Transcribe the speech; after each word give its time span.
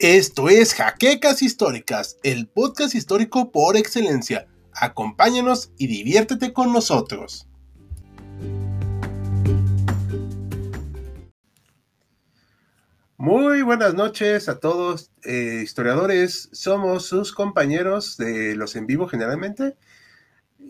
Esto 0.00 0.48
es 0.48 0.72
Jaquecas 0.72 1.42
Históricas, 1.42 2.16
el 2.22 2.48
podcast 2.48 2.94
histórico 2.94 3.52
por 3.52 3.76
excelencia. 3.76 4.46
Acompáñanos 4.72 5.74
y 5.76 5.88
diviértete 5.88 6.54
con 6.54 6.72
nosotros. 6.72 7.46
Muy 13.18 13.60
buenas 13.60 13.92
noches 13.92 14.48
a 14.48 14.58
todos, 14.58 15.10
eh, 15.22 15.60
historiadores. 15.62 16.48
Somos 16.50 17.04
sus 17.04 17.34
compañeros 17.34 18.16
de 18.16 18.56
los 18.56 18.76
en 18.76 18.86
vivo 18.86 19.06
generalmente. 19.06 19.76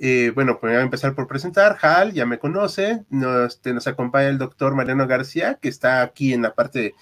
Eh, 0.00 0.32
bueno, 0.34 0.58
pues 0.58 0.72
voy 0.72 0.80
a 0.80 0.82
empezar 0.82 1.14
por 1.14 1.28
presentar. 1.28 1.78
Hal, 1.82 2.12
ya 2.14 2.26
me 2.26 2.40
conoce. 2.40 3.04
Nos, 3.10 3.54
este, 3.54 3.72
nos 3.74 3.86
acompaña 3.86 4.28
el 4.28 4.38
doctor 4.38 4.74
Mariano 4.74 5.06
García, 5.06 5.60
que 5.62 5.68
está 5.68 6.02
aquí 6.02 6.32
en 6.32 6.42
la 6.42 6.56
parte 6.56 6.96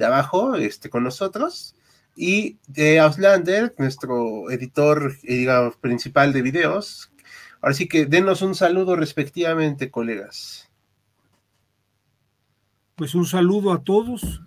abajo 0.00 0.56
este, 0.56 0.90
con 0.90 1.04
nosotros. 1.04 1.74
Y 2.16 2.58
de 2.68 3.00
Auslander, 3.00 3.74
nuestro 3.78 4.50
editor, 4.50 5.16
eh, 5.24 5.34
digamos, 5.34 5.76
principal 5.76 6.32
de 6.32 6.42
videos. 6.42 7.10
Ahora 7.60 7.74
sí 7.74 7.88
que 7.88 8.06
denos 8.06 8.42
un 8.42 8.54
saludo 8.54 8.94
respectivamente, 8.96 9.90
colegas. 9.90 10.70
Pues 12.94 13.14
un 13.14 13.26
saludo 13.26 13.72
a 13.72 13.82
todos. 13.82 14.42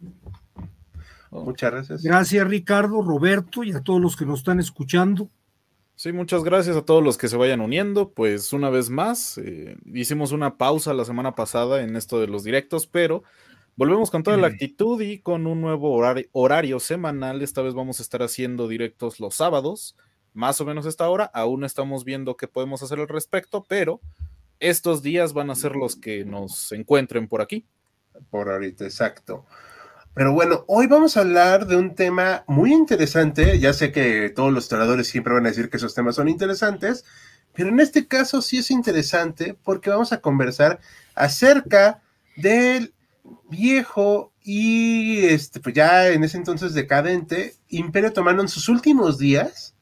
Muchas 1.32 1.72
gracias. 1.72 2.04
Gracias, 2.04 2.48
Ricardo, 2.48 3.02
Roberto 3.02 3.64
y 3.64 3.73
a 3.73 3.82
todos 3.82 4.02
los 4.02 4.16
que 4.16 4.26
nos 4.26 4.40
están 4.40 4.59
escuchando. 4.59 5.30
Sí, 5.95 6.14
muchas 6.14 6.44
gracias 6.44 6.78
a 6.78 6.84
todos 6.84 7.04
los 7.04 7.18
que 7.18 7.28
se 7.28 7.38
vayan 7.38 7.59
uniendo. 7.59 8.12
Pues 8.12 8.54
una 8.54 8.70
vez 8.70 8.92
más, 8.92 9.40
eh, 9.40 9.78
hicimos 9.94 10.32
una 10.32 10.58
pausa 10.58 10.94
la 10.94 11.06
semana 11.06 11.34
pasada 11.34 11.82
en 11.82 11.95
esto 11.95 12.20
de 12.20 12.28
los 12.28 12.44
directos, 12.44 12.86
pero 12.86 13.23
Volvemos 13.77 14.09
con 14.09 14.23
toda 14.23 14.38
la 14.38 14.48
actitud 14.48 14.99
y 15.02 15.20
con 15.20 15.45
un 15.45 15.61
nuevo 15.61 15.94
horario, 16.31 16.80
semanal. 16.80 17.44
Esta 17.44 17.61
vez 17.61 17.75
vamos 17.75 18.00
a 18.00 18.02
estar 18.02 18.23
haciendo 18.23 18.67
directos 18.67 19.19
los 19.19 19.36
sábados, 19.36 19.95
más 20.34 20.59
o 20.59 20.66
menos 20.66 20.88
esta 20.88 21.08
hora. 21.08 21.25
Aún 21.25 21.64
estamos 21.64 22.03
viendo 22.03 22.38
qué 22.38 22.47
podemos 22.47 22.81
hacer 22.81 23.00
al 23.00 23.08
respecto, 23.08 23.64
pero 23.69 24.02
estos 24.59 25.03
días 25.03 25.34
van 25.34 25.52
a 25.52 25.56
ser 25.56 25.75
los 25.75 25.95
que 25.95 26.25
nos 26.25 26.72
encuentren 26.72 27.28
por 27.28 27.39
aquí. 27.39 27.67
Por 28.31 28.50
ahorita, 28.50 28.84
exacto. 28.84 29.45
Pero 30.16 30.34
bueno, 30.34 30.66
hoy 30.66 30.88
vamos 30.88 31.16
a 31.16 31.19
hablar 31.19 31.67
de 31.67 31.75
un 31.75 31.94
tema 31.94 32.45
muy 32.47 32.73
interesante. 32.73 33.59
Ya 33.59 33.73
sé 33.73 33.91
que 33.91 34.31
todos 34.31 34.52
los 34.52 34.64
historiadores 34.64 35.08
siempre 35.08 35.36
van 35.36 35.45
a 35.45 35.50
decir 35.50 35.69
que 35.69 35.78
esos 35.78 35.94
temas 35.94 36.16
son 36.16 36.30
interesantes, 36.30 37.06
pero 37.53 37.69
en 37.69 37.80
este 37.80 38.08
caso 38.08 38.41
sí 38.41 38.58
es 38.58 38.72
interesante 38.72 39.56
porque 39.64 39.91
vamos 39.91 40.14
a 40.14 40.19
conversar 40.19 40.80
acerca 41.14 42.02
del 42.38 42.95
viejo 43.50 44.33
y 44.44 45.25
este, 45.25 45.59
pues 45.59 45.75
ya 45.75 46.09
en 46.09 46.23
ese 46.23 46.38
entonces 46.38 46.73
decadente, 46.73 47.56
Imperio 47.69 48.09
Otomano 48.09 48.42
en 48.42 48.47
sus 48.47 48.69
últimos 48.69 49.17
días. 49.17 49.75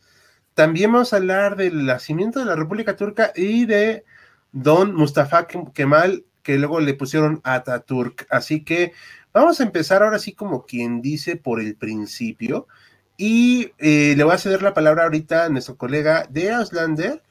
También 0.53 0.91
vamos 0.91 1.13
a 1.13 1.17
hablar 1.17 1.55
del 1.55 1.85
nacimiento 1.85 2.39
de 2.39 2.45
la 2.45 2.55
República 2.55 2.95
Turca 2.95 3.31
y 3.35 3.65
de 3.65 4.05
Don 4.51 4.95
Mustafa 4.95 5.47
Kemal, 5.47 6.25
que 6.41 6.57
luego 6.57 6.79
le 6.79 6.93
pusieron 6.93 7.41
Ataturk. 7.43 8.25
Así 8.29 8.63
que 8.63 8.93
vamos 9.33 9.59
a 9.59 9.63
empezar 9.63 10.01
ahora 10.01 10.19
sí 10.19 10.33
como 10.33 10.65
quien 10.65 11.01
dice 11.01 11.35
por 11.35 11.59
el 11.59 11.75
principio. 11.75 12.67
Y 13.17 13.71
eh, 13.77 14.13
le 14.15 14.23
voy 14.23 14.33
a 14.33 14.37
ceder 14.37 14.61
la 14.61 14.73
palabra 14.73 15.03
ahorita 15.03 15.45
a 15.45 15.49
nuestro 15.49 15.77
colega 15.77 16.25
de 16.29 16.51
Auslander, 16.51 17.21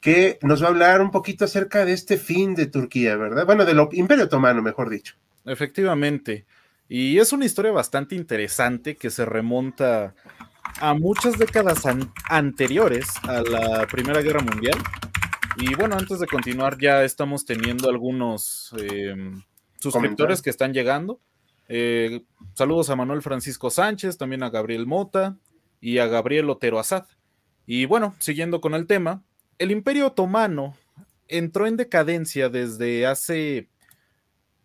que 0.00 0.38
nos 0.42 0.62
va 0.62 0.66
a 0.66 0.70
hablar 0.70 1.02
un 1.02 1.10
poquito 1.10 1.44
acerca 1.44 1.84
de 1.84 1.92
este 1.92 2.16
fin 2.16 2.54
de 2.54 2.66
Turquía, 2.66 3.16
¿verdad? 3.16 3.44
Bueno, 3.46 3.64
del 3.64 3.80
Imperio 3.92 4.24
Otomano, 4.24 4.62
mejor 4.62 4.88
dicho. 4.88 5.16
Efectivamente. 5.44 6.46
Y 6.88 7.18
es 7.18 7.32
una 7.32 7.44
historia 7.44 7.70
bastante 7.70 8.14
interesante 8.14 8.96
que 8.96 9.10
se 9.10 9.24
remonta 9.24 10.14
a 10.80 10.94
muchas 10.94 11.38
décadas 11.38 11.84
anteriores 12.28 13.06
a 13.22 13.42
la 13.42 13.86
Primera 13.86 14.22
Guerra 14.22 14.40
Mundial. 14.40 14.78
Y 15.56 15.74
bueno, 15.74 15.96
antes 15.96 16.18
de 16.20 16.26
continuar, 16.26 16.78
ya 16.78 17.04
estamos 17.04 17.44
teniendo 17.44 17.88
algunos 17.88 18.74
em, 18.78 19.42
suscriptores 19.78 20.42
que 20.42 20.50
están 20.50 20.72
llegando. 20.72 21.20
Eh, 21.68 22.24
saludos 22.54 22.90
a 22.90 22.96
Manuel 22.96 23.22
Francisco 23.22 23.70
Sánchez, 23.70 24.18
también 24.18 24.42
a 24.42 24.50
Gabriel 24.50 24.86
Mota 24.86 25.36
y 25.80 25.98
a 25.98 26.06
Gabriel 26.06 26.50
Otero 26.50 26.78
Azad. 26.78 27.06
Y 27.66 27.84
bueno, 27.84 28.14
siguiendo 28.18 28.60
con 28.60 28.74
el 28.74 28.86
tema, 28.86 29.22
el 29.58 29.70
Imperio 29.70 30.08
Otomano 30.08 30.74
entró 31.28 31.66
en 31.66 31.76
decadencia 31.76 32.48
desde 32.48 33.06
hace 33.06 33.68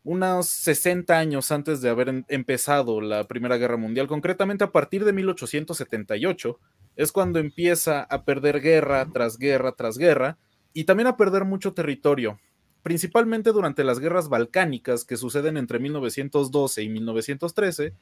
unos 0.05 0.47
60 0.47 1.17
años 1.17 1.51
antes 1.51 1.81
de 1.81 1.89
haber 1.89 2.07
em, 2.09 2.23
empezado 2.29 3.01
la 3.01 3.25
Primera 3.25 3.57
Guerra 3.57 3.75
Mundial, 3.75 4.07
concretamente 4.07 4.63
a 4.63 4.71
partir 4.71 5.03
de 5.03 5.11
1878, 5.11 6.57
es 6.95 7.11
cuando 7.11 7.39
empieza 7.39 8.03
a 8.03 8.23
perder 8.23 8.61
guerra 8.61 9.05
tras 9.11 9.37
guerra 9.37 9.73
tras 9.73 9.97
guerra 9.97 10.37
y 10.73 10.85
también 10.85 11.07
a 11.07 11.17
perder 11.17 11.43
mucho 11.43 11.73
territorio, 11.73 12.39
principalmente 12.83 13.51
durante 13.51 13.83
las 13.83 13.99
guerras 13.99 14.29
balcánicas 14.29 15.03
que 15.03 15.17
suceden 15.17 15.57
entre 15.57 15.79
1912 15.79 16.83
y 16.83 16.89
1913. 16.89 17.93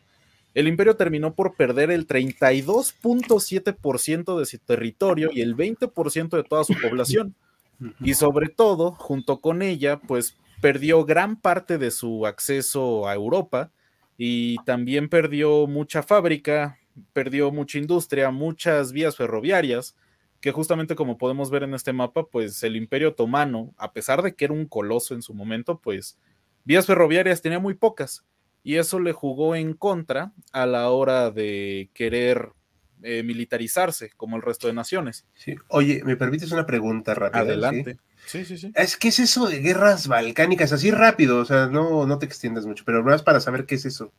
El 0.53 0.68
imperio 0.68 0.97
terminó 0.97 1.34
por 1.34 1.56
perder 1.56 1.90
el 1.90 2.06
32.7% 2.06 4.38
de 4.38 4.46
su 4.46 4.59
territorio 4.59 5.31
y 5.34 5.41
el 5.41 5.56
20% 5.56 6.35
de 6.35 6.44
toda 6.44 6.66
su 6.66 6.75
población. 6.80 7.34
Y 8.00 8.14
sobre 8.14 8.47
todo, 8.47 8.91
junto 8.91 9.41
con 9.41 9.62
ella, 9.62 10.00
pues 10.00 10.38
perdió 10.63 11.03
gran 11.03 11.35
parte 11.35 11.78
de 11.78 11.91
su 11.91 12.25
acceso 12.25 13.06
a 13.06 13.13
Europa 13.13 13.69
y 14.18 14.56
también 14.63 15.09
perdió 15.09 15.68
mucha 15.68 16.03
fábrica, 16.03 16.79
perdió 17.12 17.51
mucha 17.51 17.79
industria, 17.79 18.31
muchas 18.31 18.94
vías 18.94 19.18
ferroviarias, 19.18 19.94
que 20.40 20.53
justamente 20.53 20.96
como 20.96 21.18
podemos 21.18 21.52
ver 21.52 21.63
en 21.63 21.73
este 21.73 21.91
mapa, 21.91 22.28
pues 22.28 22.63
el 22.63 22.78
Imperio 22.78 23.09
Otomano, 23.09 23.73
a 23.78 23.91
pesar 23.91 24.22
de 24.22 24.35
que 24.35 24.46
era 24.46 24.53
un 24.53 24.66
coloso 24.66 25.13
en 25.13 25.22
su 25.22 25.34
momento, 25.34 25.79
pues 25.79 26.18
vías 26.63 26.85
ferroviarias 26.85 27.41
tenía 27.41 27.59
muy 27.59 27.73
pocas 27.73 28.23
y 28.63 28.78
eso 28.78 29.02
le 29.02 29.12
jugó 29.12 29.57
en 29.57 29.73
contra 29.73 30.31
a 30.53 30.66
la 30.66 30.90
hora 30.91 31.29
de 31.29 31.90
querer 31.94 32.53
eh, 33.02 33.22
militarizarse 33.22 34.12
como 34.16 34.38
el 34.38 34.41
resto 34.41 34.68
de 34.68 34.73
naciones. 34.73 35.25
Sí. 35.34 35.56
Oye, 35.68 36.02
¿me 36.06 36.16
permites 36.16 36.53
una 36.53 36.66
pregunta 36.66 37.13
rápida? 37.13 37.41
Adelante. 37.41 37.96
Sí, 37.96 38.00
sí, 38.25 38.57
sí. 38.57 38.72
Es 38.75 38.97
que 38.97 39.09
es 39.09 39.19
eso 39.19 39.47
de 39.47 39.59
guerras 39.59 40.07
balcánicas, 40.07 40.72
así 40.72 40.91
rápido, 40.91 41.39
o 41.39 41.45
sea, 41.45 41.67
no, 41.67 42.06
no 42.06 42.19
te 42.19 42.25
extiendas 42.25 42.66
mucho, 42.66 42.84
pero 42.85 43.03
más 43.03 43.23
para 43.23 43.39
saber 43.39 43.66
qué 43.66 43.75
es 43.75 43.85
eso. 43.85 44.11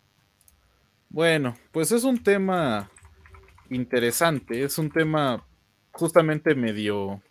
Bueno, 1.08 1.56
pues 1.72 1.92
es 1.92 2.04
un 2.04 2.22
tema 2.22 2.90
interesante, 3.70 4.64
es 4.64 4.78
un 4.78 4.90
tema 4.90 5.46
justamente 5.92 6.54
medio, 6.54 7.22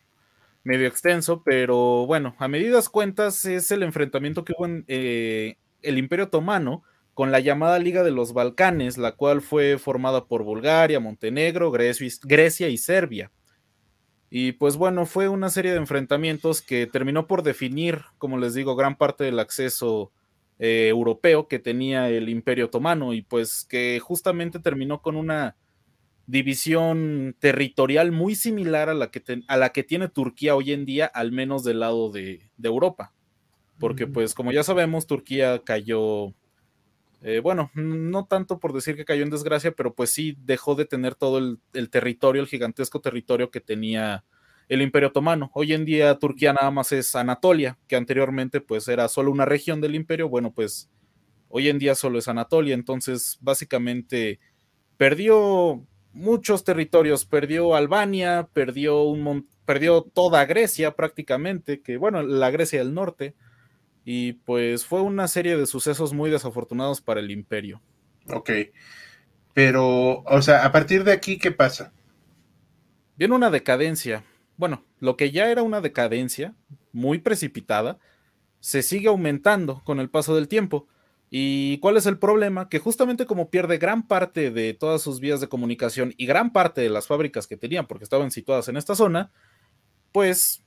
medio 0.63 0.87
extenso, 0.87 1.43
pero 1.43 2.05
bueno, 2.05 2.35
a 2.39 2.47
medidas 2.47 2.89
cuentas 2.89 3.43
es 3.45 3.71
el 3.71 3.83
enfrentamiento 3.83 4.45
que 4.45 4.53
hubo 4.57 4.65
en 4.65 4.85
eh, 4.87 5.57
el 5.81 5.97
Imperio 5.97 6.25
Otomano 6.25 6.83
con 7.13 7.31
la 7.31 7.39
llamada 7.39 7.77
Liga 7.79 8.03
de 8.03 8.11
los 8.11 8.33
Balcanes, 8.33 8.97
la 8.97 9.11
cual 9.13 9.41
fue 9.41 9.77
formada 9.77 10.25
por 10.25 10.43
Bulgaria, 10.43 10.99
Montenegro, 10.99 11.71
Grecia 11.71 12.69
y 12.69 12.77
Serbia. 12.77 13.31
Y 14.35 14.53
pues 14.53 14.77
bueno, 14.77 15.05
fue 15.05 15.27
una 15.29 15.51
serie 15.51 15.73
de 15.73 15.77
enfrentamientos 15.77 16.63
que 16.63 16.87
terminó 16.87 17.27
por 17.27 17.43
definir, 17.43 18.01
como 18.17 18.39
les 18.39 18.55
digo, 18.55 18.75
gran 18.75 18.97
parte 18.97 19.23
del 19.25 19.37
acceso 19.37 20.11
eh, 20.57 20.87
europeo 20.87 21.47
que 21.47 21.59
tenía 21.59 22.09
el 22.09 22.27
Imperio 22.29 22.65
Otomano 22.65 23.13
y 23.13 23.21
pues 23.21 23.63
que 23.63 23.99
justamente 23.99 24.57
terminó 24.57 25.03
con 25.03 25.17
una 25.17 25.55
división 26.25 27.35
territorial 27.37 28.11
muy 28.11 28.33
similar 28.33 28.89
a 28.89 28.95
la 28.95 29.11
que, 29.11 29.21
a 29.47 29.55
la 29.55 29.69
que 29.69 29.83
tiene 29.83 30.07
Turquía 30.07 30.55
hoy 30.55 30.71
en 30.71 30.85
día, 30.85 31.05
al 31.05 31.31
menos 31.31 31.63
del 31.63 31.81
lado 31.81 32.09
de, 32.09 32.49
Europa. 32.63 33.13
Porque 33.77 34.07
pues 34.07 34.33
como 34.33 34.51
ya 34.51 34.63
sabemos, 34.63 35.05
Turquía 35.05 35.61
cayó, 35.63 36.33
eh, 37.23 37.39
bueno, 37.39 37.71
no 37.73 38.25
tanto 38.25 38.59
por 38.59 38.73
decir 38.73 38.95
que 38.95 39.05
cayó 39.05 39.23
en 39.23 39.29
desgracia, 39.29 39.71
pero 39.71 39.93
pues 39.95 40.11
sí 40.11 40.35
dejó 40.39 40.75
de 40.75 40.85
tener 40.85 41.15
todo 41.15 41.39
el 41.39 41.89
territorio, 41.89 42.41
el 42.41 42.47
gigantesco 42.47 43.01
territorio 43.01 43.49
que 43.49 43.61
tenía 43.61 44.23
el 44.69 44.81
Imperio 44.81 45.09
Otomano. 45.09 45.51
Hoy 45.53 45.73
en 45.73 45.85
día 45.85 46.17
Turquía 46.19 46.53
nada 46.53 46.71
más 46.71 46.91
es 46.91 47.15
Anatolia, 47.15 47.77
que 47.87 47.95
anteriormente 47.95 48.61
pues 48.61 48.87
era 48.87 49.07
solo 49.07 49.31
una 49.31 49.45
región 49.45 49.81
del 49.81 49.95
imperio, 49.95 50.29
bueno 50.29 50.51
pues 50.51 50.89
hoy 51.47 51.69
en 51.69 51.79
día 51.79 51.95
solo 51.95 52.19
es 52.19 52.27
Anatolia, 52.27 52.73
entonces 52.73 53.37
básicamente 53.41 54.39
perdió 54.97 55.85
muchos 56.11 56.63
territorios, 56.63 57.25
perdió 57.25 57.75
Albania, 57.75 58.47
perdió, 58.53 59.03
un, 59.03 59.47
perdió 59.65 60.01
toda 60.01 60.45
Grecia 60.45 60.95
prácticamente, 60.95 61.81
que 61.81 61.97
bueno, 61.97 62.21
la 62.23 62.51
Grecia 62.51 62.79
del 62.79 62.93
norte, 62.93 63.35
y 64.05 64.33
pues 64.33 64.85
fue 64.85 65.01
una 65.01 65.27
serie 65.27 65.57
de 65.57 65.65
sucesos 65.65 66.13
muy 66.13 66.29
desafortunados 66.29 67.01
para 67.01 67.19
el 67.19 67.31
imperio. 67.31 67.81
Ok, 68.31 68.51
pero, 69.53 70.23
o 70.23 70.41
sea, 70.41 70.65
a 70.65 70.71
partir 70.71 71.03
de 71.03 71.11
aquí, 71.11 71.37
¿qué 71.37 71.51
pasa? 71.51 71.93
Viene 73.15 73.35
una 73.35 73.49
decadencia, 73.49 74.23
bueno, 74.57 74.83
lo 74.99 75.15
que 75.15 75.31
ya 75.31 75.49
era 75.49 75.61
una 75.61 75.81
decadencia 75.81 76.55
muy 76.91 77.19
precipitada, 77.19 77.99
se 78.59 78.81
sigue 78.81 79.09
aumentando 79.09 79.81
con 79.83 79.99
el 79.99 80.09
paso 80.09 80.35
del 80.35 80.47
tiempo. 80.47 80.87
¿Y 81.29 81.79
cuál 81.79 81.97
es 81.97 82.05
el 82.05 82.17
problema? 82.17 82.69
Que 82.69 82.79
justamente 82.79 83.25
como 83.25 83.49
pierde 83.49 83.77
gran 83.77 84.07
parte 84.07 84.51
de 84.51 84.73
todas 84.73 85.01
sus 85.01 85.19
vías 85.19 85.41
de 85.41 85.49
comunicación 85.49 86.13
y 86.15 86.27
gran 86.27 86.53
parte 86.53 86.81
de 86.81 86.89
las 86.89 87.07
fábricas 87.07 87.47
que 87.47 87.57
tenían, 87.57 87.87
porque 87.87 88.03
estaban 88.03 88.31
situadas 88.31 88.67
en 88.67 88.77
esta 88.77 88.95
zona, 88.95 89.31
pues 90.11 90.62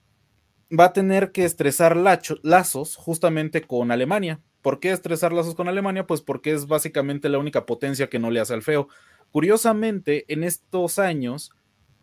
va 0.70 0.86
a 0.86 0.92
tener 0.92 1.32
que 1.32 1.44
estresar 1.44 1.96
lazos 1.96 2.96
justamente 2.96 3.62
con 3.62 3.90
Alemania. 3.90 4.40
¿Por 4.62 4.80
qué 4.80 4.90
estresar 4.90 5.32
lazos 5.32 5.54
con 5.54 5.68
Alemania? 5.68 6.06
Pues 6.06 6.22
porque 6.22 6.52
es 6.52 6.66
básicamente 6.66 7.28
la 7.28 7.38
única 7.38 7.66
potencia 7.66 8.08
que 8.08 8.18
no 8.18 8.30
le 8.30 8.40
hace 8.40 8.54
al 8.54 8.62
feo. 8.62 8.88
Curiosamente, 9.30 10.24
en 10.32 10.42
estos 10.42 10.98
años, 10.98 11.52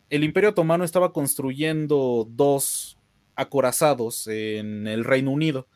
el 0.09 0.23
Imperio 0.23 0.51
Otomano 0.51 0.83
estaba 0.83 1.11
construyendo 1.11 2.27
dos 2.29 2.97
acorazados 3.35 4.27
en 4.27 4.87
el 4.87 5.03
Reino 5.03 5.31
Unido. 5.31 5.67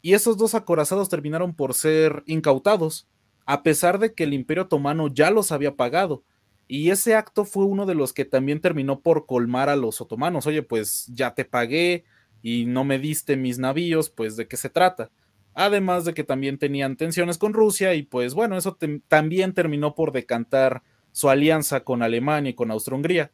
Y 0.00 0.14
esos 0.14 0.36
dos 0.36 0.54
acorazados 0.54 1.08
terminaron 1.08 1.54
por 1.54 1.74
ser 1.74 2.22
incautados, 2.26 3.08
a 3.44 3.62
pesar 3.62 3.98
de 3.98 4.14
que 4.14 4.24
el 4.24 4.32
Imperio 4.32 4.64
Otomano 4.64 5.08
ya 5.08 5.30
los 5.30 5.52
había 5.52 5.76
pagado. 5.76 6.24
Y 6.66 6.90
ese 6.90 7.14
acto 7.14 7.44
fue 7.44 7.66
uno 7.66 7.84
de 7.84 7.94
los 7.94 8.12
que 8.12 8.24
también 8.24 8.60
terminó 8.60 9.00
por 9.00 9.26
colmar 9.26 9.68
a 9.68 9.76
los 9.76 10.00
otomanos. 10.00 10.46
Oye, 10.46 10.62
pues 10.62 11.06
ya 11.12 11.34
te 11.34 11.44
pagué 11.44 12.04
y 12.42 12.66
no 12.66 12.84
me 12.84 12.98
diste 12.98 13.36
mis 13.36 13.58
navíos, 13.58 14.10
pues 14.10 14.36
de 14.36 14.48
qué 14.48 14.56
se 14.56 14.68
trata. 14.68 15.10
Además 15.54 16.04
de 16.04 16.14
que 16.14 16.24
también 16.24 16.58
tenían 16.58 16.96
tensiones 16.96 17.38
con 17.38 17.52
Rusia 17.52 17.94
y 17.94 18.02
pues 18.02 18.34
bueno, 18.34 18.56
eso 18.56 18.76
también 19.08 19.52
terminó 19.54 19.94
por 19.94 20.12
decantar 20.12 20.82
su 21.12 21.28
alianza 21.28 21.84
con 21.84 22.02
Alemania 22.02 22.50
y 22.50 22.54
con 22.54 22.70
Austria-Hungría. 22.70 23.30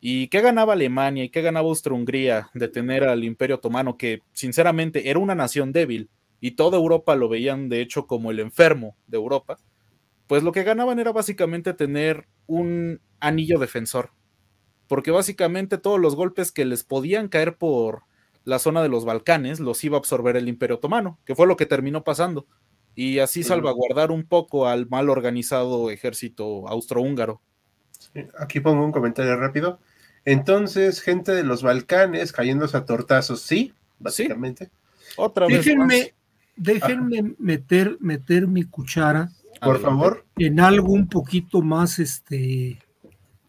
¿Y 0.00 0.28
qué 0.28 0.40
ganaba 0.40 0.72
Alemania 0.72 1.24
y 1.24 1.28
qué 1.28 1.42
ganaba 1.42 1.68
Austria-Hungría 1.68 2.50
de 2.54 2.68
tener 2.68 3.04
al 3.04 3.22
Imperio 3.22 3.56
Otomano, 3.56 3.96
que 3.96 4.22
sinceramente 4.32 5.10
era 5.10 5.18
una 5.18 5.34
nación 5.34 5.72
débil 5.72 6.10
y 6.40 6.52
toda 6.52 6.78
Europa 6.78 7.14
lo 7.14 7.28
veían 7.28 7.68
de 7.68 7.82
hecho 7.82 8.06
como 8.06 8.30
el 8.30 8.40
enfermo 8.40 8.96
de 9.06 9.18
Europa? 9.18 9.58
Pues 10.26 10.42
lo 10.42 10.52
que 10.52 10.62
ganaban 10.64 10.98
era 10.98 11.12
básicamente 11.12 11.74
tener 11.74 12.26
un 12.46 13.00
anillo 13.20 13.58
defensor, 13.58 14.10
porque 14.88 15.10
básicamente 15.10 15.76
todos 15.76 16.00
los 16.00 16.16
golpes 16.16 16.50
que 16.50 16.64
les 16.64 16.82
podían 16.82 17.28
caer 17.28 17.56
por 17.56 18.04
la 18.50 18.58
zona 18.58 18.82
de 18.82 18.88
los 18.88 19.04
Balcanes 19.04 19.60
los 19.60 19.82
iba 19.84 19.96
a 19.96 20.00
absorber 20.00 20.36
el 20.36 20.48
Imperio 20.48 20.76
Otomano, 20.76 21.20
que 21.24 21.36
fue 21.36 21.46
lo 21.46 21.56
que 21.56 21.66
terminó 21.66 22.02
pasando, 22.02 22.48
y 22.96 23.20
así 23.20 23.44
salvaguardar 23.44 24.10
un 24.10 24.24
poco 24.24 24.66
al 24.66 24.88
mal 24.88 25.08
organizado 25.08 25.88
ejército 25.88 26.66
austrohúngaro. 26.66 27.40
Aquí 28.40 28.58
pongo 28.58 28.84
un 28.84 28.90
comentario 28.90 29.36
rápido. 29.36 29.78
Entonces, 30.24 31.00
gente 31.00 31.30
de 31.30 31.44
los 31.44 31.62
Balcanes 31.62 32.32
cayéndose 32.32 32.76
a 32.76 32.84
tortazos, 32.84 33.40
sí, 33.40 33.72
básicamente. 34.00 34.68
Otra 35.16 35.46
vez. 35.46 35.64
Déjenme, 35.64 36.12
déjenme 36.56 37.36
meter, 37.38 37.98
meter 38.00 38.48
mi 38.48 38.64
cuchara. 38.64 39.30
Por 39.62 39.80
favor. 39.80 40.26
En 40.38 40.58
algo 40.58 40.92
un 40.92 41.08
poquito 41.08 41.62
más, 41.62 42.00
este, 42.00 42.80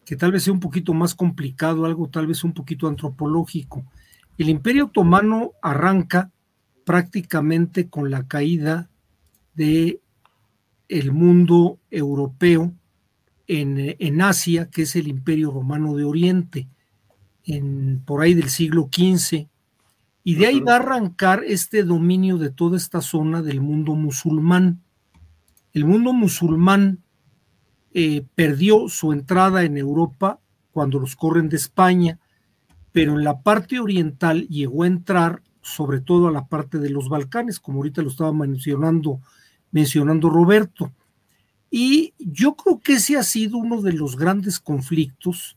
que 0.04 0.14
tal 0.14 0.30
vez 0.30 0.44
sea 0.44 0.52
un 0.52 0.60
poquito 0.60 0.94
más 0.94 1.12
complicado, 1.16 1.86
algo 1.86 2.08
tal 2.08 2.28
vez 2.28 2.44
un 2.44 2.54
poquito 2.54 2.86
antropológico. 2.86 3.84
El 4.38 4.48
Imperio 4.48 4.86
Otomano 4.86 5.52
arranca 5.62 6.30
prácticamente 6.84 7.88
con 7.88 8.10
la 8.10 8.26
caída 8.26 8.88
de 9.54 10.00
el 10.88 11.12
mundo 11.12 11.78
europeo 11.90 12.72
en, 13.46 14.22
Asia, 14.22 14.70
que 14.70 14.82
es 14.82 14.96
el 14.96 15.08
Imperio 15.08 15.50
Romano 15.50 15.94
de 15.94 16.04
Oriente, 16.04 16.68
en, 17.44 18.02
por 18.04 18.22
ahí 18.22 18.34
del 18.34 18.48
siglo 18.48 18.88
XV, 18.90 19.46
y 20.24 20.34
de 20.36 20.46
ahí 20.46 20.60
va 20.60 20.74
a 20.74 20.76
arrancar 20.76 21.42
este 21.44 21.82
dominio 21.82 22.38
de 22.38 22.50
toda 22.50 22.76
esta 22.76 23.00
zona 23.00 23.42
del 23.42 23.60
mundo 23.60 23.94
musulmán. 23.94 24.82
El 25.72 25.84
mundo 25.84 26.12
musulmán 26.12 27.02
eh, 27.92 28.24
perdió 28.34 28.88
su 28.88 29.12
entrada 29.12 29.64
en 29.64 29.76
Europa 29.76 30.38
cuando 30.70 30.98
los 30.98 31.16
corren 31.16 31.48
de 31.48 31.56
España, 31.56 32.20
pero 32.92 33.12
en 33.18 33.24
la 33.24 33.40
parte 33.40 33.80
oriental 33.80 34.46
llegó 34.48 34.84
a 34.84 34.86
entrar 34.86 35.42
sobre 35.62 36.00
todo 36.00 36.28
a 36.28 36.32
la 36.32 36.46
parte 36.46 36.78
de 36.78 36.90
los 36.90 37.08
Balcanes, 37.08 37.60
como 37.60 37.78
ahorita 37.78 38.02
lo 38.02 38.08
estaba 38.08 38.32
mencionando, 38.32 39.20
mencionando 39.70 40.28
Roberto. 40.28 40.92
Y 41.70 42.12
yo 42.18 42.54
creo 42.54 42.80
que 42.80 42.94
ese 42.94 43.16
ha 43.16 43.22
sido 43.22 43.56
uno 43.56 43.80
de 43.80 43.92
los 43.92 44.16
grandes 44.16 44.60
conflictos 44.60 45.56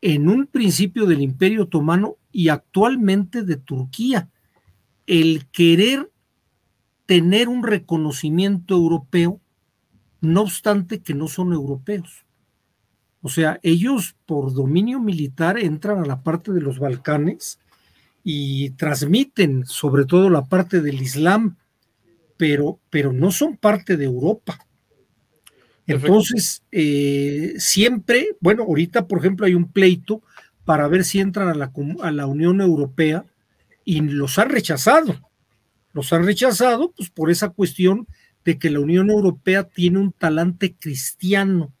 en 0.00 0.28
un 0.28 0.46
principio 0.46 1.06
del 1.06 1.20
Imperio 1.20 1.64
Otomano 1.64 2.16
y 2.32 2.48
actualmente 2.48 3.42
de 3.42 3.56
Turquía. 3.56 4.30
El 5.06 5.46
querer 5.46 6.10
tener 7.06 7.48
un 7.48 7.62
reconocimiento 7.62 8.74
europeo, 8.74 9.40
no 10.20 10.42
obstante 10.42 11.00
que 11.00 11.14
no 11.14 11.26
son 11.26 11.52
europeos. 11.52 12.24
O 13.20 13.28
sea, 13.28 13.58
ellos 13.62 14.16
por 14.26 14.52
dominio 14.52 15.00
militar 15.00 15.58
entran 15.58 15.98
a 15.98 16.06
la 16.06 16.22
parte 16.22 16.52
de 16.52 16.60
los 16.60 16.78
Balcanes 16.78 17.58
y 18.22 18.70
transmiten 18.70 19.66
sobre 19.66 20.04
todo 20.04 20.30
la 20.30 20.44
parte 20.44 20.80
del 20.80 21.02
Islam, 21.02 21.56
pero, 22.36 22.78
pero 22.90 23.12
no 23.12 23.32
son 23.32 23.56
parte 23.56 23.96
de 23.96 24.04
Europa. 24.04 24.58
Entonces, 25.86 26.62
eh, 26.70 27.54
siempre, 27.56 28.36
bueno, 28.40 28.64
ahorita, 28.64 29.08
por 29.08 29.18
ejemplo, 29.18 29.46
hay 29.46 29.54
un 29.54 29.72
pleito 29.72 30.22
para 30.66 30.86
ver 30.86 31.02
si 31.02 31.18
entran 31.18 31.48
a 31.48 31.54
la, 31.54 31.72
a 32.02 32.10
la 32.10 32.26
Unión 32.26 32.60
Europea 32.60 33.24
y 33.84 34.02
los 34.02 34.38
han 34.38 34.50
rechazado. 34.50 35.18
Los 35.94 36.12
han 36.12 36.26
rechazado, 36.26 36.92
pues, 36.94 37.08
por 37.08 37.30
esa 37.30 37.48
cuestión 37.48 38.06
de 38.44 38.58
que 38.58 38.68
la 38.68 38.80
Unión 38.80 39.08
Europea 39.08 39.64
tiene 39.64 39.98
un 39.98 40.12
talante 40.12 40.74
cristiano, 40.74 41.72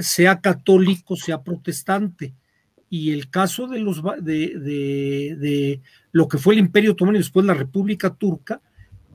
sea 0.00 0.40
católico, 0.40 1.16
sea 1.16 1.42
protestante. 1.42 2.34
Y 2.90 3.12
el 3.12 3.30
caso 3.30 3.66
de, 3.66 3.80
los, 3.80 4.02
de, 4.20 4.58
de, 4.58 5.36
de 5.38 5.80
lo 6.12 6.28
que 6.28 6.36
fue 6.38 6.54
el 6.54 6.60
Imperio 6.60 6.92
Otomano 6.92 7.16
y 7.16 7.20
después 7.20 7.46
la 7.46 7.54
República 7.54 8.14
Turca, 8.14 8.60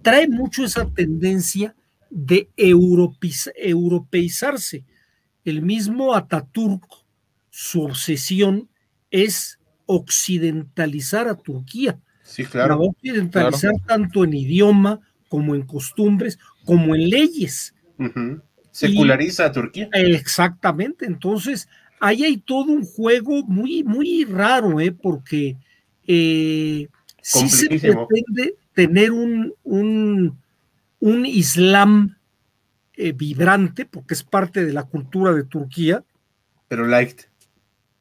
trae 0.01 0.27
mucho 0.27 0.65
esa 0.65 0.85
tendencia 0.85 1.75
de 2.09 2.49
europeizarse. 2.57 4.83
El 5.45 5.61
mismo 5.61 6.15
Ataturk, 6.15 6.83
su 7.49 7.83
obsesión 7.83 8.67
es 9.11 9.59
occidentalizar 9.85 11.27
a 11.27 11.35
Turquía. 11.35 11.99
Sí, 12.23 12.45
claro. 12.45 12.79
occidentalizar 12.81 13.73
tanto 13.87 14.23
en 14.23 14.33
idioma 14.33 14.99
como 15.29 15.55
en 15.55 15.63
costumbres, 15.63 16.37
como 16.63 16.95
en 16.95 17.09
leyes. 17.09 17.73
Seculariza 18.88 19.45
a 19.45 19.52
Turquía. 19.52 19.90
Exactamente. 19.94 21.06
Entonces, 21.06 21.68
ahí 22.00 22.24
hay 22.24 22.38
todo 22.38 22.71
un 22.71 22.86
juego 22.86 23.44
muy, 23.44 23.83
muy 23.83 24.26
raro, 24.26 24.80
¿eh? 24.80 24.92
porque 24.92 25.57
eh, 26.07 26.88
sí 27.21 27.50
se 27.50 27.68
pretende 27.68 28.56
tener 28.74 29.12
un, 29.12 29.54
un 29.64 30.38
un 31.00 31.26
Islam 31.26 32.18
eh, 32.94 33.14
vibrante, 33.14 33.86
porque 33.86 34.14
es 34.14 34.24
parte 34.24 34.66
de 34.66 34.74
la 34.74 34.83
cultura 34.83 35.33
de 35.33 35.44
Turquía. 35.44 36.04
Pero 36.68 36.86
light. 36.86 37.21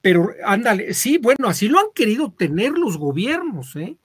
Pero 0.00 0.30
ándale, 0.44 0.94
sí, 0.94 1.18
bueno, 1.18 1.48
así 1.48 1.68
lo 1.68 1.78
han 1.78 1.86
querido 1.94 2.32
tener 2.36 2.72
los 2.72 2.98
gobiernos, 2.98 3.74
¿eh? 3.76 3.96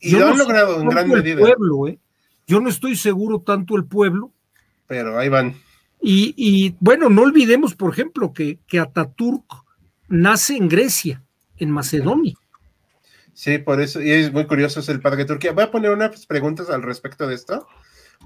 Y 0.00 0.12
lo 0.12 0.28
han 0.28 0.38
logrado 0.38 0.80
en 0.80 0.88
gran 0.88 1.08
medida. 1.08 1.38
Pueblo, 1.38 1.88
¿eh? 1.88 1.98
Yo 2.46 2.60
no 2.60 2.68
estoy 2.68 2.96
seguro 2.96 3.40
tanto 3.40 3.76
el 3.76 3.84
pueblo. 3.84 4.32
Pero 4.86 5.18
ahí 5.18 5.28
van. 5.28 5.54
Y, 6.02 6.74
bueno, 6.80 7.08
no 7.08 7.22
olvidemos, 7.22 7.74
por 7.74 7.92
ejemplo, 7.92 8.32
que, 8.32 8.58
que 8.66 8.80
Ataturk 8.80 9.44
nace 10.08 10.56
en 10.56 10.68
Grecia, 10.68 11.22
en 11.56 11.70
Macedonia. 11.70 12.34
Sí, 13.34 13.58
por 13.58 13.80
eso, 13.80 14.02
y 14.02 14.10
es 14.10 14.32
muy 14.32 14.46
curioso, 14.46 14.80
es 14.80 14.88
el 14.88 15.00
padre 15.00 15.18
de 15.18 15.24
Turquía. 15.26 15.52
Voy 15.52 15.64
a 15.64 15.70
poner 15.70 15.90
unas 15.90 16.26
preguntas 16.26 16.68
al 16.70 16.82
respecto 16.82 17.26
de 17.26 17.34
esto 17.34 17.66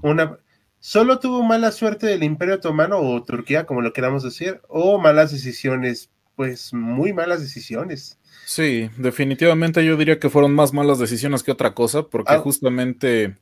una, 0.01 0.37
solo 0.79 1.19
tuvo 1.19 1.43
mala 1.43 1.71
suerte 1.71 2.07
del 2.07 2.23
Imperio 2.23 2.55
Otomano 2.55 2.99
o 2.99 3.23
Turquía, 3.23 3.65
como 3.65 3.81
lo 3.81 3.93
queramos 3.93 4.23
decir, 4.23 4.61
o 4.67 4.99
malas 4.99 5.31
decisiones, 5.31 6.09
pues 6.35 6.73
muy 6.73 7.13
malas 7.13 7.41
decisiones. 7.41 8.19
Sí, 8.45 8.89
definitivamente 8.97 9.83
yo 9.83 9.97
diría 9.97 10.19
que 10.19 10.29
fueron 10.29 10.53
más 10.53 10.73
malas 10.73 10.99
decisiones 10.99 11.43
que 11.43 11.51
otra 11.51 11.73
cosa, 11.73 12.03
porque 12.03 12.33
ah. 12.33 12.39
justamente 12.39 13.35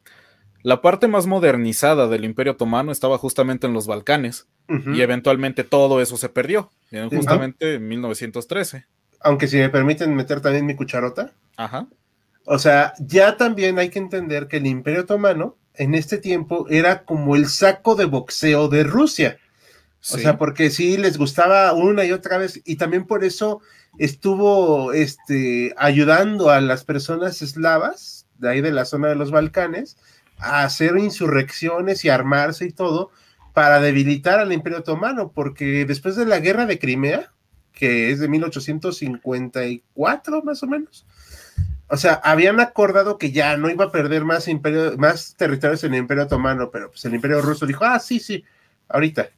la 0.65 0.81
parte 0.81 1.07
más 1.07 1.27
modernizada 1.27 2.07
del 2.07 2.25
Imperio 2.25 2.53
Otomano 2.53 2.91
estaba 2.91 3.19
justamente 3.19 3.67
en 3.67 3.73
los 3.73 3.85
Balcanes 3.85 4.47
y 4.67 4.99
eventualmente 5.01 5.63
todo 5.63 6.01
eso 6.01 6.17
se 6.17 6.27
perdió, 6.27 6.71
justamente 7.11 7.75
en 7.75 7.87
1913. 7.87 8.87
Aunque 9.19 9.47
si 9.47 9.57
me 9.57 9.69
permiten 9.69 10.15
meter 10.15 10.41
también 10.41 10.65
mi 10.65 10.75
cucharota. 10.75 11.33
Ajá. 11.55 11.85
O 12.45 12.57
sea, 12.57 12.95
ya 12.97 13.37
también 13.37 13.77
hay 13.77 13.89
que 13.89 13.99
entender 13.99 14.47
que 14.47 14.57
el 14.57 14.65
Imperio 14.65 15.01
Otomano 15.01 15.55
en 15.75 15.93
este 15.93 16.17
tiempo 16.17 16.65
era 16.67 17.03
como 17.03 17.35
el 17.35 17.45
saco 17.45 17.93
de 17.93 18.05
boxeo 18.05 18.67
de 18.67 18.85
Rusia. 18.85 19.37
O 20.11 20.17
sea, 20.17 20.39
porque 20.39 20.71
sí 20.71 20.97
les 20.97 21.19
gustaba 21.19 21.73
una 21.73 22.05
y 22.05 22.11
otra 22.11 22.39
vez, 22.39 22.59
y 22.65 22.77
también 22.77 23.05
por 23.05 23.23
eso 23.23 23.61
estuvo 23.99 24.93
este, 24.93 25.75
ayudando 25.77 26.49
a 26.49 26.59
las 26.59 26.83
personas 26.85 27.43
eslavas 27.43 28.25
de 28.39 28.49
ahí 28.49 28.61
de 28.61 28.71
la 28.71 28.85
zona 28.85 29.09
de 29.09 29.15
los 29.15 29.29
Balcanes 29.29 29.97
a 30.37 30.63
hacer 30.63 30.97
insurrecciones 30.97 32.05
y 32.05 32.09
armarse 32.09 32.65
y 32.65 32.71
todo 32.71 33.11
para 33.53 33.79
debilitar 33.79 34.39
al 34.39 34.51
Imperio 34.51 34.79
Otomano, 34.79 35.31
porque 35.31 35.85
después 35.85 36.15
de 36.15 36.25
la 36.25 36.39
guerra 36.39 36.65
de 36.65 36.79
Crimea, 36.79 37.31
que 37.71 38.09
es 38.11 38.19
de 38.19 38.27
1854 38.27 40.41
más 40.43 40.63
o 40.63 40.67
menos, 40.67 41.05
o 41.87 41.97
sea, 41.97 42.13
habían 42.23 42.59
acordado 42.59 43.17
que 43.17 43.31
ya 43.31 43.57
no 43.57 43.69
iba 43.69 43.85
a 43.85 43.91
perder 43.91 44.25
más 44.25 44.47
imperio, 44.47 44.97
más 44.97 45.35
territorios 45.37 45.83
en 45.83 45.93
el 45.93 45.99
Imperio 45.99 46.23
Otomano, 46.23 46.71
pero 46.71 46.89
pues 46.89 47.05
el 47.05 47.13
Imperio 47.13 47.41
Ruso 47.41 47.65
dijo, 47.65 47.85
ah, 47.85 47.99
sí, 47.99 48.19
sí, 48.19 48.43
ahorita. 48.89 49.29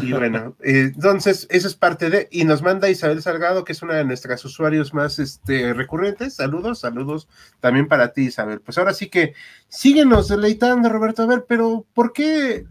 Y 0.00 0.12
bueno, 0.12 0.56
entonces 0.60 1.46
eso 1.50 1.68
es 1.68 1.74
parte 1.74 2.08
de, 2.08 2.28
y 2.30 2.44
nos 2.44 2.62
manda 2.62 2.88
Isabel 2.88 3.22
Salgado, 3.22 3.64
que 3.64 3.72
es 3.72 3.82
una 3.82 3.94
de 3.94 4.04
nuestras 4.04 4.44
usuarios 4.44 4.94
más 4.94 5.18
este, 5.18 5.74
recurrentes. 5.74 6.34
Saludos, 6.34 6.80
saludos 6.80 7.28
también 7.60 7.88
para 7.88 8.12
ti, 8.12 8.26
Isabel. 8.26 8.60
Pues 8.60 8.78
ahora 8.78 8.94
sí 8.94 9.08
que 9.08 9.34
síguenos 9.68 10.28
deleitando, 10.28 10.88
Roberto. 10.88 11.22
A 11.22 11.26
ver, 11.26 11.44
pero 11.46 11.84
¿por 11.94 12.12
qué? 12.12 12.66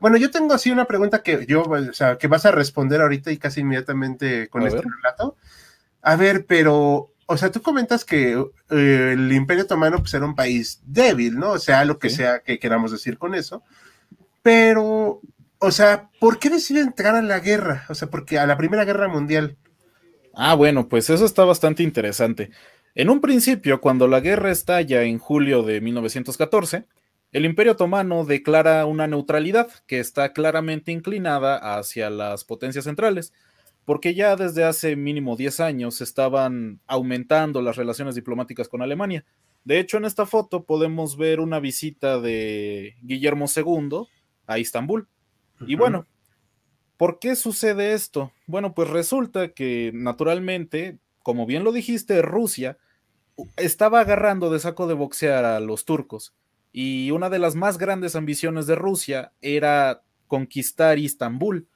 Bueno, 0.00 0.16
yo 0.16 0.30
tengo 0.30 0.54
así 0.54 0.70
una 0.70 0.86
pregunta 0.86 1.22
que 1.22 1.44
yo, 1.46 1.62
o 1.62 1.92
sea, 1.92 2.16
que 2.18 2.28
vas 2.28 2.46
a 2.46 2.52
responder 2.52 3.00
ahorita 3.00 3.30
y 3.30 3.38
casi 3.38 3.60
inmediatamente 3.60 4.48
con 4.48 4.66
este 4.66 4.82
relato. 4.82 5.36
A 6.00 6.16
ver, 6.16 6.46
pero 6.46 7.12
o 7.26 7.36
sea, 7.36 7.50
tú 7.50 7.62
comentas 7.62 8.04
que 8.04 8.32
eh, 8.70 9.10
el 9.12 9.32
Imperio 9.32 9.64
Otomano 9.64 9.98
pues, 9.98 10.12
era 10.14 10.26
un 10.26 10.34
país 10.34 10.80
débil, 10.84 11.38
¿no? 11.38 11.52
O 11.52 11.58
sea, 11.58 11.84
lo 11.84 11.98
que 11.98 12.10
sea 12.10 12.40
que 12.40 12.58
queramos 12.58 12.92
decir 12.92 13.16
con 13.16 13.34
eso. 13.34 13.62
Pero, 14.42 15.20
o 15.62 15.70
sea, 15.70 16.10
¿por 16.20 16.38
qué 16.38 16.50
decide 16.50 16.80
entrar 16.80 17.14
a 17.14 17.22
la 17.22 17.40
guerra? 17.40 17.86
O 17.88 17.94
sea, 17.94 18.10
porque 18.10 18.38
a 18.38 18.46
la 18.46 18.56
Primera 18.56 18.84
Guerra 18.84 19.08
Mundial. 19.08 19.56
Ah, 20.34 20.54
bueno, 20.54 20.88
pues 20.88 21.08
eso 21.10 21.24
está 21.24 21.44
bastante 21.44 21.82
interesante. 21.82 22.50
En 22.94 23.08
un 23.08 23.20
principio, 23.20 23.80
cuando 23.80 24.08
la 24.08 24.20
guerra 24.20 24.50
estalla 24.50 25.02
en 25.02 25.18
julio 25.18 25.62
de 25.62 25.80
1914, 25.80 26.86
el 27.32 27.44
Imperio 27.46 27.72
Otomano 27.72 28.24
declara 28.24 28.84
una 28.84 29.06
neutralidad 29.06 29.68
que 29.86 30.00
está 30.00 30.32
claramente 30.32 30.92
inclinada 30.92 31.78
hacia 31.78 32.10
las 32.10 32.44
potencias 32.44 32.84
centrales 32.84 33.32
porque 33.84 34.14
ya 34.14 34.36
desde 34.36 34.64
hace 34.64 34.96
mínimo 34.96 35.36
10 35.36 35.60
años 35.60 36.00
estaban 36.00 36.80
aumentando 36.86 37.62
las 37.62 37.76
relaciones 37.76 38.14
diplomáticas 38.14 38.68
con 38.68 38.82
Alemania. 38.82 39.24
De 39.64 39.78
hecho, 39.78 39.96
en 39.96 40.04
esta 40.04 40.26
foto 40.26 40.64
podemos 40.64 41.16
ver 41.16 41.40
una 41.40 41.60
visita 41.60 42.20
de 42.20 42.94
Guillermo 43.02 43.46
II 43.54 44.06
a 44.46 44.58
Istambul. 44.58 45.08
Y 45.66 45.74
bueno, 45.76 46.06
¿por 46.96 47.18
qué 47.18 47.36
sucede 47.36 47.92
esto? 47.92 48.32
Bueno, 48.46 48.74
pues 48.74 48.90
resulta 48.90 49.48
que 49.48 49.90
naturalmente, 49.94 50.98
como 51.22 51.46
bien 51.46 51.64
lo 51.64 51.72
dijiste, 51.72 52.22
Rusia 52.22 52.78
estaba 53.56 54.00
agarrando 54.00 54.50
de 54.50 54.60
saco 54.60 54.86
de 54.86 54.94
boxear 54.94 55.44
a 55.44 55.60
los 55.60 55.84
turcos. 55.84 56.34
Y 56.72 57.10
una 57.10 57.28
de 57.28 57.38
las 57.38 57.54
más 57.54 57.78
grandes 57.78 58.16
ambiciones 58.16 58.66
de 58.66 58.74
Rusia 58.74 59.32
era 59.40 60.02
conquistar 60.26 60.98
Istambul 60.98 61.68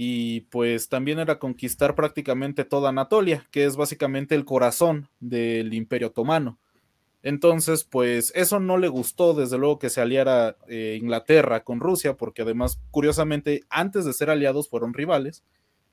y 0.00 0.42
pues 0.42 0.88
también 0.88 1.18
era 1.18 1.40
conquistar 1.40 1.96
prácticamente 1.96 2.64
toda 2.64 2.90
Anatolia, 2.90 3.44
que 3.50 3.64
es 3.64 3.74
básicamente 3.74 4.36
el 4.36 4.44
corazón 4.44 5.08
del 5.18 5.74
Imperio 5.74 6.08
Otomano. 6.08 6.56
Entonces, 7.22 7.84
pues 7.84 8.32
eso 8.36 8.60
no 8.60 8.78
le 8.78 8.88
gustó, 8.88 9.34
desde 9.34 9.58
luego 9.58 9.78
que 9.78 9.90
se 9.90 10.00
aliara 10.00 10.56
eh, 10.68 10.98
Inglaterra 11.00 11.64
con 11.64 11.80
Rusia, 11.80 12.16
porque 12.16 12.42
además, 12.42 12.80
curiosamente, 12.90 13.62
antes 13.68 14.04
de 14.04 14.12
ser 14.12 14.30
aliados 14.30 14.68
fueron 14.68 14.94
rivales, 14.94 15.44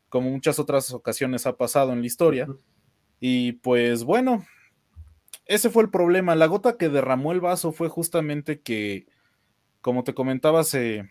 como 0.10 0.29
muchas 0.29 0.60
otras 0.60 0.91
ocasiones 0.94 1.48
ha 1.48 1.58
pasado 1.58 1.94
en 1.94 2.01
la 2.01 2.08
historia. 2.08 2.48
Y 3.20 3.53
pues 3.53 4.03
bueno, 4.03 4.46
ese 5.46 5.70
fue 5.70 5.84
el 5.84 5.89
problema. 5.89 6.36
La 6.36 6.46
gota 6.46 6.77
que 6.77 6.89
derramó 6.89 7.32
el 7.32 7.41
vaso 7.41 7.72
fue 7.72 7.89
justamente 7.89 8.62
que, 8.62 9.08
como 9.82 10.03
te 10.03 10.13
comentaba 10.13 10.60
hace 10.60 11.10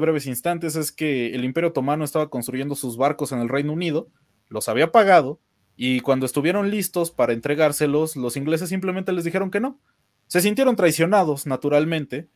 breves 0.00 0.26
instantes 0.26 0.74
es 0.76 0.90
que 0.90 1.34
el 1.34 1.44
Imperio 1.44 1.70
Otomano 1.70 2.04
estaba 2.04 2.28
construyendo 2.28 2.74
sus 2.74 2.96
barcos 2.96 3.32
en 3.32 3.38
el 3.38 3.48
Reino 3.48 3.72
Unido, 3.72 4.08
los 4.48 4.68
había 4.68 4.90
pagado, 4.90 5.40
y 5.80 6.00
cuando 6.00 6.26
estuvieron 6.26 6.72
listos 6.72 7.12
para 7.12 7.32
entregárselos, 7.32 8.16
los 8.16 8.36
ingleses 8.36 8.68
simplemente 8.68 9.12
les 9.12 9.22
dijeron 9.22 9.48
que 9.52 9.60
no. 9.60 9.78
Se 10.26 10.40
sintieron 10.40 10.74
traicionados, 10.74 11.46
naturalmente, 11.46 12.28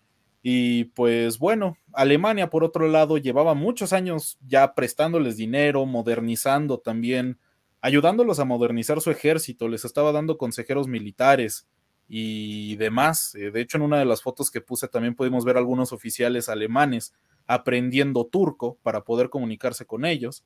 y 0.45 0.85
pues 0.85 1.41
bueno, 1.41 1.77
Alemania, 1.93 2.51
por 2.51 2.63
otro 2.63 2.87
lado, 2.87 3.19
llevaba 3.19 3.55
muchos 3.55 3.93
años 3.93 4.39
ya 4.47 4.75
prestándoles 4.75 5.37
dinero, 5.37 5.87
modernizando 5.87 6.79
también, 6.79 7.41
ayudándolos 7.81 8.39
a 8.39 8.45
modernizar 8.45 9.01
su 9.01 9.11
ejército, 9.11 9.67
les 9.67 9.85
estaba 9.85 10.13
dando 10.13 10.39
consejeros 10.39 10.87
militares 10.87 11.67
y 12.07 12.77
demás. 12.77 13.35
Eh, 13.35 13.51
de 13.51 13.61
hecho, 13.61 13.77
en 13.77 13.83
una 13.83 13.99
de 13.99 14.05
las 14.05 14.23
fotos 14.23 14.53
que 14.53 14.61
puse 14.61 14.87
también 14.87 15.17
pudimos 15.17 15.45
ver 15.45 15.57
algunos 15.57 15.93
oficiales 15.93 16.49
alemanes 16.49 17.13
aprendiendo 17.49 18.25
turco 18.25 18.79
para 18.85 19.03
poder 19.03 19.31
comunicarse 19.31 19.85
con 19.85 20.05
ellos. 20.05 20.45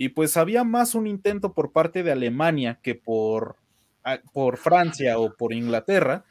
Y 0.00 0.10
pues 0.10 0.36
había 0.36 0.62
más 0.62 0.94
un 0.94 1.08
intento 1.08 1.52
por 1.52 1.72
parte 1.72 2.04
de 2.04 2.12
Alemania 2.12 2.78
que 2.82 2.94
por, 2.94 3.56
ah, 4.04 4.20
por 4.32 4.56
Francia 4.56 5.18
o 5.18 5.34
por 5.36 5.52
Inglaterra 5.52 6.24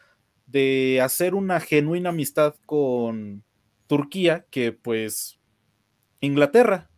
de 0.46 1.02
hacer 1.04 1.36
una 1.36 1.60
genuina 1.60 2.10
amistad 2.10 2.56
con 2.66 3.44
Turquía 3.86 4.46
que 4.50 4.72
pues 4.72 5.38
Inglaterra. 6.22 6.90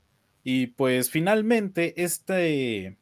Y 0.44 0.68
pues 0.68 1.10
finalmente 1.10 2.04
este 2.04 3.00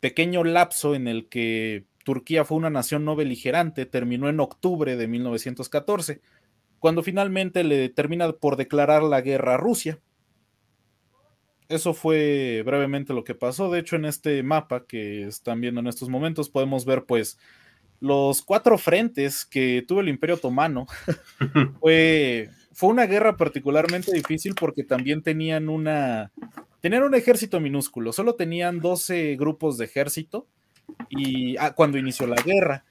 pequeño 0.00 0.42
lapso 0.42 0.94
en 0.94 1.06
el 1.06 1.28
que 1.28 1.84
Turquía 2.04 2.46
fue 2.46 2.56
una 2.56 2.70
nación 2.70 3.04
no 3.04 3.14
beligerante 3.14 3.84
terminó 3.84 4.30
en 4.30 4.40
octubre 4.40 4.96
de 4.96 5.06
1914 5.06 6.22
cuando 6.78 7.02
finalmente 7.02 7.62
le 7.62 7.90
termina 7.90 8.32
por 8.32 8.56
declarar 8.56 9.02
la 9.02 9.20
guerra 9.20 9.54
a 9.54 9.58
Rusia. 9.58 10.00
Eso 11.72 11.94
fue 11.94 12.62
brevemente 12.66 13.14
lo 13.14 13.24
que 13.24 13.34
pasó. 13.34 13.70
De 13.70 13.80
hecho, 13.80 13.96
en 13.96 14.04
este 14.04 14.42
mapa 14.42 14.84
que 14.86 15.26
están 15.26 15.60
viendo 15.60 15.80
en 15.80 15.86
estos 15.86 16.08
momentos 16.08 16.50
podemos 16.50 16.84
ver 16.84 17.04
pues 17.04 17.38
los 17.98 18.42
cuatro 18.42 18.76
frentes 18.78 19.44
que 19.44 19.84
tuvo 19.86 20.00
el 20.00 20.08
Imperio 20.08 20.36
Otomano. 20.36 20.86
fue, 21.80 22.50
fue 22.72 22.90
una 22.90 23.06
guerra 23.06 23.36
particularmente 23.36 24.12
difícil 24.12 24.54
porque 24.54 24.84
también 24.84 25.22
tenían 25.22 25.68
una 25.68 26.30
tenían 26.82 27.04
un 27.04 27.14
ejército 27.14 27.60
minúsculo, 27.60 28.12
solo 28.12 28.34
tenían 28.34 28.80
12 28.80 29.36
grupos 29.36 29.78
de 29.78 29.84
ejército 29.84 30.48
y 31.08 31.56
ah, 31.56 31.74
cuando 31.74 31.96
inició 31.96 32.26
la 32.26 32.42
guerra. 32.42 32.84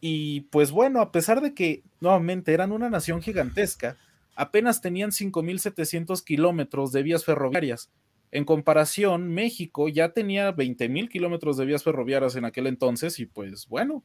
Y 0.00 0.42
pues 0.42 0.70
bueno, 0.70 1.00
a 1.00 1.10
pesar 1.10 1.40
de 1.40 1.54
que 1.54 1.82
nuevamente 2.00 2.52
eran 2.52 2.70
una 2.70 2.90
nación 2.90 3.20
gigantesca, 3.20 3.96
apenas 4.36 4.80
tenían 4.80 5.10
5.700 5.10 6.22
kilómetros 6.22 6.92
de 6.92 7.02
vías 7.02 7.24
ferroviarias. 7.24 7.90
En 8.30 8.44
comparación, 8.44 9.28
México 9.28 9.88
ya 9.88 10.12
tenía 10.12 10.54
20.000 10.54 11.08
kilómetros 11.08 11.56
de 11.56 11.64
vías 11.64 11.82
ferroviarias 11.82 12.36
en 12.36 12.44
aquel 12.44 12.66
entonces 12.66 13.18
y 13.18 13.26
pues 13.26 13.66
bueno, 13.68 14.04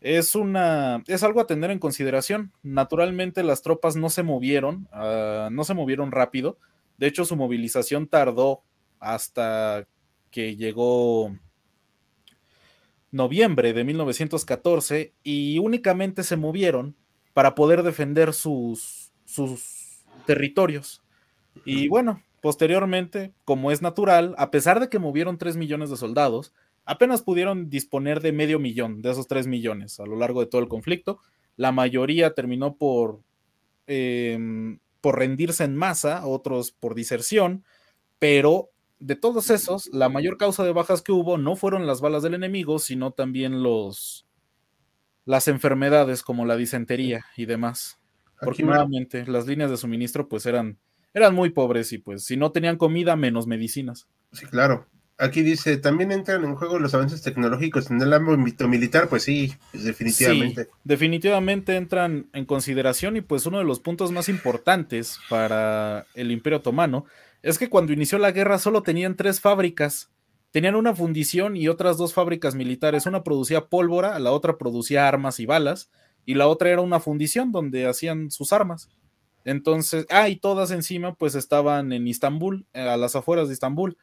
es 0.00 0.34
una 0.34 1.02
es 1.06 1.22
algo 1.22 1.40
a 1.40 1.46
tener 1.46 1.70
en 1.70 1.78
consideración. 1.78 2.52
Naturalmente 2.62 3.42
las 3.42 3.62
tropas 3.62 3.96
no 3.96 4.08
se 4.08 4.22
movieron, 4.22 4.88
uh, 4.92 5.50
no 5.50 5.64
se 5.64 5.74
movieron 5.74 6.12
rápido. 6.12 6.58
De 6.98 7.06
hecho, 7.06 7.24
su 7.24 7.36
movilización 7.36 8.06
tardó 8.06 8.62
hasta 9.00 9.86
que 10.30 10.56
llegó 10.56 11.36
noviembre 13.10 13.72
de 13.72 13.84
1914 13.84 15.14
y 15.22 15.58
únicamente 15.58 16.22
se 16.22 16.36
movieron 16.36 16.96
para 17.34 17.54
poder 17.54 17.82
defender 17.82 18.32
sus, 18.32 19.12
sus 19.24 20.04
territorios. 20.26 21.02
Y 21.64 21.88
bueno, 21.88 22.22
posteriormente, 22.40 23.32
como 23.44 23.70
es 23.70 23.82
natural, 23.82 24.34
a 24.38 24.50
pesar 24.50 24.80
de 24.80 24.88
que 24.88 24.98
movieron 24.98 25.38
3 25.38 25.56
millones 25.56 25.90
de 25.90 25.96
soldados, 25.96 26.52
apenas 26.84 27.22
pudieron 27.22 27.68
disponer 27.68 28.20
de 28.20 28.32
medio 28.32 28.58
millón 28.58 29.02
de 29.02 29.10
esos 29.10 29.26
3 29.26 29.46
millones 29.46 29.98
a 30.00 30.06
lo 30.06 30.16
largo 30.16 30.40
de 30.40 30.46
todo 30.46 30.60
el 30.60 30.68
conflicto. 30.68 31.20
La 31.56 31.72
mayoría 31.72 32.34
terminó 32.34 32.76
por, 32.76 33.20
em, 33.86 34.78
por 35.00 35.18
rendirse 35.18 35.64
en 35.64 35.76
masa, 35.76 36.26
otros 36.26 36.72
por 36.72 36.94
diserción, 36.94 37.64
pero 38.18 38.70
de 38.98 39.16
todos 39.16 39.50
esos, 39.50 39.88
la 39.92 40.08
mayor 40.08 40.38
causa 40.38 40.64
de 40.64 40.72
bajas 40.72 41.02
que 41.02 41.12
hubo 41.12 41.38
no 41.38 41.56
fueron 41.56 41.86
las 41.86 42.00
balas 42.00 42.22
del 42.22 42.34
enemigo, 42.34 42.78
sino 42.78 43.12
también 43.12 43.62
los 43.62 44.26
las 45.26 45.48
enfermedades 45.48 46.22
como 46.22 46.46
la 46.46 46.56
disentería 46.56 47.26
y 47.36 47.44
demás. 47.44 47.98
Porque 48.40 48.62
nuevamente 48.62 49.26
las 49.26 49.46
líneas 49.46 49.70
de 49.70 49.76
suministro 49.76 50.28
pues 50.28 50.46
eran, 50.46 50.78
eran 51.16 51.34
muy 51.34 51.48
pobres 51.48 51.94
y 51.94 51.98
pues 51.98 52.24
si 52.24 52.36
no 52.36 52.52
tenían 52.52 52.76
comida, 52.76 53.16
menos 53.16 53.46
medicinas. 53.46 54.06
Sí, 54.32 54.44
claro. 54.44 54.86
Aquí 55.16 55.40
dice, 55.40 55.78
también 55.78 56.12
entran 56.12 56.44
en 56.44 56.56
juego 56.56 56.78
los 56.78 56.92
avances 56.92 57.22
tecnológicos 57.22 57.90
en 57.90 58.02
el 58.02 58.12
ámbito 58.12 58.68
militar, 58.68 59.08
pues 59.08 59.22
sí, 59.22 59.54
pues 59.72 59.84
definitivamente. 59.84 60.64
Sí, 60.64 60.70
definitivamente 60.84 61.76
entran 61.76 62.28
en 62.34 62.44
consideración 62.44 63.16
y 63.16 63.22
pues 63.22 63.46
uno 63.46 63.56
de 63.56 63.64
los 63.64 63.80
puntos 63.80 64.12
más 64.12 64.28
importantes 64.28 65.18
para 65.30 66.06
el 66.12 66.30
Imperio 66.30 66.58
Otomano 66.58 67.06
es 67.42 67.58
que 67.58 67.70
cuando 67.70 67.94
inició 67.94 68.18
la 68.18 68.32
guerra 68.32 68.58
solo 68.58 68.82
tenían 68.82 69.16
tres 69.16 69.40
fábricas. 69.40 70.10
Tenían 70.50 70.74
una 70.74 70.94
fundición 70.94 71.56
y 71.56 71.68
otras 71.68 71.96
dos 71.96 72.12
fábricas 72.12 72.54
militares. 72.54 73.06
Una 73.06 73.24
producía 73.24 73.68
pólvora, 73.68 74.18
la 74.18 74.32
otra 74.32 74.58
producía 74.58 75.08
armas 75.08 75.40
y 75.40 75.46
balas. 75.46 75.90
y 76.26 76.34
la 76.34 76.46
otra 76.46 76.68
era 76.68 76.82
una 76.82 77.00
fundición 77.00 77.52
donde 77.52 77.86
hacían 77.86 78.30
sus 78.30 78.52
armas. 78.52 78.90
Entonces, 79.46 80.06
ah, 80.10 80.28
y 80.28 80.34
todas 80.34 80.72
encima 80.72 81.14
pues 81.14 81.36
estaban 81.36 81.92
en 81.92 82.08
Istambul, 82.08 82.66
eh, 82.72 82.80
a 82.80 82.96
las 82.96 83.14
afueras 83.14 83.46
de 83.46 83.54
Istambul. 83.54 83.96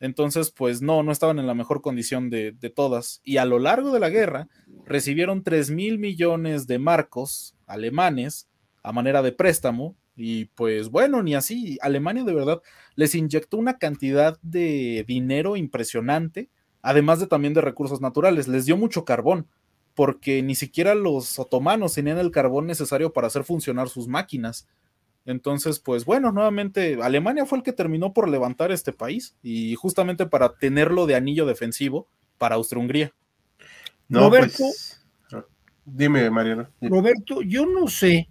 Entonces, 0.00 0.50
pues 0.50 0.82
no, 0.82 1.04
no 1.04 1.12
estaban 1.12 1.38
en 1.38 1.46
la 1.46 1.54
mejor 1.54 1.82
condición 1.82 2.30
de, 2.30 2.50
de 2.50 2.68
todas. 2.68 3.20
Y 3.22 3.36
a 3.36 3.44
lo 3.44 3.60
largo 3.60 3.92
de 3.92 4.00
la 4.00 4.10
guerra 4.10 4.48
recibieron 4.84 5.44
3 5.44 5.70
mil 5.70 6.00
millones 6.00 6.66
de 6.66 6.80
marcos 6.80 7.54
alemanes 7.66 8.48
a 8.82 8.90
manera 8.90 9.22
de 9.22 9.30
préstamo. 9.30 9.96
Y 10.16 10.46
pues 10.46 10.88
bueno, 10.90 11.22
ni 11.22 11.36
así. 11.36 11.78
Alemania 11.80 12.24
de 12.24 12.34
verdad 12.34 12.60
les 12.96 13.14
inyectó 13.14 13.56
una 13.56 13.78
cantidad 13.78 14.36
de 14.42 15.04
dinero 15.06 15.54
impresionante, 15.56 16.50
además 16.82 17.20
de 17.20 17.28
también 17.28 17.54
de 17.54 17.60
recursos 17.60 18.00
naturales. 18.00 18.48
Les 18.48 18.66
dio 18.66 18.76
mucho 18.76 19.04
carbón, 19.04 19.46
porque 19.94 20.42
ni 20.42 20.56
siquiera 20.56 20.96
los 20.96 21.38
otomanos 21.38 21.94
tenían 21.94 22.18
el 22.18 22.32
carbón 22.32 22.66
necesario 22.66 23.12
para 23.12 23.28
hacer 23.28 23.44
funcionar 23.44 23.88
sus 23.88 24.08
máquinas. 24.08 24.66
Entonces, 25.28 25.78
pues 25.78 26.06
bueno, 26.06 26.32
nuevamente 26.32 26.96
Alemania 27.02 27.44
fue 27.44 27.58
el 27.58 27.62
que 27.62 27.74
terminó 27.74 28.14
por 28.14 28.30
levantar 28.30 28.72
este 28.72 28.94
país 28.94 29.36
y 29.42 29.74
justamente 29.74 30.24
para 30.24 30.54
tenerlo 30.54 31.04
de 31.04 31.16
anillo 31.16 31.44
defensivo 31.44 32.08
para 32.38 32.54
Austria-Hungría. 32.54 33.12
Roberto, 34.08 34.56
pues, 34.56 35.04
dime, 35.84 36.30
Mariano. 36.30 36.70
Roberto, 36.80 37.42
yo 37.42 37.66
no 37.66 37.88
sé. 37.88 38.26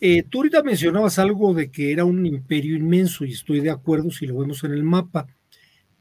Eh, 0.00 0.22
tú 0.22 0.38
ahorita 0.38 0.62
mencionabas 0.62 1.18
algo 1.18 1.52
de 1.54 1.72
que 1.72 1.90
era 1.90 2.04
un 2.04 2.24
imperio 2.24 2.76
inmenso 2.76 3.24
y 3.24 3.32
estoy 3.32 3.58
de 3.58 3.70
acuerdo 3.70 4.12
si 4.12 4.28
lo 4.28 4.38
vemos 4.38 4.62
en 4.62 4.74
el 4.74 4.84
mapa. 4.84 5.26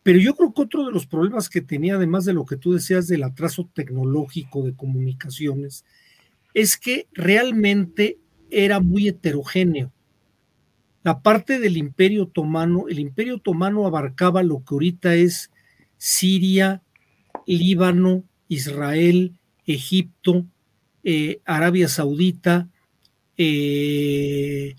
Pero 0.04 0.20
yo 0.20 0.36
creo 0.36 0.54
que 0.54 0.62
otro 0.62 0.86
de 0.86 0.92
los 0.92 1.08
problemas 1.08 1.50
que 1.50 1.62
tenía, 1.62 1.96
además 1.96 2.26
de 2.26 2.34
lo 2.34 2.46
que 2.46 2.58
tú 2.58 2.74
decías 2.74 3.08
del 3.08 3.24
atraso 3.24 3.68
tecnológico 3.74 4.62
de 4.62 4.76
comunicaciones, 4.76 5.84
es 6.54 6.78
que 6.78 7.08
realmente 7.12 8.20
era 8.52 8.80
muy 8.80 9.08
heterogéneo 9.08 9.92
la 11.06 11.22
parte 11.22 11.60
del 11.60 11.78
Imperio 11.78 12.24
Otomano, 12.24 12.88
el 12.90 12.98
Imperio 12.98 13.36
Otomano 13.36 13.86
abarcaba 13.86 14.42
lo 14.42 14.64
que 14.66 14.74
ahorita 14.74 15.14
es 15.14 15.52
Siria, 15.98 16.82
Líbano, 17.46 18.24
Israel, 18.48 19.36
Egipto, 19.68 20.48
eh, 21.04 21.42
Arabia 21.46 21.90
Saudita, 21.90 22.70
eh, 23.38 24.76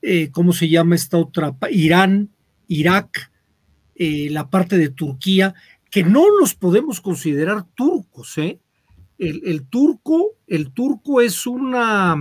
eh, 0.00 0.30
¿cómo 0.30 0.54
se 0.54 0.70
llama 0.70 0.94
esta 0.94 1.18
otra? 1.18 1.54
Irán, 1.70 2.30
Irak, 2.66 3.30
la 3.94 4.48
parte 4.48 4.78
de 4.78 4.88
Turquía, 4.88 5.54
que 5.90 6.02
no 6.02 6.24
los 6.40 6.54
podemos 6.54 7.02
considerar 7.02 7.66
turcos, 7.74 8.38
El, 8.38 8.58
el, 9.18 9.66
turco, 9.66 10.30
el 10.46 10.72
turco 10.72 11.20
es 11.20 11.46
una, 11.46 12.16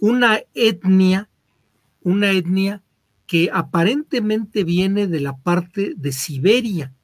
una 0.00 0.40
etnia 0.52 1.28
una 2.06 2.30
etnia 2.30 2.84
que 3.26 3.50
aparentemente 3.52 4.62
viene 4.62 5.08
de 5.08 5.18
la 5.18 5.36
parte 5.36 5.94
de 5.96 6.12
Siberia 6.12 6.94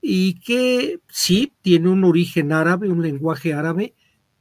y 0.00 0.40
que 0.40 0.98
sí 1.06 1.52
tiene 1.62 1.88
un 1.88 2.02
origen 2.02 2.52
árabe, 2.52 2.88
un 2.88 3.02
lenguaje 3.02 3.54
árabe, 3.54 3.94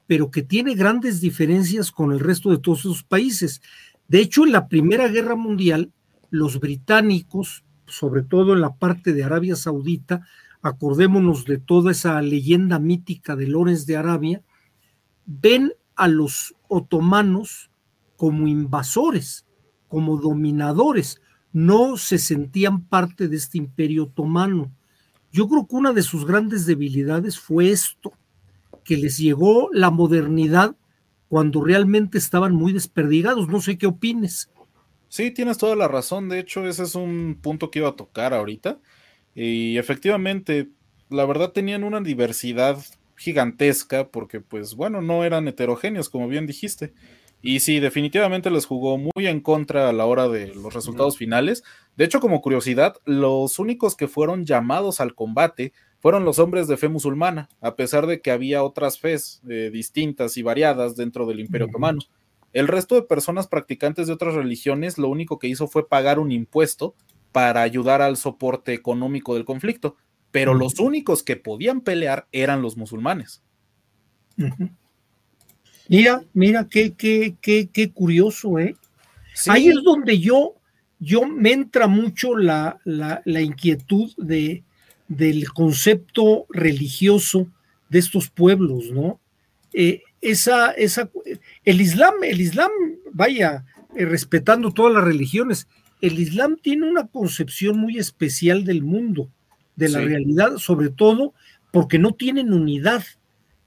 pero 0.07 0.31
que 0.31 0.41
tiene 0.41 0.73
grandes 0.73 1.21
diferencias 1.21 1.91
con 1.91 2.11
el 2.11 2.19
resto 2.19 2.49
de 2.49 2.57
todos 2.57 2.79
esos 2.79 3.03
países. 3.03 3.61
De 4.07 4.21
hecho, 4.21 4.43
en 4.43 4.53
la 4.53 4.67
Primera 4.67 5.07
Guerra 5.07 5.35
Mundial, 5.35 5.91
los 6.31 6.59
británicos, 6.59 7.63
sobre 7.85 8.23
todo 8.23 8.53
en 8.53 8.61
la 8.61 8.73
parte 8.73 9.13
de 9.13 9.23
Arabia 9.23 9.55
Saudita, 9.55 10.25
acordémonos 10.63 11.45
de 11.45 11.59
toda 11.59 11.91
esa 11.91 12.19
leyenda 12.23 12.79
mítica 12.79 13.35
de 13.35 13.45
Lorenz 13.45 13.85
de 13.85 13.97
Arabia, 13.97 14.41
ven 15.27 15.73
a 15.95 16.07
los 16.07 16.55
otomanos 16.67 17.70
como 18.21 18.47
invasores, 18.47 19.47
como 19.87 20.15
dominadores, 20.17 21.19
no 21.53 21.97
se 21.97 22.19
sentían 22.19 22.83
parte 22.83 23.27
de 23.27 23.35
este 23.35 23.57
imperio 23.57 24.03
otomano. 24.03 24.71
Yo 25.31 25.49
creo 25.49 25.65
que 25.65 25.75
una 25.75 25.91
de 25.91 26.03
sus 26.03 26.27
grandes 26.27 26.67
debilidades 26.67 27.39
fue 27.39 27.71
esto, 27.71 28.13
que 28.83 28.95
les 28.95 29.17
llegó 29.17 29.69
la 29.73 29.89
modernidad 29.89 30.75
cuando 31.29 31.63
realmente 31.63 32.19
estaban 32.19 32.53
muy 32.53 32.73
desperdigados. 32.73 33.47
No 33.47 33.59
sé 33.59 33.79
qué 33.79 33.87
opines. 33.87 34.51
Sí, 35.09 35.31
tienes 35.31 35.57
toda 35.57 35.75
la 35.75 35.87
razón. 35.87 36.29
De 36.29 36.37
hecho, 36.37 36.67
ese 36.67 36.83
es 36.83 36.93
un 36.93 37.39
punto 37.41 37.71
que 37.71 37.79
iba 37.79 37.89
a 37.89 37.95
tocar 37.95 38.35
ahorita. 38.35 38.77
Y 39.33 39.79
efectivamente, 39.79 40.69
la 41.09 41.25
verdad 41.25 41.53
tenían 41.53 41.83
una 41.83 42.01
diversidad 42.01 42.77
gigantesca 43.17 44.09
porque, 44.09 44.41
pues 44.41 44.75
bueno, 44.75 45.01
no 45.01 45.23
eran 45.23 45.47
heterogéneos, 45.47 46.07
como 46.07 46.27
bien 46.27 46.45
dijiste. 46.45 46.93
Y 47.41 47.59
sí, 47.61 47.79
definitivamente 47.79 48.51
les 48.51 48.65
jugó 48.65 48.97
muy 48.97 49.27
en 49.27 49.39
contra 49.39 49.89
a 49.89 49.93
la 49.93 50.05
hora 50.05 50.27
de 50.27 50.53
los 50.53 50.73
resultados 50.73 51.17
finales. 51.17 51.63
De 51.95 52.05
hecho, 52.05 52.19
como 52.19 52.41
curiosidad, 52.41 52.97
los 53.05 53.57
únicos 53.57 53.95
que 53.95 54.07
fueron 54.07 54.45
llamados 54.45 55.01
al 55.01 55.15
combate 55.15 55.73
fueron 55.99 56.23
los 56.23 56.39
hombres 56.39 56.67
de 56.67 56.77
fe 56.77 56.87
musulmana, 56.87 57.49
a 57.59 57.75
pesar 57.75 58.07
de 58.07 58.21
que 58.21 58.31
había 58.31 58.63
otras 58.63 58.99
fes 58.99 59.41
eh, 59.49 59.69
distintas 59.71 60.37
y 60.37 60.43
variadas 60.43 60.95
dentro 60.95 61.25
del 61.25 61.39
Imperio 61.39 61.67
Otomano. 61.67 61.99
El 62.53 62.67
resto 62.67 62.95
de 62.95 63.03
personas 63.03 63.47
practicantes 63.47 64.07
de 64.07 64.13
otras 64.13 64.35
religiones 64.35 64.97
lo 64.97 65.09
único 65.09 65.39
que 65.39 65.47
hizo 65.47 65.67
fue 65.67 65.87
pagar 65.87 66.19
un 66.19 66.31
impuesto 66.31 66.95
para 67.31 67.61
ayudar 67.61 68.01
al 68.01 68.17
soporte 68.17 68.73
económico 68.73 69.35
del 69.35 69.45
conflicto, 69.45 69.95
pero 70.31 70.53
los 70.53 70.79
únicos 70.79 71.23
que 71.23 71.37
podían 71.37 71.81
pelear 71.81 72.27
eran 72.31 72.61
los 72.61 72.77
musulmanes. 72.77 73.41
Mira, 75.87 76.23
mira, 76.33 76.67
qué, 76.69 76.93
qué, 76.93 77.35
qué, 77.41 77.69
qué 77.71 77.91
curioso, 77.91 78.59
¿eh? 78.59 78.75
Ahí 79.47 79.69
es 79.69 79.83
donde 79.83 80.19
yo, 80.19 80.55
yo 80.99 81.25
me 81.25 81.51
entra 81.51 81.87
mucho 81.87 82.35
la, 82.35 82.79
la, 82.85 83.41
inquietud 83.41 84.11
de, 84.17 84.63
del 85.07 85.51
concepto 85.51 86.45
religioso 86.49 87.47
de 87.89 87.99
estos 87.99 88.29
pueblos, 88.29 88.91
¿no? 88.91 89.19
Eh, 89.73 90.03
esa, 90.21 90.71
esa, 90.71 91.09
el 91.65 91.81
Islam, 91.81 92.13
el 92.23 92.41
Islam, 92.41 92.71
vaya, 93.11 93.65
eh, 93.95 94.05
respetando 94.05 94.71
todas 94.71 94.93
las 94.93 95.03
religiones, 95.03 95.67
el 96.01 96.19
Islam 96.19 96.57
tiene 96.61 96.89
una 96.89 97.07
concepción 97.07 97.77
muy 97.77 97.97
especial 97.97 98.65
del 98.65 98.83
mundo, 98.83 99.29
de 99.75 99.89
la 99.89 99.99
realidad, 99.99 100.57
sobre 100.57 100.89
todo 100.89 101.33
porque 101.71 101.99
no 101.99 102.13
tienen 102.13 102.53
unidad. 102.53 103.03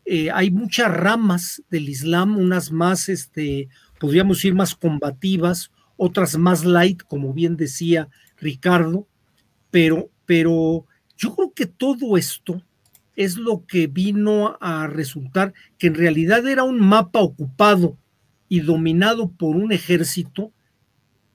Eh, 0.05 0.31
hay 0.31 0.51
muchas 0.51 0.93
ramas 0.93 1.63
del 1.71 1.89
Islam, 1.89 2.37
unas 2.37 2.71
más, 2.71 3.09
este, 3.09 3.69
podríamos 3.99 4.39
decir, 4.39 4.55
más 4.55 4.75
combativas, 4.75 5.71
otras 5.97 6.37
más 6.37 6.65
light, 6.65 7.03
como 7.03 7.33
bien 7.33 7.57
decía 7.57 8.09
Ricardo, 8.37 9.07
pero, 9.71 10.11
pero 10.27 10.87
yo 11.17 11.35
creo 11.35 11.53
que 11.55 11.67
todo 11.67 12.17
esto 12.17 12.63
es 13.17 13.37
lo 13.37 13.65
que 13.67 13.87
vino 13.87 14.59
a 14.61 14.87
resultar 14.87 15.55
que 15.79 15.87
en 15.87 15.95
realidad 15.95 16.47
era 16.47 16.65
un 16.65 16.81
mapa 16.81 17.21
ocupado 17.21 17.97
y 18.49 18.61
dominado 18.61 19.31
por 19.31 19.57
un 19.57 19.73
ejército, 19.73 20.53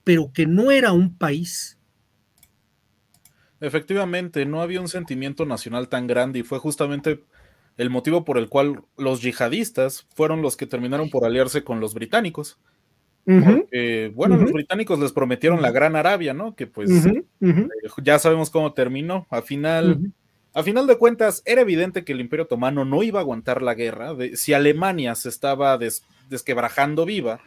pero 0.04 0.32
que 0.34 0.46
no 0.46 0.72
era 0.72 0.92
un 0.92 1.16
país. 1.16 1.78
Efectivamente, 3.62 4.46
no 4.46 4.62
había 4.62 4.80
un 4.80 4.88
sentimiento 4.88 5.46
nacional 5.46 5.90
tan 5.90 6.08
grande 6.08 6.40
y 6.40 6.44
fue 6.44 6.60
justamente 6.60 7.24
el 7.80 7.90
motivo 7.90 8.26
por 8.26 8.38
el 8.38 8.50
cual 8.50 8.82
los 8.98 9.22
yihadistas 9.22 10.06
fueron 10.14 10.42
los 10.42 10.58
que 10.58 10.68
terminaron 10.68 11.10
por 11.10 11.24
aliarse 11.24 11.64
con 11.64 11.80
los 11.80 11.94
británicos. 11.94 12.60
bueno, 13.26 14.36
los 14.36 14.52
británicos 14.52 15.00
les 15.00 15.14
prometieron 15.14 15.62
la 15.62 15.72
Gran 15.72 15.96
Arabia, 15.96 16.34
¿no? 16.34 16.56
Que 16.56 16.68
pues 16.68 16.90
eh, 17.06 17.24
ya 18.04 18.20
sabemos 18.20 18.50
cómo 18.50 18.74
terminó. 18.74 19.28
A 19.30 19.42
final, 19.42 20.12
a 20.54 20.62
final 20.62 20.88
de 20.88 20.98
cuentas, 20.98 21.42
era 21.46 21.62
evidente 21.62 22.04
que 22.04 22.12
el 22.12 22.20
Imperio 22.20 22.44
Otomano 22.44 22.84
no 22.84 23.02
iba 23.02 23.20
a 23.20 23.24
aguantar 23.24 23.62
la 23.62 23.76
guerra. 23.76 24.14
si 24.34 24.52
Alemania 24.52 25.16
se 25.16 25.30
estaba 25.30 25.80
desquebrajando 26.28 27.06
viva, 27.06 27.40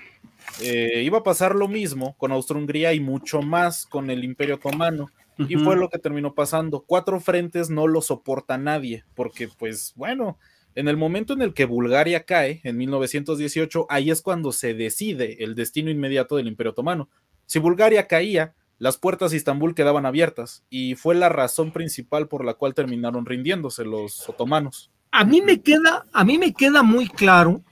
eh, 0.62 1.02
iba 1.04 1.18
a 1.18 1.22
pasar 1.22 1.54
lo 1.54 1.68
mismo 1.68 2.16
con 2.16 2.32
Austria-Hungría 2.32 2.94
y 2.94 3.00
mucho 3.00 3.42
más 3.42 3.84
con 3.84 4.08
el 4.08 4.24
Imperio 4.24 4.54
Otomano. 4.54 5.10
Y 5.38 5.56
fue 5.56 5.76
lo 5.76 5.88
que 5.88 5.98
terminó 5.98 6.34
pasando. 6.34 6.84
Cuatro 6.86 7.18
frentes 7.18 7.70
no 7.70 7.86
lo 7.86 8.02
soporta 8.02 8.58
nadie, 8.58 9.04
porque 9.14 9.48
pues 9.48 9.92
bueno, 9.96 10.38
en 10.74 10.88
el 10.88 10.96
momento 10.96 11.32
en 11.32 11.42
el 11.42 11.54
que 11.54 11.64
Bulgaria 11.64 12.24
cae, 12.24 12.60
en 12.64 12.76
1918, 12.76 13.86
ahí 13.88 14.10
es 14.10 14.22
cuando 14.22 14.52
se 14.52 14.74
decide 14.74 15.42
el 15.44 15.54
destino 15.54 15.90
inmediato 15.90 16.36
del 16.36 16.48
Imperio 16.48 16.72
Otomano. 16.72 17.08
Si 17.46 17.58
Bulgaria 17.58 18.06
caía, 18.06 18.54
las 18.78 18.96
puertas 18.96 19.30
de 19.30 19.36
Istambul 19.36 19.74
quedaban 19.74 20.06
abiertas 20.06 20.64
y 20.70 20.94
fue 20.94 21.14
la 21.14 21.28
razón 21.28 21.72
principal 21.72 22.28
por 22.28 22.44
la 22.44 22.54
cual 22.54 22.74
terminaron 22.74 23.26
rindiéndose 23.26 23.84
los 23.84 24.28
otomanos. 24.28 24.90
A 25.10 25.24
mí 25.24 25.42
me 25.42 25.60
queda, 25.60 26.06
a 26.12 26.24
mí 26.24 26.38
me 26.38 26.54
queda 26.54 26.82
muy 26.82 27.06
claro 27.08 27.62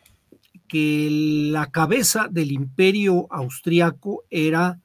que 0.68 1.08
la 1.50 1.70
cabeza 1.70 2.28
del 2.30 2.52
imperio 2.52 3.26
austriaco 3.30 4.24
era 4.30 4.78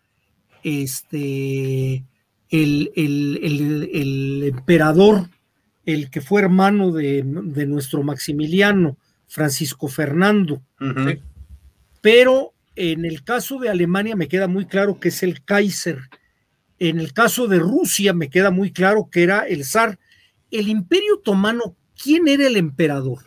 este 0.63 2.03
el, 2.63 4.43
emperador, 4.43 5.29
el 5.85 6.09
que 6.09 6.21
fue 6.21 6.41
hermano 6.41 6.91
de, 6.91 7.23
nuestro 7.23 8.03
Maximiliano, 8.03 8.97
Francisco 9.27 9.87
Fernando. 9.87 10.61
Pero 12.01 12.53
en 12.75 13.05
el 13.05 13.23
caso 13.23 13.59
de 13.59 13.69
Alemania 13.69 14.15
me 14.15 14.27
queda 14.27 14.47
muy 14.47 14.65
claro 14.65 14.99
que 14.99 15.09
es 15.09 15.23
el 15.23 15.43
Kaiser. 15.43 15.99
En 16.77 16.99
el 16.99 17.13
caso 17.13 17.47
de 17.47 17.59
Rusia 17.59 18.13
me 18.13 18.29
queda 18.29 18.51
muy 18.51 18.71
claro 18.71 19.09
que 19.09 19.23
era 19.23 19.47
el 19.47 19.63
zar. 19.63 19.97
El 20.51 20.67
imperio 20.67 21.15
otomano, 21.15 21.75
¿quién 22.01 22.27
era 22.27 22.47
el 22.47 22.57
emperador? 22.57 23.19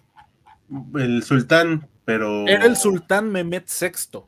El 0.95 1.23
sultán, 1.23 1.89
pero... 2.05 2.47
Era 2.47 2.67
el 2.67 2.77
sultán 2.77 3.31
Mehmet 3.33 3.69
VI. 3.69 4.21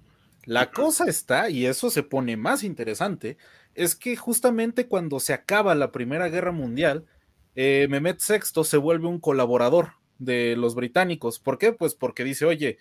La 0.46 0.70
cosa 0.70 1.04
está, 1.04 1.50
y 1.50 1.66
eso 1.66 1.90
se 1.90 2.02
pone 2.02 2.36
más 2.36 2.64
interesante, 2.64 3.36
es 3.80 3.96
que 3.96 4.14
justamente 4.14 4.88
cuando 4.88 5.20
se 5.20 5.32
acaba 5.32 5.74
la 5.74 5.90
Primera 5.90 6.28
Guerra 6.28 6.52
Mundial, 6.52 7.06
eh, 7.54 7.86
Mehmet 7.88 8.20
VI 8.20 8.62
se 8.62 8.76
vuelve 8.76 9.08
un 9.08 9.18
colaborador 9.18 9.92
de 10.18 10.54
los 10.54 10.74
británicos. 10.74 11.38
¿Por 11.38 11.56
qué? 11.56 11.72
Pues 11.72 11.94
porque 11.94 12.22
dice, 12.22 12.44
oye, 12.44 12.76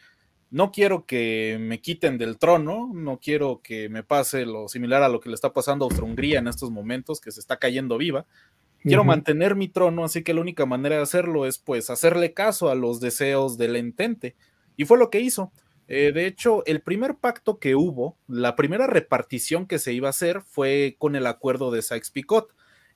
no 0.52 0.74
quiero 0.74 1.06
que 1.06 1.58
me 1.58 1.80
quiten 1.80 2.18
del 2.18 2.38
trono, 2.38 2.92
no 2.94 3.18
quiero 3.18 3.62
que 3.64 3.88
me 3.88 4.04
pase 4.04 4.46
lo 4.46 4.68
similar 4.68 5.02
a 5.02 5.08
lo 5.08 5.22
que 5.22 5.30
le 5.30 5.36
está 5.36 5.54
pasando 5.54 5.86
a 5.86 5.88
Austria-Hungría 5.88 6.40
en 6.40 6.50
estos 6.50 6.70
momentos, 6.70 7.22
que 7.22 7.32
se 7.32 7.40
está 7.40 7.58
cayendo 7.58 7.98
viva. 7.98 8.26
Quiero 8.82 9.06
mantener 9.06 9.56
mi 9.56 9.70
trono, 9.70 10.04
así 10.04 10.24
que 10.24 10.34
la 10.34 10.42
única 10.42 10.66
manera 10.66 10.98
de 10.98 11.02
hacerlo 11.02 11.46
es 11.46 11.60
pues 11.60 11.90
hacerle 11.90 12.34
caso 12.34 12.70
a 12.70 12.76
los 12.76 13.00
deseos 13.00 13.58
del 13.58 13.78
entente. 13.78 14.36
Y 14.76 14.84
fue 14.84 14.98
lo 14.98 15.10
que 15.10 15.22
hizo. 15.22 15.52
Eh, 15.92 16.12
de 16.14 16.28
hecho, 16.28 16.64
el 16.68 16.82
primer 16.82 17.16
pacto 17.16 17.58
que 17.58 17.74
hubo, 17.74 18.16
la 18.28 18.56
primera 18.56 18.86
repartición 18.86 19.66
que 19.66 19.80
se 19.80 19.92
iba 19.92 20.08
a 20.08 20.12
hacer 20.12 20.42
fue 20.44 20.96
con 21.00 21.16
el 21.16 21.26
acuerdo 21.26 21.72
de 21.72 21.82
Sykes-Picot. 21.82 22.50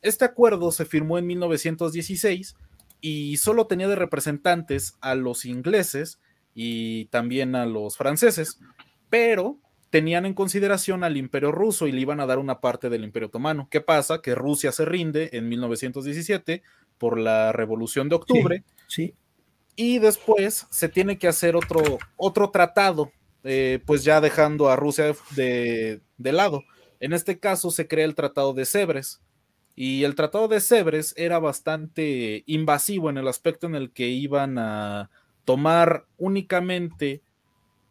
Este 0.04 0.26
acuerdo 0.26 0.72
se 0.72 0.86
firmó 0.86 1.18
en 1.18 1.26
1916 1.26 2.56
y 3.02 3.38
solo 3.38 3.66
tenía 3.66 3.88
de 3.88 3.96
representantes 3.96 4.96
a 5.02 5.16
los 5.16 5.46
ingleses 5.46 6.20
y 6.54 7.06
también 7.06 7.56
a 7.56 7.66
los 7.66 7.98
franceses, 7.98 8.60
pero 9.10 9.58
tenían 9.90 10.28
en 10.28 10.36
consideración 10.36 11.04
al 11.04 11.18
imperio 11.18 11.52
ruso 11.52 11.88
y 11.88 11.92
le 11.92 12.02
iban 12.02 12.20
a 12.20 12.28
dar 12.28 12.38
una 12.38 12.62
parte 12.62 12.90
del 12.90 13.04
imperio 13.04 13.30
otomano. 13.30 13.68
¿Qué 13.72 13.82
pasa? 13.82 14.22
Que 14.22 14.36
Rusia 14.36 14.72
se 14.72 14.86
rinde 14.86 15.32
en 15.34 15.50
1917 15.50 16.62
por 17.00 17.18
la 17.18 17.54
revolución 17.54 18.08
de 18.08 18.16
octubre. 18.16 18.64
sí 18.86 19.16
y 19.76 20.00
después 20.00 20.68
se 20.70 20.90
tiene 20.90 21.18
que 21.18 21.28
hacer 21.28 21.56
otro, 21.56 21.82
otro 22.16 22.52
tratado, 22.52 23.12
eh, 23.44 23.80
pues 23.86 24.04
ya 24.04 24.22
dejando 24.22 24.70
a 24.70 24.76
Rusia 24.76 25.16
de, 25.36 26.02
lado. 26.18 26.64
En 27.00 27.14
este 27.14 27.40
caso 27.40 27.72
se 27.72 27.88
crea 27.88 28.06
el 28.06 28.16
Tratado 28.16 28.54
de 28.54 28.66
Sebres. 28.66 29.22
Y 29.76 30.04
el 30.04 30.14
Tratado 30.14 30.48
de 30.48 30.60
Sebres 30.60 31.16
era 31.18 31.40
bastante 31.40 32.44
invasivo 32.46 33.10
en 33.10 33.18
el 33.18 33.28
aspecto 33.28 33.66
en 33.66 33.76
el 33.76 33.92
que 33.92 34.08
iban 34.08 34.60
a 34.60 35.10
tomar 35.46 36.06
únicamente 36.18 37.24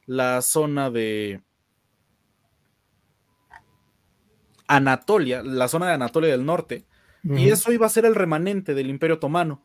la 0.07 0.41
zona 0.43 0.91
de 0.91 1.43
Anatolia, 4.69 5.43
la 5.43 5.69
zona 5.69 5.89
de 5.89 5.95
Anatolia 5.95 6.31
del 6.31 6.47
Norte, 6.47 6.87
y 7.25 7.51
eso 7.51 7.73
iba 7.73 7.87
a 7.87 7.91
ser 7.91 8.05
el 8.05 8.15
remanente 8.17 8.75
del 8.75 8.91
Imperio 8.91 9.17
Otomano. 9.17 9.63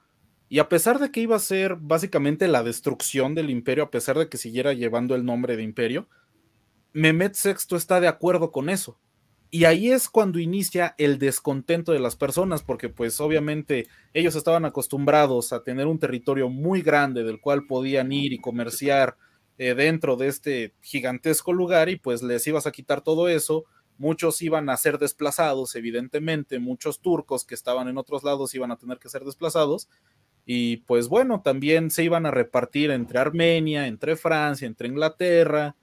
Y 0.49 0.59
a 0.59 0.69
pesar 0.69 0.99
de 0.99 1.11
que 1.11 1.19
iba 1.19 1.35
a 1.35 1.39
ser 1.39 1.75
básicamente 1.75 2.47
la 2.47 2.63
destrucción 2.63 3.35
del 3.35 3.49
imperio, 3.49 3.85
a 3.85 3.91
pesar 3.91 4.17
de 4.17 4.29
que 4.29 4.37
siguiera 4.37 4.73
llevando 4.73 5.15
el 5.15 5.25
nombre 5.25 5.57
de 5.57 5.63
imperio, 5.63 6.07
Mehmet 6.93 7.35
VI 7.35 7.75
está 7.75 7.99
de 7.99 8.07
acuerdo 8.07 8.51
con 8.51 8.69
eso. 8.69 8.97
Y 9.49 9.65
ahí 9.65 9.91
es 9.91 10.09
cuando 10.09 10.39
inicia 10.39 10.95
el 10.97 11.19
descontento 11.19 11.91
de 11.91 11.99
las 11.99 12.15
personas, 12.15 12.63
porque 12.63 12.89
pues 12.89 13.19
obviamente 13.21 13.87
ellos 14.13 14.35
estaban 14.35 14.65
acostumbrados 14.65 15.53
a 15.53 15.63
tener 15.63 15.87
un 15.87 15.99
territorio 15.99 16.49
muy 16.49 16.81
grande 16.81 17.23
del 17.23 17.39
cual 17.39 17.65
podían 17.65 18.11
ir 18.11 18.33
y 18.33 18.39
comerciar 18.39 19.15
eh, 19.57 19.73
dentro 19.73 20.17
de 20.17 20.27
este 20.27 20.73
gigantesco 20.81 21.53
lugar 21.53 21.87
y 21.89 21.95
pues 21.97 22.23
les 22.23 22.45
ibas 22.47 22.67
a 22.67 22.71
quitar 22.71 23.01
todo 23.01 23.29
eso. 23.29 23.65
Muchos 23.97 24.41
iban 24.41 24.69
a 24.69 24.77
ser 24.77 24.97
desplazados, 24.99 25.75
evidentemente, 25.75 26.59
muchos 26.59 26.99
turcos 26.99 27.45
que 27.45 27.55
estaban 27.55 27.87
en 27.87 27.97
otros 27.97 28.23
lados 28.23 28.53
iban 28.53 28.71
a 28.71 28.77
tener 28.77 28.99
que 28.99 29.09
ser 29.09 29.23
desplazados 29.23 29.89
y 30.49 30.77
pues 30.77 31.09
bueno, 31.09 31.41
también 31.41 31.91
se 31.91 32.05
iban 32.05 32.25
a 32.25 32.31
repartir 32.31 32.89
entre 32.91 33.19
Armenia, 33.19 33.85
entre 33.85 34.15
Francia, 34.15 34.65
entre 34.65 34.87
Inglaterra. 34.87 35.75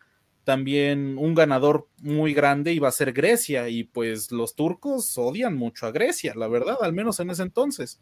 También 0.43 1.19
un 1.19 1.35
ganador 1.35 1.87
muy 2.01 2.33
grande 2.33 2.73
iba 2.73 2.89
a 2.89 2.93
ser 2.93 3.13
Grecia 3.13 3.69
y 3.69 3.85
pues 3.85 4.33
los 4.33 4.55
turcos 4.55 5.19
odian 5.19 5.55
mucho 5.55 5.87
a 5.87 5.93
Grecia, 5.93 6.33
la 6.35 6.49
verdad, 6.49 6.79
al 6.81 6.95
menos 6.95 7.21
en 7.21 7.29
ese 7.29 7.43
entonces. 7.43 8.01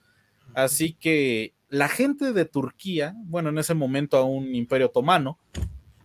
Así 0.55 0.93
que 0.93 1.53
la 1.69 1.89
gente 1.89 2.33
de 2.33 2.45
Turquía, 2.45 3.17
bueno, 3.25 3.49
en 3.49 3.59
ese 3.59 3.75
momento 3.75 4.17
a 4.17 4.25
un 4.25 4.55
imperio 4.55 4.87
otomano, 4.87 5.41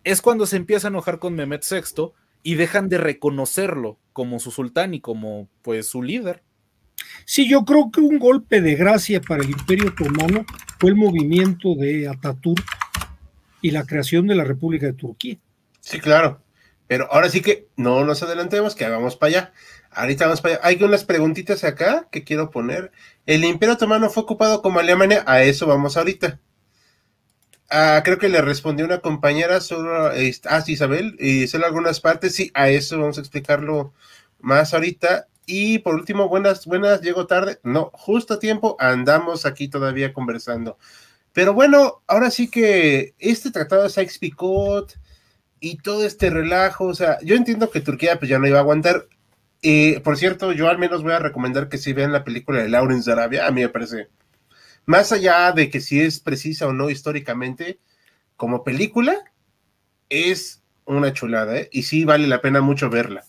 es 0.02 0.20
cuando 0.20 0.44
se 0.44 0.56
empieza 0.56 0.88
a 0.88 0.90
enojar 0.90 1.20
con 1.20 1.34
Mehmet 1.34 1.64
VI 1.64 2.10
y 2.42 2.56
dejan 2.56 2.88
de 2.88 2.98
reconocerlo 2.98 4.00
como 4.12 4.40
su 4.40 4.50
sultán 4.50 4.92
y 4.92 5.00
como 5.00 5.48
pues 5.62 5.86
su 5.86 6.02
líder. 6.02 6.42
Sí, 7.24 7.48
yo 7.48 7.64
creo 7.64 7.90
que 7.90 8.00
un 8.00 8.18
golpe 8.18 8.60
de 8.60 8.74
gracia 8.74 9.20
para 9.20 9.42
el 9.42 9.50
Imperio 9.50 9.88
Otomano 9.88 10.44
fue 10.78 10.90
el 10.90 10.96
movimiento 10.96 11.74
de 11.74 12.08
Ataturk 12.08 12.64
y 13.60 13.70
la 13.70 13.84
creación 13.84 14.26
de 14.26 14.34
la 14.34 14.44
República 14.44 14.86
de 14.86 14.92
Turquía. 14.94 15.38
Sí, 15.80 16.00
claro. 16.00 16.40
Pero 16.86 17.12
ahora 17.12 17.28
sí 17.28 17.42
que 17.42 17.68
no 17.76 18.04
nos 18.04 18.22
adelantemos, 18.22 18.74
que 18.74 18.88
vamos 18.88 19.16
para 19.16 19.28
allá. 19.28 19.52
Ahorita 19.90 20.24
vamos 20.24 20.40
para 20.40 20.54
allá. 20.54 20.66
Hay 20.66 20.82
unas 20.82 21.04
preguntitas 21.04 21.64
acá 21.64 22.08
que 22.10 22.24
quiero 22.24 22.50
poner. 22.50 22.92
¿El 23.26 23.44
Imperio 23.44 23.74
Otomano 23.74 24.08
fue 24.08 24.22
ocupado 24.22 24.62
como 24.62 24.80
Alemania? 24.80 25.22
A 25.26 25.42
eso 25.42 25.66
vamos 25.66 25.98
ahorita. 25.98 26.40
Ah, 27.70 28.00
creo 28.02 28.18
que 28.18 28.30
le 28.30 28.40
respondió 28.40 28.86
una 28.86 29.00
compañera 29.00 29.60
sobre. 29.60 30.32
Ah, 30.44 30.62
sí, 30.62 30.72
Isabel. 30.72 31.16
Y 31.18 31.46
solo 31.46 31.66
algunas 31.66 32.00
partes. 32.00 32.34
Sí, 32.34 32.50
a 32.54 32.70
eso 32.70 32.98
vamos 32.98 33.18
a 33.18 33.20
explicarlo 33.20 33.92
más 34.40 34.72
ahorita. 34.72 35.28
Y 35.50 35.78
por 35.78 35.94
último, 35.94 36.28
buenas, 36.28 36.66
buenas, 36.66 37.00
llego 37.00 37.26
tarde. 37.26 37.58
No, 37.62 37.90
justo 37.94 38.34
a 38.34 38.38
tiempo, 38.38 38.76
andamos 38.78 39.46
aquí 39.46 39.68
todavía 39.68 40.12
conversando. 40.12 40.76
Pero 41.32 41.54
bueno, 41.54 42.02
ahora 42.06 42.30
sí 42.30 42.50
que 42.50 43.14
este 43.18 43.50
tratado 43.50 43.84
de 43.84 43.88
Sykes-Picot 43.88 44.98
y 45.58 45.78
todo 45.78 46.04
este 46.04 46.28
relajo, 46.28 46.84
o 46.84 46.94
sea, 46.94 47.18
yo 47.22 47.34
entiendo 47.34 47.70
que 47.70 47.80
Turquía 47.80 48.18
pues 48.18 48.28
ya 48.28 48.38
no 48.38 48.46
iba 48.46 48.58
a 48.58 48.60
aguantar. 48.60 49.06
Eh, 49.62 50.02
por 50.04 50.18
cierto, 50.18 50.52
yo 50.52 50.68
al 50.68 50.76
menos 50.76 51.02
voy 51.02 51.12
a 51.12 51.18
recomendar 51.18 51.70
que 51.70 51.78
si 51.78 51.94
vean 51.94 52.12
la 52.12 52.24
película 52.24 52.62
de 52.62 52.68
Lawrence 52.68 53.08
de 53.08 53.12
Arabia, 53.14 53.46
a 53.46 53.50
mí 53.50 53.62
me 53.62 53.70
parece, 53.70 54.10
más 54.84 55.12
allá 55.12 55.52
de 55.52 55.70
que 55.70 55.80
si 55.80 55.98
es 55.98 56.20
precisa 56.20 56.66
o 56.66 56.74
no 56.74 56.90
históricamente, 56.90 57.80
como 58.36 58.64
película, 58.64 59.16
es 60.10 60.62
una 60.84 61.14
chulada, 61.14 61.56
¿eh? 61.56 61.70
y 61.72 61.84
sí 61.84 62.04
vale 62.04 62.26
la 62.26 62.42
pena 62.42 62.60
mucho 62.60 62.90
verla 62.90 63.24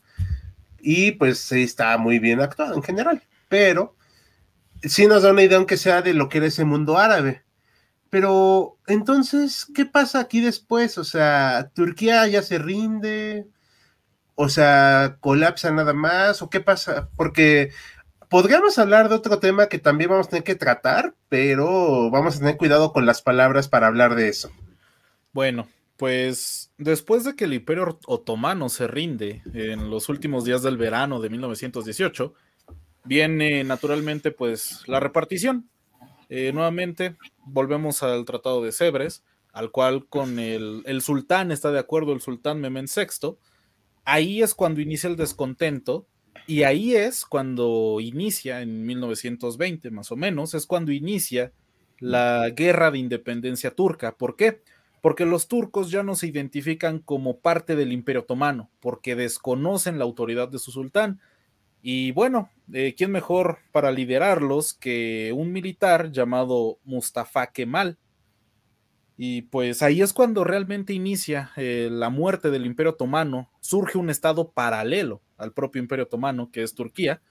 y 0.82 1.12
pues 1.12 1.52
está 1.52 1.98
muy 1.98 2.20
bien 2.20 2.42
actuado 2.42 2.76
en 2.76 2.84
general, 2.84 3.22
pero 3.48 3.96
sí 4.84 5.08
nos 5.08 5.24
da 5.24 5.32
una 5.32 5.44
idea 5.44 5.58
aunque 5.58 5.78
sea 5.78 6.02
de 6.02 6.14
lo 6.14 6.30
que 6.30 6.40
era 6.40 6.48
ese 6.48 6.66
mundo 6.66 6.98
árabe. 6.98 7.44
Pero 8.10 8.78
entonces, 8.88 9.68
¿qué 9.76 9.86
pasa 9.86 10.20
aquí 10.20 10.42
después? 10.42 10.98
O 10.98 11.04
sea, 11.04 11.72
Turquía 11.76 12.28
ya 12.28 12.42
se 12.42 12.58
rinde, 12.58 13.48
o 14.36 14.50
sea, 14.50 15.18
colapsa 15.20 15.72
nada 15.72 15.94
más, 15.94 16.42
o 16.42 16.50
qué 16.50 16.60
pasa? 16.60 17.10
Porque 17.16 17.72
podríamos 18.30 18.80
hablar 18.80 19.10
de 19.10 19.16
otro 19.16 19.40
tema 19.40 19.68
que 19.68 19.80
también 19.80 20.10
vamos 20.10 20.28
a 20.28 20.30
tener 20.32 20.44
que 20.44 20.56
tratar, 20.56 21.14
pero 21.28 22.10
vamos 22.10 22.36
a 22.36 22.40
tener 22.40 22.58
cuidado 22.58 22.94
con 22.94 23.06
las 23.06 23.22
palabras 23.22 23.68
para 23.68 23.88
hablar 23.88 24.16
de 24.16 24.30
eso. 24.30 24.52
Bueno, 25.34 25.68
pues 26.00 26.72
después 26.78 27.26
de 27.26 27.36
que 27.36 27.44
el 27.44 27.54
Imperio 27.54 28.00
Otomano 28.08 28.70
se 28.70 28.88
rinde 28.88 29.44
en 29.54 29.90
los 29.90 30.08
últimos 30.08 30.46
días 30.46 30.64
del 30.64 30.78
verano 30.78 31.20
de 31.20 31.30
1918, 31.30 32.34
viene 33.04 33.66
naturalmente 33.66 34.32
pues 34.32 34.84
la 34.88 35.02
repartición. 35.02 35.70
Eh, 36.30 36.54
nuevamente 36.54 37.18
volvemos 37.46 38.02
al 38.02 38.24
Tratado 38.24 38.64
de 38.64 38.72
Sebres, 38.72 39.26
al 39.52 39.72
cual 39.72 40.08
con 40.08 40.40
el, 40.40 40.84
el 40.86 41.02
sultán 41.02 41.52
está 41.52 41.70
de 41.70 41.80
acuerdo, 41.80 42.14
el 42.14 42.22
sultán 42.22 42.62
Mehmed 42.62 42.86
VI. 42.86 43.36
Ahí 44.06 44.42
es 44.42 44.56
cuando 44.56 44.80
inicia 44.80 45.10
el 45.10 45.18
descontento 45.18 46.08
y 46.48 46.64
ahí 46.64 46.96
es 46.96 47.26
cuando 47.26 47.98
inicia, 48.00 48.62
en 48.62 48.86
1920 48.86 49.92
más 49.92 50.14
o 50.14 50.16
menos, 50.16 50.54
es 50.54 50.66
cuando 50.66 50.94
inicia 50.94 51.52
la 52.00 52.52
guerra 52.52 52.90
de 52.90 53.00
independencia 53.00 53.76
turca. 53.76 54.16
¿Por 54.16 54.38
qué? 54.38 54.62
porque 54.62 54.79
los 55.26 55.48
turcos 55.48 55.92
ya 55.92 56.04
no 56.04 56.16
se 56.16 56.28
identifican 56.28 57.00
como 57.00 57.40
parte 57.40 57.76
del 57.76 57.92
imperio 57.92 58.22
otomano, 58.22 58.70
porque 58.80 59.16
desconocen 59.16 59.98
la 59.98 60.06
autoridad 60.06 60.50
de 60.50 60.60
su 60.60 60.72
sultán. 60.72 61.20
Y 61.82 62.12
bueno, 62.12 62.50
eh, 62.74 62.94
¿quién 62.98 63.12
mejor 63.12 63.60
para 63.72 63.92
liderarlos 63.92 64.74
que 64.74 65.34
un 65.36 65.52
militar 65.52 66.12
llamado 66.12 66.80
Mustafa 66.84 67.48
Kemal? 67.48 67.98
Y 69.18 69.44
pues 69.44 69.82
ahí 69.82 70.02
es 70.02 70.14
cuando 70.14 70.44
realmente 70.44 70.94
inicia 70.94 71.52
eh, 71.58 71.90
la 71.92 72.10
muerte 72.10 72.52
del 72.52 72.66
imperio 72.66 72.94
otomano, 72.94 73.50
surge 73.60 73.98
un 73.98 74.10
estado 74.10 74.52
paralelo 74.52 75.22
al 75.38 75.54
propio 75.54 75.82
imperio 75.82 76.06
otomano, 76.06 76.52
que 76.52 76.64
es 76.64 76.74
Turquía, 76.74 77.22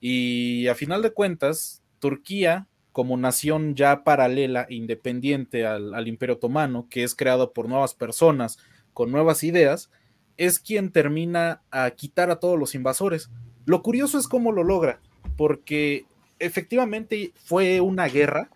y 0.00 0.68
a 0.68 0.74
final 0.74 1.02
de 1.02 1.12
cuentas, 1.12 1.82
Turquía 1.98 2.68
como 2.94 3.16
nación 3.16 3.74
ya 3.74 4.04
paralela 4.04 4.66
independiente 4.70 5.66
al, 5.66 5.94
al 5.94 6.06
Imperio 6.06 6.36
Otomano, 6.36 6.86
que 6.88 7.02
es 7.02 7.16
creado 7.16 7.52
por 7.52 7.68
nuevas 7.68 7.92
personas 7.92 8.56
con 8.92 9.10
nuevas 9.10 9.42
ideas, 9.42 9.90
es 10.36 10.60
quien 10.60 10.92
termina 10.92 11.64
a 11.72 11.90
quitar 11.90 12.30
a 12.30 12.38
todos 12.38 12.56
los 12.56 12.76
invasores. 12.76 13.30
Lo 13.66 13.82
curioso 13.82 14.16
es 14.16 14.28
cómo 14.28 14.52
lo 14.52 14.62
logra, 14.62 15.00
porque 15.36 16.06
efectivamente 16.38 17.32
fue 17.34 17.80
una 17.80 18.06
guerra, 18.06 18.48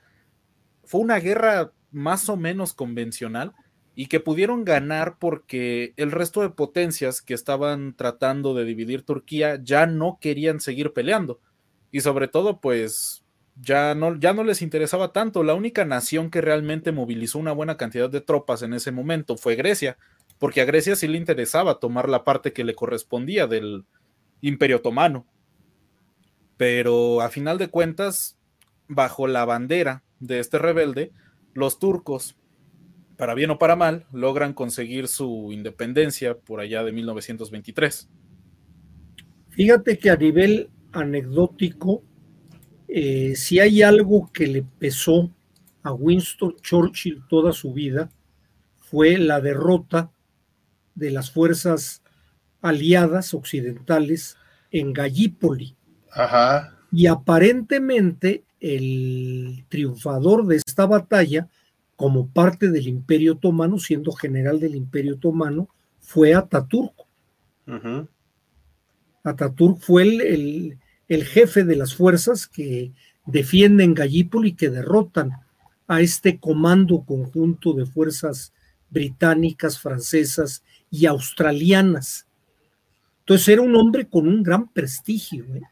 fue 0.85 1.01
una 1.01 1.18
guerra 1.18 1.72
más 1.90 2.29
o 2.29 2.37
menos 2.37 2.74
convencional 2.74 3.55
y 3.96 4.07
que 4.07 4.20
pudieron 4.20 4.64
ganar 4.64 5.16
porque 5.18 5.94
el 5.96 6.12
resto 6.12 6.42
de 6.42 6.51
potencias 6.51 7.22
que 7.22 7.35
estaban 7.35 7.96
tratando 7.96 8.55
de 8.55 8.64
dividir 8.64 9.03
Turquía 9.03 9.61
ya 9.61 9.87
no 9.87 10.18
querían 10.20 10.61
seguir 10.61 10.92
peleando 10.92 11.40
y 11.90 12.03
sobre 12.03 12.29
todo 12.29 12.61
pues 12.61 13.24
ya 13.61 13.94
no, 13.94 14.18
ya 14.18 14.33
no 14.33 14.44
les 14.44 14.62
interesaba 14.62 15.12
tanto. 15.12 15.42
La 15.42 15.55
única 15.55 15.85
nación 15.85 16.31
que 16.31 16.40
realmente 16.40 16.92
movilizó 16.92 17.38
una 17.38 17.53
buena 17.53 17.77
cantidad 17.77 18.11
de 18.11 18.21
tropas 18.21 18.62
en 18.62 18.73
ese 18.73 18.92
momento 18.92 19.37
fue 19.37 19.57
Grecia, 19.57 19.97
porque 20.38 20.61
a 20.61 20.64
Grecia 20.64 20.97
sí 20.97 21.09
le 21.09 21.18
interesaba 21.18 21.79
tomar 21.79 22.09
la 22.09 22.25
parte 22.25 22.53
que 22.53 22.64
le 22.64 22.75
correspondía 22.75 23.47
del 23.47 23.85
Imperio 24.40 24.77
Otomano. 24.77 25.27
Pero 26.57 27.21
a 27.21 27.29
final 27.29 27.59
de 27.59 27.68
cuentas, 27.68 28.38
bajo 28.88 29.27
la 29.27 29.44
bandera 29.44 30.03
de 30.21 30.38
este 30.40 30.59
rebelde, 30.59 31.12
los 31.55 31.79
turcos, 31.79 32.37
para 33.16 33.35
bien 33.35 33.51
o 33.51 33.59
para 33.59 33.77
mal, 33.77 34.07
logran 34.12 34.53
conseguir 34.53 35.09
su 35.09 35.51
independencia 35.53 36.38
por 36.38 36.61
allá 36.61 36.85
de 36.85 36.92
1923. 36.92 38.09
Fíjate 39.51 39.99
que 39.99 40.11
a 40.11 40.16
nivel 40.16 40.71
anecdótico, 40.92 42.03
eh, 42.88 43.35
si 43.37 43.61
hay 43.61 43.83
algo 43.83 44.31
que 44.33 44.46
le 44.46 44.62
pesó 44.62 45.31
a 45.83 45.92
Winston 45.92 46.57
Churchill 46.61 47.22
toda 47.29 47.53
su 47.53 47.72
vida, 47.72 48.11
fue 48.79 49.18
la 49.18 49.40
derrota 49.40 50.11
de 50.94 51.11
las 51.11 51.31
fuerzas 51.31 52.03
aliadas 52.61 53.35
occidentales 53.35 54.37
en 54.70 54.92
Gallipoli. 54.92 55.77
Ajá. 56.12 56.74
Y 56.90 57.07
aparentemente 57.07 58.44
el 58.61 59.64
triunfador 59.68 60.46
de 60.46 60.57
esta 60.57 60.87
batalla, 60.87 61.48
como 61.96 62.29
parte 62.29 62.70
del 62.70 62.88
Imperio 62.88 63.35
Otomano, 63.35 63.79
siendo 63.79 64.12
general 64.12 64.59
del 64.59 64.74
Imperio 64.74 65.14
Otomano, 65.16 65.68
fue 66.01 66.35
Ataturk. 66.35 66.94
ujú. 67.66 68.09
Ataturk 69.22 69.79
fue 69.79 70.03
el, 70.05 70.20
el- 70.22 70.79
el 71.09 71.25
jefe 71.25 71.64
de 71.64 71.77
las 71.77 71.94
fuerzas 71.94 72.47
que 72.47 72.92
defienden 73.27 73.94
Gallipoli 73.94 74.51
y 74.51 74.55
que 74.55 74.71
derrotan 74.71 75.33
a 75.87 76.01
este 76.01 76.38
comando 76.38 77.05
conjunto 77.05 77.73
de 77.73 77.87
fuerzas 77.87 78.53
británicas, 78.90 79.79
francesas 79.79 80.62
y 80.90 81.07
australianas. 81.07 82.27
Entonces 83.21 83.49
era 83.49 83.62
un 83.62 83.75
hombre 83.77 84.09
con 84.09 84.29
un 84.29 84.42
gran 84.42 84.68
prestigio. 84.68 85.44
¿eh? 85.55 85.62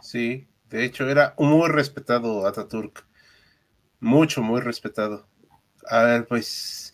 Sí, 0.00 0.46
de 0.70 0.84
hecho 0.84 1.08
era 1.08 1.34
muy 1.38 1.68
respetado 1.68 2.46
Ataturk. 2.46 3.06
Mucho, 4.00 4.42
muy 4.42 4.60
respetado. 4.60 5.26
A 5.88 6.02
ver, 6.02 6.26
pues 6.26 6.92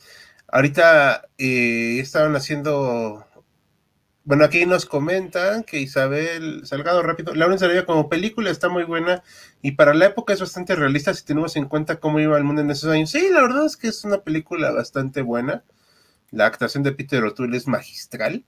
ahorita 0.49 1.29
eh, 1.39 1.99
estaban 2.01 2.37
haciendo... 2.37 3.27
Bueno, 4.25 4.45
aquí 4.45 4.67
nos 4.67 4.85
comentan 4.87 5.65
que 5.65 5.81
Isabel 5.81 6.67
Salgado 6.67 7.03
rápido, 7.03 7.35
Lauren 7.35 7.59
Sarabia 7.59 7.87
como 7.87 8.09
película 8.09 8.51
está 8.51 8.69
muy 8.69 8.85
buena 8.85 9.23
y 9.63 9.73
para 9.73 9.95
la 9.95 10.07
época 10.07 10.35
es 10.35 10.41
bastante 10.41 10.77
realista 10.77 11.15
si 11.15 11.25
tenemos 11.25 11.57
en 11.57 11.67
cuenta 11.67 12.01
cómo 12.01 12.21
iba 12.21 12.37
el 12.37 12.45
mundo 12.45 12.61
en 12.61 12.71
esos 12.71 12.91
años. 12.91 13.11
Sí, 13.11 13.29
la 13.33 13.41
verdad 13.43 13.65
es 13.65 13.77
que 13.77 13.89
es 13.89 14.05
una 14.05 14.19
película 14.19 14.71
bastante 14.73 15.23
buena. 15.23 15.65
La 16.31 16.47
actuación 16.47 16.83
de 16.83 16.93
Peter 16.93 17.25
O'Toole 17.25 17.57
es 17.57 17.67
magistral. 17.67 18.45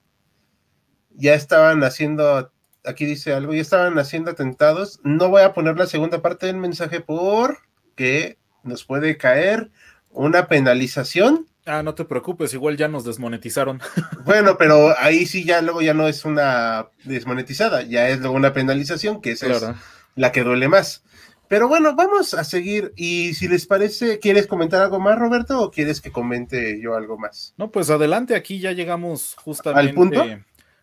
Ya 1.11 1.35
estaban 1.35 1.83
haciendo 1.85 2.53
aquí 2.85 3.07
dice 3.07 3.33
algo, 3.33 3.55
ya 3.55 3.61
estaban 3.61 3.99
haciendo 3.99 4.31
atentados. 4.31 5.01
No 5.05 5.29
voy 5.29 5.43
a 5.43 5.53
poner 5.53 5.77
la 5.79 5.87
segunda 5.87 6.23
parte 6.23 6.47
del 6.47 6.57
mensaje 6.57 7.01
porque 7.01 8.39
nos 8.63 8.85
puede 8.85 9.17
caer 9.17 9.71
una 10.11 10.49
penalización. 10.49 11.47
Ah, 11.65 11.83
no 11.83 11.95
te 11.95 12.05
preocupes, 12.05 12.53
igual 12.55 12.77
ya 12.77 12.89
nos 12.89 13.05
desmonetizaron. 13.05 13.81
Bueno, 14.25 14.57
pero 14.57 14.95
ahí 14.99 15.27
sí 15.27 15.45
ya 15.45 15.63
luego 15.63 15.83
ya 15.83 15.95
no 15.95 16.07
es 16.09 16.25
una 16.25 16.89
desmonetizada, 17.05 17.83
ya 17.83 18.09
es 18.09 18.21
luego 18.21 18.35
una 18.37 18.53
penalización, 18.53 19.21
que 19.21 19.33
esa 19.33 19.47
Claro. 19.47 19.71
es 19.71 19.77
la 20.17 20.31
que 20.33 20.43
duele 20.45 20.69
más. 20.69 21.03
Pero 21.49 21.69
bueno, 21.69 21.95
vamos 21.95 22.33
a 22.35 22.45
seguir. 22.45 22.93
Y 22.97 23.35
si 23.35 23.47
les 23.49 23.67
parece, 23.67 24.19
¿quieres 24.21 24.47
comentar 24.47 24.81
algo 24.81 24.99
más, 25.01 25.19
Roberto, 25.19 25.61
o 25.61 25.71
quieres 25.71 26.01
que 26.01 26.11
comente 26.11 26.81
yo 26.81 26.95
algo 26.97 27.19
más? 27.19 27.53
No, 27.59 27.71
pues 27.71 27.91
adelante, 27.91 28.35
aquí 28.35 28.59
ya 28.59 28.73
llegamos 28.73 29.35
justamente. 29.37 29.91
¿Al 29.91 29.95
punto? 29.95 30.25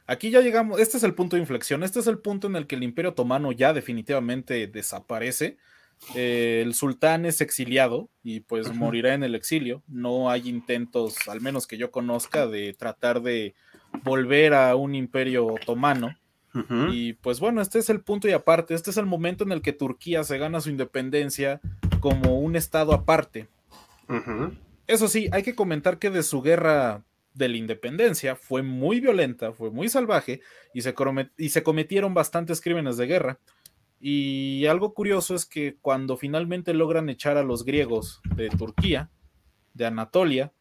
Aquí 0.05 0.29
ya 0.31 0.41
llegamos, 0.41 0.79
este 0.79 0.97
es 0.97 1.03
el 1.03 1.13
punto 1.13 1.35
de 1.35 1.41
inflexión, 1.41 1.83
este 1.83 1.99
es 1.99 2.07
el 2.07 2.17
punto 2.19 2.47
en 2.47 2.55
el 2.55 2.67
que 2.67 2.75
el 2.75 2.83
Imperio 2.83 3.11
Otomano 3.11 3.51
ya 3.51 3.73
definitivamente 3.73 4.67
desaparece. 4.67 5.57
Eh, 6.15 6.61
el 6.65 6.73
sultán 6.73 7.25
es 7.25 7.41
exiliado 7.41 8.09
y 8.23 8.39
pues 8.41 8.73
morirá 8.73 9.13
en 9.13 9.23
el 9.23 9.35
exilio. 9.35 9.83
No 9.87 10.29
hay 10.29 10.47
intentos, 10.49 11.27
al 11.27 11.41
menos 11.41 11.67
que 11.67 11.77
yo 11.77 11.91
conozca, 11.91 12.47
de 12.47 12.73
tratar 12.73 13.21
de 13.21 13.53
volver 14.03 14.53
a 14.53 14.75
un 14.75 14.95
imperio 14.95 15.45
otomano. 15.47 16.15
Y 16.91 17.13
pues 17.13 17.39
bueno, 17.39 17.61
este 17.61 17.79
es 17.79 17.89
el 17.89 18.01
punto 18.01 18.27
y 18.27 18.31
aparte, 18.31 18.73
este 18.73 18.89
es 18.89 18.97
el 18.97 19.05
momento 19.05 19.43
en 19.43 19.51
el 19.51 19.61
que 19.61 19.71
Turquía 19.71 20.23
se 20.23 20.37
gana 20.39 20.59
su 20.59 20.69
independencia 20.69 21.61
como 21.99 22.39
un 22.39 22.55
estado 22.55 22.91
aparte. 22.91 23.47
Eso 24.87 25.07
sí, 25.07 25.29
hay 25.31 25.43
que 25.43 25.55
comentar 25.55 25.99
que 25.99 26.09
de 26.09 26.23
su 26.23 26.41
guerra 26.41 27.03
de 27.33 27.49
la 27.49 27.57
independencia 27.57 28.35
fue 28.35 28.63
muy 28.63 28.99
violenta, 28.99 29.53
fue 29.53 29.69
muy 29.69 29.89
salvaje 29.89 30.41
y 30.73 30.81
se, 30.81 30.95
y 31.37 31.49
se 31.49 31.63
cometieron 31.63 32.13
bastantes 32.13 32.61
crímenes 32.61 32.97
de 32.97 33.05
guerra. 33.05 33.39
Y 33.99 34.65
algo 34.67 34.93
curioso 34.93 35.35
es 35.35 35.45
que 35.45 35.77
cuando 35.81 36.15
finalmente 36.15 36.73
logran 36.73 37.09
echar 37.09 37.37
a 37.37 37.43
los 37.43 37.65
griegos 37.65 38.21
de 38.35 38.49
Turquía, 38.49 39.09
de 39.73 39.85
Anatolia, 39.85 40.53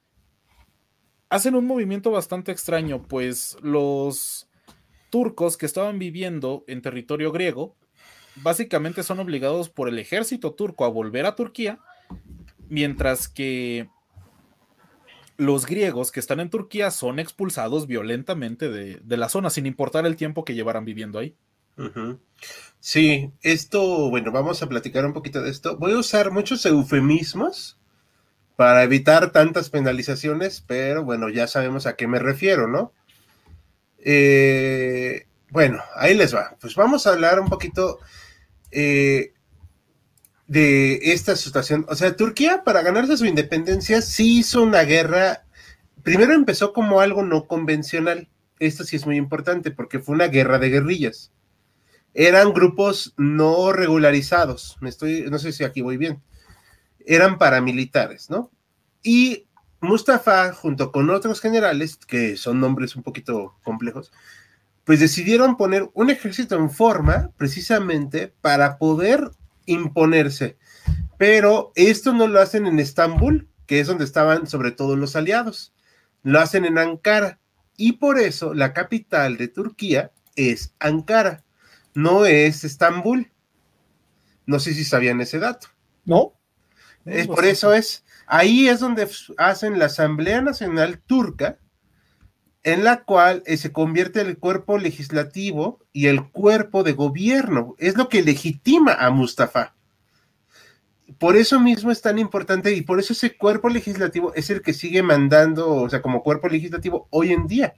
hacen 1.29 1.55
un 1.55 1.67
movimiento 1.67 2.11
bastante 2.11 2.51
extraño, 2.51 3.03
pues 3.03 3.57
los 3.63 4.49
turcos 5.11 5.57
que 5.57 5.67
estaban 5.67 5.99
viviendo 5.99 6.65
en 6.67 6.83
territorio 6.83 7.31
griego, 7.33 7.77
básicamente 8.37 9.03
son 9.03 9.21
obligados 9.21 9.69
por 9.69 9.89
el 9.89 9.99
ejército 9.99 10.55
turco 10.55 10.85
a 10.85 10.89
volver 10.89 11.27
a 11.27 11.35
Turquía, 11.35 11.79
mientras 12.69 13.29
que 13.29 13.89
los 15.37 15.67
griegos 15.67 16.11
que 16.11 16.21
están 16.21 16.41
en 16.41 16.51
Turquía 16.51 16.91
son 16.91 17.21
expulsados 17.21 17.87
violentamente 17.87 18.69
de, 18.69 18.97
de 18.97 19.17
la 19.17 19.29
zona, 19.29 19.51
sin 19.51 19.67
importar 19.67 20.07
el 20.07 20.17
tiempo 20.17 20.45
que 20.45 20.55
llevaran 20.55 20.85
viviendo 20.85 21.19
ahí. 21.21 21.37
Sí, 22.81 23.33
esto, 23.43 24.11
bueno, 24.11 24.33
vamos 24.33 24.63
a 24.63 24.69
platicar 24.69 25.05
un 25.05 25.13
poquito 25.13 25.43
de 25.43 25.51
esto. 25.51 25.77
Voy 25.77 25.93
a 25.93 25.99
usar 25.99 26.31
muchos 26.31 26.65
eufemismos 26.67 27.79
para 28.57 28.83
evitar 28.83 29.31
tantas 29.31 29.71
penalizaciones, 29.71 30.65
pero 30.67 31.05
bueno, 31.05 31.29
ya 31.29 31.47
sabemos 31.47 31.87
a 31.87 31.97
qué 31.97 32.07
me 32.07 32.19
refiero, 32.19 32.67
¿no? 32.67 32.93
Eh, 33.99 35.27
bueno, 35.51 35.83
ahí 35.97 36.15
les 36.15 36.35
va. 36.35 36.57
Pues 36.61 36.75
vamos 36.75 37.07
a 37.07 37.11
hablar 37.11 37.41
un 37.41 37.49
poquito 37.49 38.01
eh, 38.71 39.33
de 40.47 41.13
esta 41.13 41.37
situación. 41.37 41.87
O 41.89 41.95
sea, 41.95 42.17
Turquía 42.17 42.65
para 42.65 42.83
ganarse 42.83 43.17
su 43.17 43.27
independencia 43.27 44.03
sí 44.03 44.39
hizo 44.41 44.63
una 44.63 44.83
guerra. 44.83 45.45
Primero 46.03 46.33
empezó 46.33 46.73
como 46.73 47.01
algo 47.01 47.23
no 47.23 47.47
convencional. 47.47 48.29
Esto 48.59 48.85
sí 48.85 48.97
es 48.97 49.07
muy 49.07 49.17
importante 49.17 49.71
porque 49.71 50.01
fue 50.01 50.15
una 50.15 50.29
guerra 50.29 50.59
de 50.59 50.71
guerrillas 50.71 51.33
eran 52.15 52.53
grupos 52.53 53.15
no 53.17 53.73
regularizados. 53.73 54.77
Me 54.81 54.89
estoy, 54.89 55.27
no 55.31 55.39
sé 55.39 55.53
si 55.53 55.65
aquí 55.65 55.83
voy 55.83 55.97
bien. 55.97 56.23
Eran 57.07 57.39
paramilitares, 57.39 58.29
¿no? 58.31 58.51
Y 59.03 59.47
Mustafa, 59.81 60.53
junto 60.53 60.91
con 60.91 61.09
otros 61.11 61.41
generales, 61.41 61.97
que 61.97 62.37
son 62.37 62.61
nombres 62.61 62.97
un 62.97 63.03
poquito 63.03 63.57
complejos, 63.63 64.13
pues 64.85 65.01
decidieron 65.01 65.57
poner 65.57 65.89
un 65.95 66.11
ejército 66.11 66.57
en 66.57 66.71
forma 66.71 67.31
precisamente 67.37 68.35
para 68.41 68.79
poder 68.79 69.31
imponerse. 69.67 70.57
Pero 71.19 71.73
esto 71.75 72.13
no 72.13 72.27
lo 72.27 72.41
hacen 72.41 72.67
en 72.67 72.79
Estambul, 72.79 73.49
que 73.67 73.81
es 73.81 73.87
donde 73.87 74.05
estaban 74.05 74.47
sobre 74.47 74.73
todo 74.73 74.97
los 74.97 75.15
aliados. 75.15 75.75
Lo 76.23 76.41
hacen 76.41 76.65
en 76.65 76.79
Ankara. 76.79 77.39
Y 77.77 77.93
por 77.93 78.19
eso 78.19 78.55
la 78.55 78.73
capital 78.73 79.37
de 79.37 79.49
Turquía 79.49 80.11
es 80.35 80.75
Ankara 80.81 81.45
no 81.99 82.27
es 82.27 82.63
Estambul. 82.63 83.33
No 84.47 84.61
sé 84.61 84.73
si 84.73 84.85
sabían 84.85 85.21
ese 85.21 85.41
dato. 85.41 85.67
¿No? 86.05 86.35
Es 87.05 87.27
por 87.27 87.45
eso 87.45 87.75
es. 87.75 88.05
Ahí 88.29 88.69
es 88.69 88.79
donde 88.79 89.09
hacen 89.37 89.81
la 89.81 89.87
Asamblea 89.87 90.41
Nacional 90.41 91.01
Turca, 91.01 91.59
en 92.63 92.85
la 92.85 93.03
cual 93.03 93.43
eh, 93.47 93.57
se 93.57 93.73
convierte 93.73 94.21
el 94.21 94.39
cuerpo 94.39 94.79
legislativo 94.79 95.81
y 95.93 96.07
el 96.07 96.31
cuerpo 96.31 96.85
de 96.85 96.93
gobierno. 96.93 97.75
Es 97.79 97.97
lo 97.97 98.09
que 98.09 98.23
legitima 98.23 98.93
a 98.93 99.11
Mustafa. 99.11 99.75
por 101.19 101.37
eso 101.37 101.59
mismo 101.59 101.91
es 101.91 102.01
tan 102.01 102.19
importante 102.19 102.73
y 102.75 102.83
por 102.83 103.01
eso 103.01 103.13
ese 103.13 103.37
cuerpo 103.37 103.71
legislativo 103.71 104.33
es 104.35 104.51
el 104.51 104.63
que 104.63 104.73
sigue 104.73 105.03
mandando, 105.03 105.69
o 105.75 105.91
sea, 105.91 106.01
como 106.01 106.23
cuerpo 106.23 106.49
legislativo 106.49 107.09
hoy 107.11 107.33
en 107.33 107.49
día, 107.49 107.75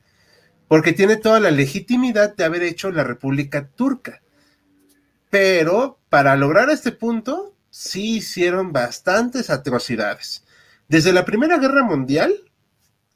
porque 0.71 0.93
tiene 0.93 1.17
toda 1.17 1.41
la 1.41 1.51
legitimidad 1.51 2.37
de 2.37 2.45
haber 2.45 2.63
hecho 2.63 2.93
la 2.93 3.03
República 3.03 3.67
Turca. 3.67 4.23
Pero 5.29 5.99
para 6.09 6.37
lograr 6.37 6.71
este 6.71 6.93
punto, 6.93 7.57
sí 7.71 8.19
hicieron 8.19 8.73
bastantes 8.73 9.51
atrocidades. 9.51 10.45
Desde 10.87 11.13
la 11.13 11.25
Primera 11.25 11.59
Guerra 11.59 11.83
Mundial, 11.83 12.33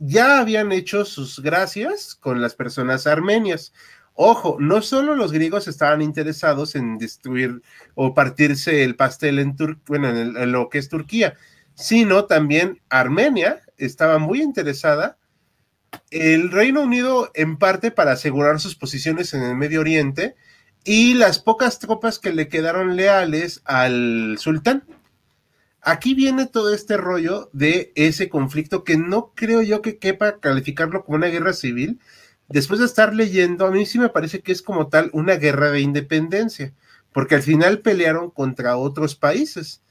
ya 0.01 0.41
habían 0.41 0.73
hecho 0.73 1.05
sus 1.05 1.39
gracias 1.39 2.17
con 2.17 2.43
las 2.43 2.57
personas 2.57 3.07
armenias. 3.07 3.73
Ojo, 4.15 4.57
no 4.59 4.83
solo 4.83 5.15
los 5.15 5.31
griegos 5.31 5.69
estaban 5.69 6.03
interesados 6.03 6.75
en 6.75 6.99
destruir 6.99 7.63
o 7.95 8.15
partirse 8.15 8.83
el 8.83 8.97
pastel 8.97 9.39
en, 9.39 9.57
bueno, 9.87 10.09
en, 10.09 10.51
lo 10.51 10.69
que 10.69 10.79
es 10.79 10.89
Turquía, 10.89 11.37
sino 11.77 12.25
también 12.25 12.83
Armenia 12.89 13.61
estaba 13.77 14.19
muy 14.19 14.43
interesada. 14.43 15.19
El 16.15 16.53
Reino 16.53 16.81
Unido, 16.81 17.33
en 17.35 17.57
parte, 17.57 17.91
para 17.91 18.13
asegurar 18.13 18.61
sus 18.61 18.77
posiciones 18.77 19.35
en 19.35 19.43
el 19.43 19.57
Medio 19.57 19.81
Oriente 19.81 20.37
y 20.85 21.15
las 21.15 21.41
pocas 21.41 21.81
tropas 21.81 22.21
que 22.21 22.33
le 22.33 22.47
quedaron 22.47 22.95
leales 22.95 23.63
al 23.65 24.37
sultán. 24.39 24.85
Aquí 25.81 26.15
viene 26.15 26.47
todo 26.47 26.73
este 26.73 26.97
rollo 26.99 27.51
de 27.53 27.91
ese 27.97 28.29
conflicto 28.29 28.85
que 28.85 28.97
no 28.97 29.33
creo 29.35 29.61
yo 29.61 29.83
que 29.83 29.99
quepa 29.99 30.39
calificarlo 30.39 31.05
como 31.05 31.17
una 31.17 31.27
guerra 31.27 31.53
civil, 31.53 31.99
después 32.49 32.79
de 32.79 32.87
estar 32.87 33.13
leyendo, 33.13 33.67
a 33.67 33.73
mí 33.73 33.85
sí 33.85 33.99
me 33.99 34.09
parece 34.09 34.41
que 34.41 34.53
es 34.53 34.63
como 34.63 34.87
tal 34.87 35.11
una 35.13 35.35
guerra 35.35 35.73
de 35.73 35.81
independencia, 35.81 36.73
porque 37.13 37.35
al 37.35 37.43
final 37.43 37.81
pelearon 37.81 38.31
contra 38.31 38.77
otros 38.77 39.17
países. 39.17 39.83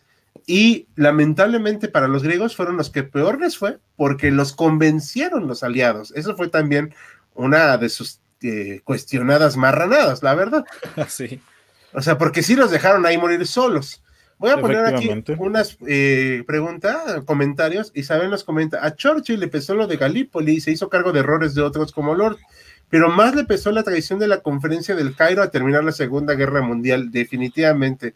Y 0.46 0.88
lamentablemente 0.96 1.88
para 1.88 2.08
los 2.08 2.24
griegos 2.24 2.56
fueron 2.56 2.78
los 2.78 2.90
que 2.90 3.04
peor 3.04 3.40
les 3.40 3.58
fue 3.58 3.80
porque 3.96 4.32
los 4.32 4.54
convencieron 4.54 5.48
los 5.48 5.64
aliados. 5.64 6.12
Eso 6.16 6.36
fue 6.36 6.50
también 6.50 6.94
una 7.34 7.78
de 7.78 7.90
sus 7.90 8.20
eh, 8.42 8.82
cuestionadas 8.84 9.56
marranadas, 9.58 10.24
la 10.24 10.36
verdad. 10.36 10.66
Sí. 11.08 11.42
O 11.94 12.02
sea, 12.02 12.18
porque 12.18 12.42
sí 12.42 12.56
los 12.56 12.72
dejaron 12.72 13.06
ahí 13.06 13.18
morir 13.18 13.46
solos. 13.46 14.04
Voy 14.40 14.52
a 14.52 14.58
poner 14.58 14.86
aquí 14.88 15.10
unas 15.38 15.78
eh, 15.88 16.44
preguntas, 16.46 17.24
comentarios. 17.24 17.92
Isabel 17.94 18.30
nos 18.30 18.44
comenta, 18.44 18.86
a 18.86 18.96
Churchill 18.96 19.40
le 19.40 19.48
pesó 19.48 19.76
lo 19.76 19.88
de 19.88 19.96
Galípoli 19.96 20.54
y 20.56 20.60
se 20.60 20.72
hizo 20.72 20.90
cargo 20.90 21.14
de 21.14 21.22
errores 21.22 21.56
de 21.56 21.62
otros 21.62 21.94
como 21.94 22.16
Lord, 22.16 22.38
pero 22.90 23.10
más 23.10 23.36
le 23.36 23.46
pesó 23.46 23.72
la 23.72 23.84
traición 23.84 24.20
de 24.20 24.28
la 24.28 24.42
conferencia 24.42 24.96
del 24.96 25.16
Cairo 25.16 25.44
a 25.44 25.50
terminar 25.50 25.84
la 25.84 25.94
Segunda 25.94 26.34
Guerra 26.34 26.62
Mundial, 26.62 27.12
definitivamente. 27.12 28.16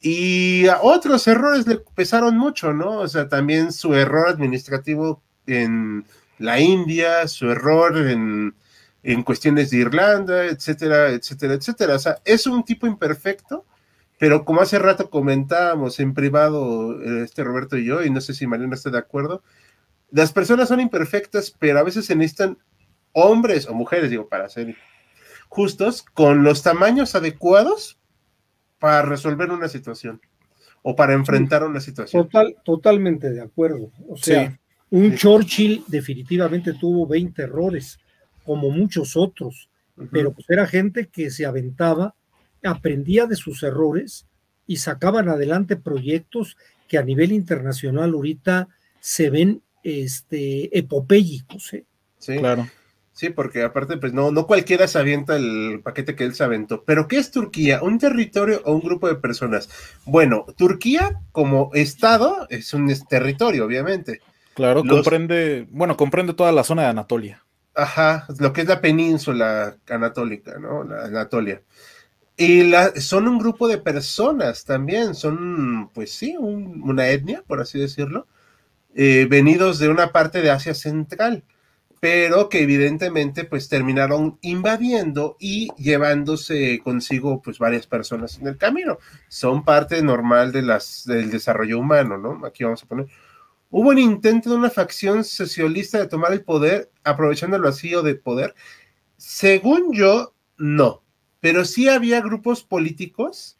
Y 0.00 0.66
a 0.68 0.80
otros 0.82 1.26
errores 1.26 1.66
le 1.66 1.78
pesaron 1.94 2.36
mucho, 2.36 2.72
¿no? 2.72 2.98
O 2.98 3.08
sea, 3.08 3.28
también 3.28 3.72
su 3.72 3.94
error 3.94 4.28
administrativo 4.28 5.22
en 5.46 6.04
la 6.38 6.60
India, 6.60 7.26
su 7.28 7.50
error 7.50 7.96
en, 7.96 8.54
en 9.02 9.22
cuestiones 9.22 9.70
de 9.70 9.78
Irlanda, 9.78 10.44
etcétera, 10.46 11.10
etcétera, 11.10 11.54
etcétera. 11.54 11.94
O 11.94 11.98
sea, 11.98 12.18
es 12.24 12.46
un 12.46 12.64
tipo 12.64 12.86
imperfecto, 12.86 13.64
pero 14.18 14.44
como 14.44 14.60
hace 14.60 14.78
rato 14.78 15.10
comentábamos 15.10 16.00
en 16.00 16.14
privado, 16.14 17.00
este 17.22 17.44
Roberto 17.44 17.76
y 17.76 17.84
yo, 17.84 18.02
y 18.02 18.10
no 18.10 18.20
sé 18.20 18.34
si 18.34 18.46
Mariana 18.46 18.74
está 18.74 18.90
de 18.90 18.98
acuerdo, 18.98 19.42
las 20.10 20.32
personas 20.32 20.68
son 20.68 20.80
imperfectas, 20.80 21.54
pero 21.58 21.78
a 21.78 21.82
veces 21.82 22.06
se 22.06 22.16
necesitan 22.16 22.58
hombres 23.12 23.66
o 23.66 23.74
mujeres, 23.74 24.10
digo, 24.10 24.28
para 24.28 24.48
ser 24.48 24.76
justos, 25.48 26.02
con 26.02 26.42
los 26.42 26.62
tamaños 26.62 27.14
adecuados 27.14 27.98
para 28.78 29.02
resolver 29.02 29.50
una 29.50 29.68
situación 29.68 30.20
o 30.82 30.94
para 30.94 31.14
enfrentar 31.14 31.64
una 31.64 31.80
situación. 31.80 32.24
Total, 32.24 32.56
totalmente 32.64 33.30
de 33.30 33.40
acuerdo. 33.40 33.90
O 34.08 34.16
sea, 34.16 34.58
un 34.90 35.14
Churchill 35.16 35.84
definitivamente 35.88 36.74
tuvo 36.74 37.06
20 37.06 37.42
errores, 37.42 37.98
como 38.44 38.70
muchos 38.70 39.16
otros, 39.16 39.68
pero 40.12 40.32
pues 40.32 40.48
era 40.48 40.66
gente 40.66 41.08
que 41.08 41.30
se 41.30 41.46
aventaba 41.46 42.14
aprendía 42.66 43.26
de 43.26 43.36
sus 43.36 43.62
errores 43.62 44.26
y 44.66 44.76
sacaban 44.76 45.28
adelante 45.28 45.76
proyectos 45.76 46.56
que 46.88 46.98
a 46.98 47.02
nivel 47.02 47.32
internacional 47.32 48.12
ahorita 48.12 48.68
se 49.00 49.30
ven 49.30 49.62
este, 49.82 50.76
epopélicos. 50.76 51.72
¿eh? 51.74 51.84
Sí, 52.18 52.38
claro. 52.38 52.68
Sí, 53.16 53.30
porque 53.30 53.62
aparte, 53.62 53.96
pues 53.96 54.12
no, 54.12 54.30
no 54.30 54.46
cualquiera 54.46 54.86
se 54.86 54.98
avienta 54.98 55.36
el 55.36 55.80
paquete 55.82 56.14
que 56.14 56.24
él 56.24 56.34
se 56.34 56.44
aventó. 56.44 56.84
Pero, 56.84 57.08
¿qué 57.08 57.16
es 57.16 57.30
Turquía? 57.30 57.82
¿Un 57.82 57.98
territorio 57.98 58.60
o 58.66 58.72
un 58.74 58.82
grupo 58.82 59.08
de 59.08 59.14
personas? 59.14 59.70
Bueno, 60.04 60.44
Turquía 60.54 61.18
como 61.32 61.70
Estado 61.72 62.46
es 62.50 62.74
un 62.74 62.92
territorio, 63.08 63.64
obviamente. 63.64 64.20
Claro, 64.52 64.84
comprende, 64.84 65.66
bueno, 65.70 65.96
comprende 65.96 66.34
toda 66.34 66.52
la 66.52 66.62
zona 66.62 66.82
de 66.82 66.88
Anatolia. 66.88 67.42
Ajá, 67.74 68.26
lo 68.38 68.52
que 68.52 68.60
es 68.60 68.68
la 68.68 68.82
península 68.82 69.78
anatólica, 69.88 70.58
¿no? 70.58 70.84
La 70.84 71.06
Anatolia. 71.06 71.62
Y 72.36 72.64
la, 72.64 73.00
son 73.00 73.28
un 73.28 73.38
grupo 73.38 73.66
de 73.66 73.78
personas 73.78 74.66
también, 74.66 75.14
son, 75.14 75.88
pues 75.94 76.12
sí, 76.12 76.36
una 76.38 77.08
etnia, 77.08 77.42
por 77.46 77.62
así 77.62 77.78
decirlo, 77.78 78.26
eh, 78.94 79.26
venidos 79.30 79.78
de 79.78 79.88
una 79.88 80.12
parte 80.12 80.42
de 80.42 80.50
Asia 80.50 80.74
Central, 80.74 81.44
pero 82.08 82.48
que 82.48 82.62
evidentemente 82.62 83.42
pues 83.42 83.68
terminaron 83.68 84.38
invadiendo 84.40 85.36
y 85.40 85.70
llevándose 85.76 86.78
consigo 86.84 87.42
pues 87.42 87.58
varias 87.58 87.88
personas 87.88 88.38
en 88.38 88.46
el 88.46 88.56
camino. 88.56 88.98
Son 89.26 89.64
parte 89.64 90.00
normal 90.02 90.52
de 90.52 90.62
del 91.06 91.30
desarrollo 91.32 91.80
humano, 91.80 92.16
¿no? 92.16 92.46
Aquí 92.46 92.62
vamos 92.62 92.84
a 92.84 92.86
poner. 92.86 93.08
Hubo 93.70 93.88
un 93.88 93.98
intento 93.98 94.50
de 94.50 94.54
una 94.54 94.70
facción 94.70 95.24
socialista 95.24 95.98
de 95.98 96.06
tomar 96.06 96.32
el 96.32 96.44
poder, 96.44 96.92
aprovechando 97.02 97.56
el 97.56 97.62
vacío 97.62 98.02
de 98.02 98.14
poder. 98.14 98.54
Según 99.16 99.92
yo, 99.92 100.32
no 100.58 101.02
pero 101.40 101.64
sí 101.64 101.88
había 101.88 102.20
grupos 102.20 102.62
políticos 102.62 103.58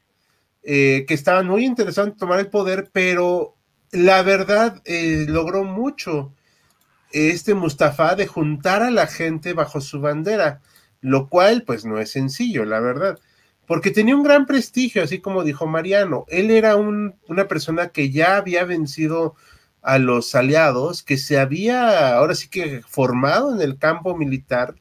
eh, 0.62 1.04
que 1.08 1.14
estaban 1.14 1.48
muy 1.48 1.64
interesados 1.64 2.10
en 2.12 2.16
tomar 2.16 2.38
el 2.38 2.48
poder, 2.48 2.90
pero 2.92 3.56
la 3.90 4.22
verdad 4.22 4.82
eh, 4.84 5.26
logró 5.28 5.64
mucho 5.64 6.32
este 7.16 7.54
Mustafa 7.54 8.14
de 8.14 8.26
juntar 8.26 8.82
a 8.82 8.90
la 8.90 9.06
gente 9.06 9.52
bajo 9.52 9.80
su 9.80 10.00
bandera, 10.00 10.60
lo 11.00 11.28
cual 11.28 11.62
pues 11.62 11.84
no 11.84 11.98
es 11.98 12.10
sencillo, 12.10 12.64
la 12.64 12.80
verdad, 12.80 13.18
porque 13.66 13.90
tenía 13.90 14.16
un 14.16 14.22
gran 14.22 14.46
prestigio, 14.46 15.02
así 15.02 15.20
como 15.20 15.44
dijo 15.44 15.66
Mariano, 15.66 16.24
él 16.28 16.50
era 16.50 16.76
una 16.76 17.48
persona 17.48 17.88
que 17.88 18.10
ya 18.10 18.36
había 18.36 18.64
vencido 18.64 19.34
a 19.82 19.98
los 19.98 20.34
aliados, 20.34 21.02
que 21.02 21.16
se 21.16 21.38
había 21.38 22.16
ahora 22.16 22.34
sí 22.34 22.48
que 22.48 22.82
formado 22.82 23.54
en 23.54 23.60
el 23.60 23.78
campo 23.78 24.16
militar, 24.16 24.76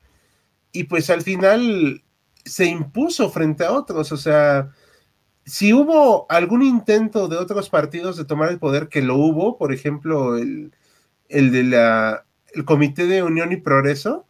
y 0.71 0.85
pues 0.85 1.09
al 1.09 1.21
final 1.21 2.03
se 2.43 2.65
impuso 2.65 3.29
frente 3.31 3.65
a 3.65 3.71
otros. 3.71 4.11
O 4.11 4.17
sea, 4.17 4.71
si 5.45 5.73
hubo 5.73 6.25
algún 6.29 6.63
intento 6.63 7.27
de 7.27 7.37
otros 7.37 7.69
partidos 7.69 8.17
de 8.17 8.25
tomar 8.25 8.49
el 8.49 8.59
poder, 8.59 8.89
que 8.89 9.01
lo 9.01 9.15
hubo, 9.15 9.57
por 9.57 9.73
ejemplo, 9.73 10.37
el, 10.37 10.73
el 11.29 11.51
de 11.51 11.63
la 11.63 12.24
el 12.55 12.65
Comité 12.65 13.05
de 13.05 13.21
Unión 13.21 13.51
y 13.51 13.57
Progreso, 13.57 14.25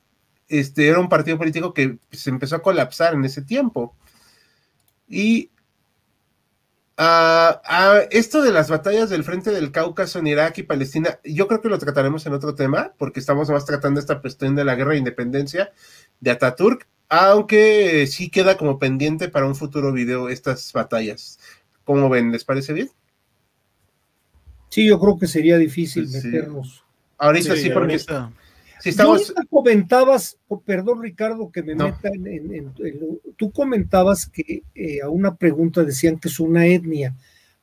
este 0.48 0.88
era 0.88 1.00
un 1.00 1.10
partido 1.10 1.38
político 1.38 1.74
que 1.74 1.98
se 2.12 2.30
empezó 2.30 2.58
a 2.58 2.62
colapsar 2.62 3.14
en 3.14 3.26
ese 3.26 3.42
tiempo. 3.42 3.96
Y 5.08 5.50
a 6.98 8.02
esto 8.10 8.42
de 8.42 8.52
las 8.52 8.70
batallas 8.70 9.10
del 9.10 9.24
frente 9.24 9.52
del 9.52 9.72
Cáucaso 9.72 10.20
en 10.20 10.28
Irak 10.28 10.58
y 10.60 10.64
Palestina, 10.64 11.20
yo 11.24 11.48
creo 11.48 11.62
que 11.62 11.70
lo 11.70 11.78
trataremos 11.78 12.26
en 12.26 12.34
otro 12.34 12.56
tema, 12.56 12.94
porque 12.98 13.20
estamos 13.20 13.50
más 13.50 13.66
tratando 13.66 14.00
esta 14.00 14.22
cuestión 14.22 14.56
de 14.56 14.64
la 14.64 14.76
guerra 14.76 14.92
de 14.92 15.00
independencia 15.00 15.74
de 16.22 16.32
Ataturk, 16.32 16.88
aunque 17.10 18.08
sí 18.08 18.30
queda 18.30 18.58
como 18.58 18.80
pendiente 18.80 19.28
para 19.30 19.46
un 19.46 19.56
futuro 19.56 19.92
video 19.92 20.30
estas 20.30 20.72
batallas. 20.72 21.40
¿Cómo 21.84 22.10
ven? 22.10 22.32
¿Les 22.32 22.46
parece 22.46 22.74
bien? 22.74 22.90
Sí, 24.70 24.88
yo 24.88 25.00
creo 25.00 25.20
que 25.20 25.28
sería 25.28 25.58
difícil 25.58 26.08
meternos. 26.10 26.85
Ahorita 27.18 27.56
sí, 27.56 27.70
porque 27.70 28.00
Si 28.00 28.90
estamos... 28.90 29.34
comentabas, 29.50 30.38
oh, 30.48 30.60
perdón 30.60 31.02
Ricardo 31.02 31.52
que 31.52 31.64
me 31.64 31.76
meta 31.76 32.10
en, 32.14 32.74
Tú 33.38 33.52
comentabas 33.52 34.28
que 34.28 34.64
eh, 34.74 35.02
a 35.02 35.10
una 35.10 35.36
pregunta 35.36 35.84
decían 35.84 36.20
que 36.20 36.28
es 36.28 36.40
una 36.40 36.66
etnia. 36.66 37.16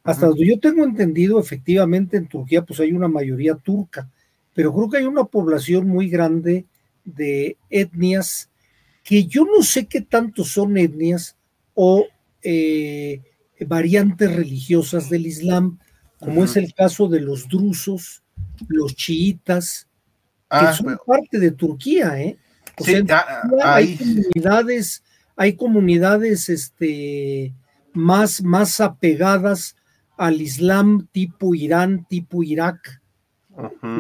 Hasta 0.05 0.27
donde 0.27 0.47
yo 0.47 0.59
tengo 0.59 0.85
entendido, 0.85 1.39
efectivamente 1.39 2.17
en 2.17 2.27
Turquía 2.27 2.63
pues 2.63 2.81
hay 2.81 2.93
una 2.93 3.07
mayoría 3.09 3.55
turca, 3.55 4.11
pero 4.53 4.75
creo 4.75 4.91
que 4.91 4.97
hay 4.99 5.05
una 5.05 5.25
población 5.25 5.87
muy 5.87 6.09
grande 6.09 6.67
de 7.05 7.57
etnias 7.71 8.51
que 9.05 9.25
yo 9.25 9.45
no 9.45 9.63
sé 9.63 9.87
qué 9.87 10.01
tanto 10.01 10.45
son 10.45 10.77
etnias 10.77 11.37
o 11.75 12.07
eh, 12.43 13.21
variantes 13.67 14.35
religiosas 14.35 15.09
del 15.11 15.27
Islam, 15.27 15.79
como 16.19 16.45
es 16.45 16.57
el 16.57 16.73
caso 16.75 17.09
de 17.09 17.21
los 17.21 17.49
drusos, 17.49 18.23
los 18.69 18.95
chiitas, 18.95 19.89
que 20.51 20.57
ah, 20.59 20.73
son 20.73 20.99
parte 21.07 21.39
de 21.39 21.51
Turquía, 21.51 22.21
¿eh? 22.21 22.39
hay 23.63 23.97
comunidades, 23.97 25.03
hay 25.37 25.55
comunidades 25.55 26.49
este, 26.49 27.55
más, 27.93 28.43
más 28.43 28.81
apegadas 28.81 29.77
al 30.17 30.41
Islam 30.41 31.09
tipo 31.13 31.55
Irán, 31.55 32.07
tipo 32.09 32.43
Irak, 32.43 33.01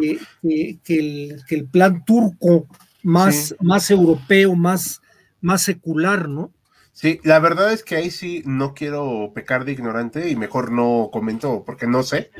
que, 0.00 0.78
el, 0.88 1.68
plan 1.70 2.04
turco 2.04 2.66
más, 3.02 3.54
más 3.60 3.90
europeo, 3.90 4.54
más, 4.54 5.00
más 5.40 5.62
secular, 5.62 6.28
¿no? 6.28 6.52
Sí, 6.92 7.20
la 7.24 7.38
verdad 7.38 7.72
es 7.72 7.82
que 7.82 7.96
ahí 7.96 8.10
sí 8.10 8.42
no 8.44 8.74
quiero 8.74 9.32
pecar 9.34 9.64
de 9.64 9.72
ignorante 9.72 10.28
y 10.28 10.36
mejor 10.36 10.70
no 10.70 11.08
comento 11.10 11.64
porque 11.64 11.86
no 11.86 12.02
sé. 12.02 12.30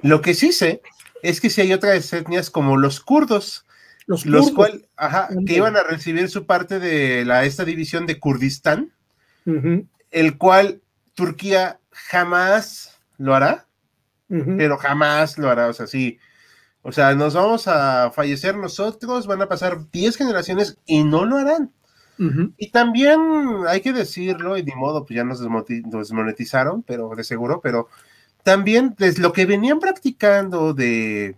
Lo 0.00 0.22
que 0.22 0.32
sí 0.32 0.52
sé 0.52 0.80
es 1.22 1.40
que 1.40 1.50
si 1.50 1.60
hay 1.60 1.72
otras 1.72 2.12
etnias 2.12 2.50
como 2.50 2.76
los 2.76 3.00
kurdos, 3.00 3.66
los, 4.06 4.50
cuales, 4.50 4.82
que 5.46 5.56
iban 5.56 5.76
a 5.76 5.84
recibir 5.84 6.28
su 6.28 6.44
parte 6.44 6.80
de 6.80 7.24
la, 7.24 7.44
esta 7.44 7.64
división 7.64 8.06
de 8.06 8.18
Kurdistán, 8.18 8.92
el 10.10 10.38
cual 10.38 10.80
Turquía 11.14 11.78
jamás 11.90 12.98
lo 13.18 13.34
hará, 13.34 13.66
pero 14.28 14.76
jamás 14.78 15.38
lo 15.38 15.48
hará, 15.50 15.68
o 15.68 15.72
sea, 15.72 15.86
sí. 15.86 16.18
O 16.82 16.92
sea, 16.92 17.14
nos 17.14 17.34
vamos 17.34 17.68
a 17.68 18.10
fallecer 18.10 18.56
nosotros, 18.56 19.26
van 19.26 19.42
a 19.42 19.48
pasar 19.48 19.90
10 19.90 20.16
generaciones 20.16 20.78
y 20.86 21.04
no 21.04 21.24
lo 21.24 21.36
harán. 21.36 21.72
Y 22.58 22.70
también 22.70 23.18
hay 23.66 23.80
que 23.80 23.94
decirlo, 23.94 24.58
y 24.58 24.62
de 24.62 24.74
modo, 24.76 25.06
pues 25.06 25.16
ya 25.16 25.24
nos 25.24 25.40
desmonetizaron, 25.40 26.82
pero 26.82 27.14
de 27.16 27.24
seguro, 27.24 27.60
pero 27.62 27.88
también 28.42 28.94
desde 28.98 29.22
lo 29.22 29.32
que 29.32 29.46
venían 29.46 29.80
practicando 29.80 30.74
de 30.74 31.36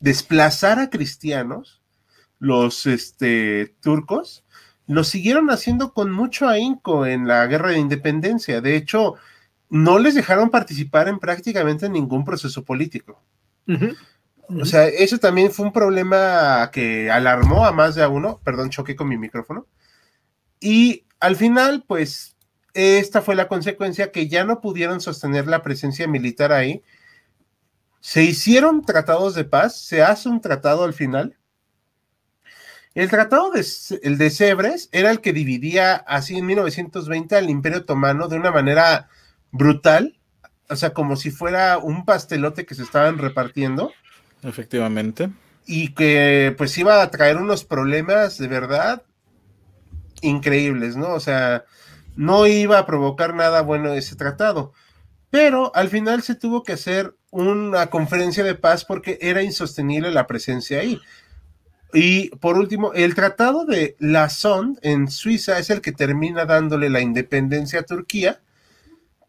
desplazar 0.00 0.78
a 0.78 0.90
cristianos, 0.90 1.82
los 2.38 2.86
este, 2.86 3.74
turcos, 3.80 4.44
lo 4.86 5.02
siguieron 5.04 5.50
haciendo 5.50 5.94
con 5.94 6.12
mucho 6.12 6.48
ahínco 6.48 7.06
en 7.06 7.26
la 7.26 7.46
guerra 7.46 7.70
de 7.70 7.78
independencia. 7.78 8.60
De 8.60 8.76
hecho, 8.76 9.14
no 9.70 9.98
les 9.98 10.14
dejaron 10.14 10.50
participar 10.50 11.08
en 11.08 11.18
prácticamente 11.18 11.88
ningún 11.88 12.24
proceso 12.24 12.64
político. 12.64 13.22
O 14.48 14.64
sea, 14.66 14.86
eso 14.86 15.18
también 15.18 15.50
fue 15.50 15.66
un 15.66 15.72
problema 15.72 16.70
que 16.70 17.10
alarmó 17.10 17.64
a 17.64 17.72
más 17.72 17.94
de 17.94 18.02
a 18.02 18.08
uno. 18.08 18.40
Perdón, 18.44 18.70
choqué 18.70 18.94
con 18.94 19.08
mi 19.08 19.16
micrófono. 19.16 19.66
Y 20.60 21.06
al 21.18 21.36
final, 21.36 21.84
pues, 21.86 22.33
esta 22.74 23.22
fue 23.22 23.36
la 23.36 23.48
consecuencia 23.48 24.10
que 24.10 24.28
ya 24.28 24.44
no 24.44 24.60
pudieron 24.60 25.00
sostener 25.00 25.46
la 25.46 25.62
presencia 25.62 26.08
militar 26.08 26.52
ahí. 26.52 26.82
Se 28.00 28.22
hicieron 28.24 28.84
tratados 28.84 29.34
de 29.34 29.44
paz, 29.44 29.80
se 29.80 30.02
hace 30.02 30.28
un 30.28 30.40
tratado 30.40 30.84
al 30.84 30.92
final. 30.92 31.36
El 32.94 33.08
tratado 33.10 33.50
de, 33.50 33.64
el 34.02 34.18
de 34.18 34.30
Sebres 34.30 34.88
era 34.92 35.10
el 35.10 35.20
que 35.20 35.32
dividía 35.32 35.94
así 35.94 36.36
en 36.36 36.46
1920 36.46 37.36
al 37.36 37.50
Imperio 37.50 37.78
Otomano 37.78 38.28
de 38.28 38.36
una 38.36 38.50
manera 38.50 39.08
brutal, 39.50 40.18
o 40.68 40.76
sea, 40.76 40.90
como 40.90 41.16
si 41.16 41.30
fuera 41.30 41.78
un 41.78 42.04
pastelote 42.04 42.66
que 42.66 42.74
se 42.74 42.82
estaban 42.82 43.18
repartiendo. 43.18 43.92
Efectivamente. 44.42 45.30
Y 45.66 45.94
que 45.94 46.54
pues 46.58 46.76
iba 46.76 47.02
a 47.02 47.10
traer 47.10 47.36
unos 47.36 47.64
problemas 47.64 48.38
de 48.38 48.48
verdad 48.48 49.02
increíbles, 50.20 50.96
¿no? 50.96 51.14
O 51.14 51.20
sea, 51.20 51.64
no 52.16 52.46
iba 52.46 52.78
a 52.78 52.86
provocar 52.86 53.34
nada 53.34 53.62
bueno 53.62 53.92
ese 53.92 54.16
tratado. 54.16 54.72
Pero 55.30 55.74
al 55.74 55.88
final 55.88 56.22
se 56.22 56.34
tuvo 56.34 56.62
que 56.62 56.72
hacer 56.72 57.16
una 57.30 57.88
conferencia 57.88 58.44
de 58.44 58.54
paz 58.54 58.84
porque 58.84 59.18
era 59.20 59.42
insostenible 59.42 60.12
la 60.12 60.26
presencia 60.26 60.78
ahí. 60.78 61.00
Y 61.92 62.30
por 62.36 62.56
último, 62.56 62.92
el 62.92 63.14
tratado 63.14 63.64
de 63.64 63.96
La 63.98 64.28
Sonde 64.28 64.80
en 64.82 65.08
Suiza 65.08 65.58
es 65.58 65.70
el 65.70 65.80
que 65.80 65.92
termina 65.92 66.44
dándole 66.44 66.90
la 66.90 67.00
independencia 67.00 67.80
a 67.80 67.84
Turquía, 67.84 68.40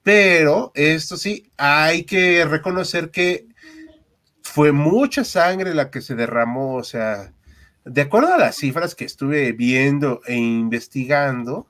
pero 0.01 0.71
esto 0.75 1.17
sí, 1.17 1.51
hay 1.57 2.03
que 2.03 2.45
reconocer 2.45 3.11
que 3.11 3.47
fue 4.41 4.71
mucha 4.71 5.23
sangre 5.23 5.73
la 5.73 5.91
que 5.91 6.01
se 6.01 6.15
derramó, 6.15 6.75
o 6.75 6.83
sea, 6.83 7.33
de 7.83 8.01
acuerdo 8.01 8.33
a 8.33 8.37
las 8.37 8.55
cifras 8.55 8.95
que 8.95 9.05
estuve 9.05 9.51
viendo 9.51 10.21
e 10.25 10.35
investigando, 10.35 11.67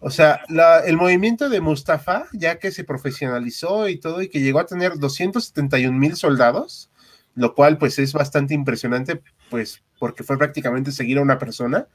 o 0.00 0.10
sea, 0.10 0.40
el 0.86 0.96
movimiento 0.96 1.50
de 1.50 1.60
Mustafa, 1.60 2.26
ya 2.32 2.58
que 2.58 2.72
se 2.72 2.84
profesionalizó 2.84 3.88
y 3.88 3.98
todo, 3.98 4.22
y 4.22 4.28
que 4.28 4.40
llegó 4.40 4.58
a 4.58 4.66
tener 4.66 4.98
271 4.98 5.96
mil 5.96 6.16
soldados, 6.16 6.90
lo 7.34 7.54
cual 7.54 7.76
pues 7.76 7.98
es 7.98 8.14
bastante 8.14 8.54
impresionante, 8.54 9.22
pues 9.50 9.82
porque 9.98 10.24
fue 10.24 10.38
prácticamente 10.38 10.90
seguir 10.90 11.18
a 11.18 11.22
una 11.22 11.38
persona, 11.38 11.86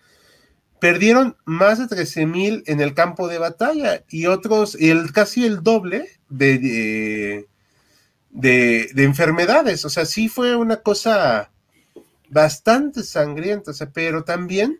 perdieron 0.79 1.35
más 1.45 1.79
de 1.79 1.87
13 1.87 2.27
mil 2.27 2.63
en 2.67 2.79
el 2.79 2.93
campo 2.93 3.27
de 3.27 3.39
batalla 3.39 4.03
y 4.07 4.27
otros, 4.27 4.75
el, 4.75 5.11
casi 5.11 5.43
el 5.45 5.63
doble 5.63 6.07
de, 6.29 6.59
de, 8.29 8.89
de 8.93 9.03
enfermedades. 9.03 9.83
O 9.83 9.89
sea, 9.89 10.05
sí 10.05 10.29
fue 10.29 10.55
una 10.55 10.77
cosa 10.77 11.51
bastante 12.29 13.03
sangrienta, 13.03 13.71
pero 13.93 14.23
también 14.23 14.79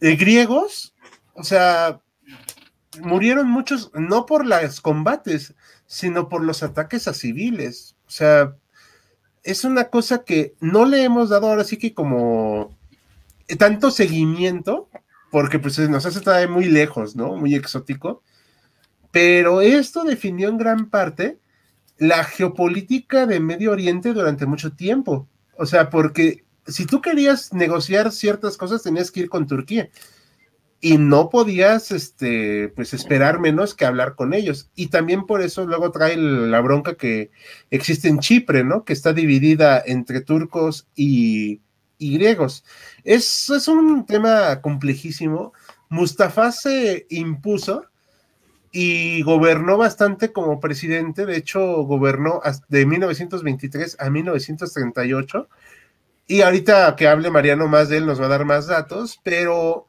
de 0.00 0.16
griegos, 0.16 0.94
o 1.34 1.44
sea, 1.44 2.00
murieron 2.98 3.48
muchos, 3.48 3.90
no 3.94 4.26
por 4.26 4.46
los 4.46 4.80
combates, 4.80 5.54
sino 5.86 6.28
por 6.28 6.42
los 6.42 6.62
ataques 6.62 7.06
a 7.08 7.14
civiles. 7.14 7.96
O 8.06 8.10
sea, 8.10 8.56
es 9.42 9.64
una 9.64 9.84
cosa 9.88 10.24
que 10.24 10.54
no 10.60 10.84
le 10.84 11.04
hemos 11.04 11.28
dado 11.28 11.48
ahora 11.48 11.64
sí 11.64 11.76
que 11.76 11.94
como 11.94 12.76
tanto 13.58 13.90
seguimiento, 13.90 14.88
porque 15.30 15.58
pues 15.58 15.78
nos 15.88 16.06
hace 16.06 16.18
estar 16.18 16.48
muy 16.48 16.66
lejos, 16.66 17.16
¿no? 17.16 17.36
Muy 17.36 17.54
exótico. 17.54 18.22
Pero 19.12 19.60
esto 19.60 20.04
definió 20.04 20.48
en 20.48 20.58
gran 20.58 20.90
parte 20.90 21.38
la 21.98 22.24
geopolítica 22.24 23.26
de 23.26 23.40
Medio 23.40 23.72
Oriente 23.72 24.12
durante 24.12 24.46
mucho 24.46 24.72
tiempo. 24.72 25.28
O 25.56 25.66
sea, 25.66 25.90
porque 25.90 26.44
si 26.66 26.86
tú 26.86 27.00
querías 27.00 27.52
negociar 27.52 28.12
ciertas 28.12 28.56
cosas, 28.56 28.82
tenías 28.82 29.10
que 29.10 29.20
ir 29.20 29.28
con 29.28 29.46
Turquía. 29.46 29.90
Y 30.80 30.96
no 30.96 31.28
podías, 31.28 31.90
este, 31.90 32.68
pues 32.68 32.94
esperar 32.94 33.38
menos 33.38 33.74
que 33.74 33.84
hablar 33.84 34.14
con 34.14 34.32
ellos. 34.32 34.70
Y 34.74 34.86
también 34.86 35.26
por 35.26 35.42
eso 35.42 35.66
luego 35.66 35.90
trae 35.90 36.16
la 36.16 36.60
bronca 36.60 36.94
que 36.94 37.30
existe 37.70 38.08
en 38.08 38.20
Chipre, 38.20 38.64
¿no? 38.64 38.84
Que 38.84 38.94
está 38.94 39.12
dividida 39.12 39.82
entre 39.84 40.22
turcos 40.22 40.88
y, 40.94 41.60
griegos. 41.98 42.64
Es, 43.04 43.50
es 43.50 43.68
un 43.68 44.06
tema 44.06 44.62
complejísimo. 44.62 45.52
Mustafa 45.90 46.50
se 46.50 47.06
impuso 47.10 47.84
y 48.72 49.22
gobernó 49.22 49.76
bastante 49.76 50.32
como 50.32 50.60
presidente. 50.60 51.26
De 51.26 51.36
hecho, 51.36 51.60
gobernó 51.82 52.40
de 52.68 52.86
1923 52.86 53.96
a 54.00 54.08
1938 54.08 55.48
y 56.30 56.42
ahorita 56.42 56.94
que 56.94 57.08
hable 57.08 57.28
Mariano 57.30 57.66
más 57.66 57.88
de 57.88 57.96
él 57.96 58.06
nos 58.06 58.20
va 58.20 58.26
a 58.26 58.28
dar 58.28 58.44
más 58.44 58.68
datos, 58.68 59.20
pero 59.24 59.88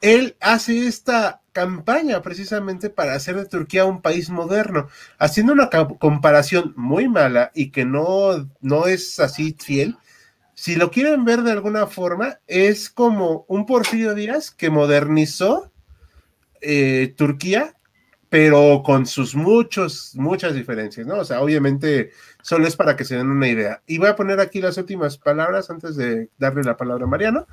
él 0.00 0.36
hace 0.40 0.86
esta 0.86 1.42
campaña 1.52 2.22
precisamente 2.22 2.90
para 2.90 3.14
hacer 3.14 3.36
de 3.36 3.46
Turquía 3.46 3.84
un 3.84 4.00
país 4.00 4.30
moderno, 4.30 4.88
haciendo 5.18 5.52
una 5.52 5.70
comparación 5.70 6.72
muy 6.76 7.08
mala 7.08 7.50
y 7.54 7.70
que 7.70 7.84
no, 7.84 8.48
no 8.60 8.86
es 8.86 9.18
así 9.20 9.56
fiel. 9.58 9.96
Si 10.54 10.76
lo 10.76 10.90
quieren 10.90 11.24
ver 11.24 11.42
de 11.42 11.52
alguna 11.52 11.86
forma, 11.86 12.38
es 12.46 12.90
como 12.90 13.44
un 13.48 13.66
Porfirio 13.66 14.14
Díaz 14.14 14.50
que 14.50 14.70
modernizó 14.70 15.72
eh, 16.60 17.14
Turquía 17.16 17.74
pero 18.28 18.82
con 18.84 19.06
sus 19.06 19.34
muchos, 19.34 20.12
muchas 20.14 20.54
diferencias, 20.54 21.06
¿no? 21.06 21.16
O 21.16 21.24
sea, 21.24 21.40
obviamente 21.40 22.10
solo 22.42 22.66
es 22.66 22.76
para 22.76 22.96
que 22.96 23.04
se 23.04 23.16
den 23.16 23.30
una 23.30 23.48
idea. 23.48 23.82
Y 23.86 23.98
voy 23.98 24.08
a 24.08 24.16
poner 24.16 24.40
aquí 24.40 24.60
las 24.60 24.76
últimas 24.76 25.16
palabras 25.16 25.70
antes 25.70 25.96
de 25.96 26.28
darle 26.38 26.62
la 26.62 26.76
palabra 26.76 27.04
a 27.04 27.08
Mariano. 27.08 27.46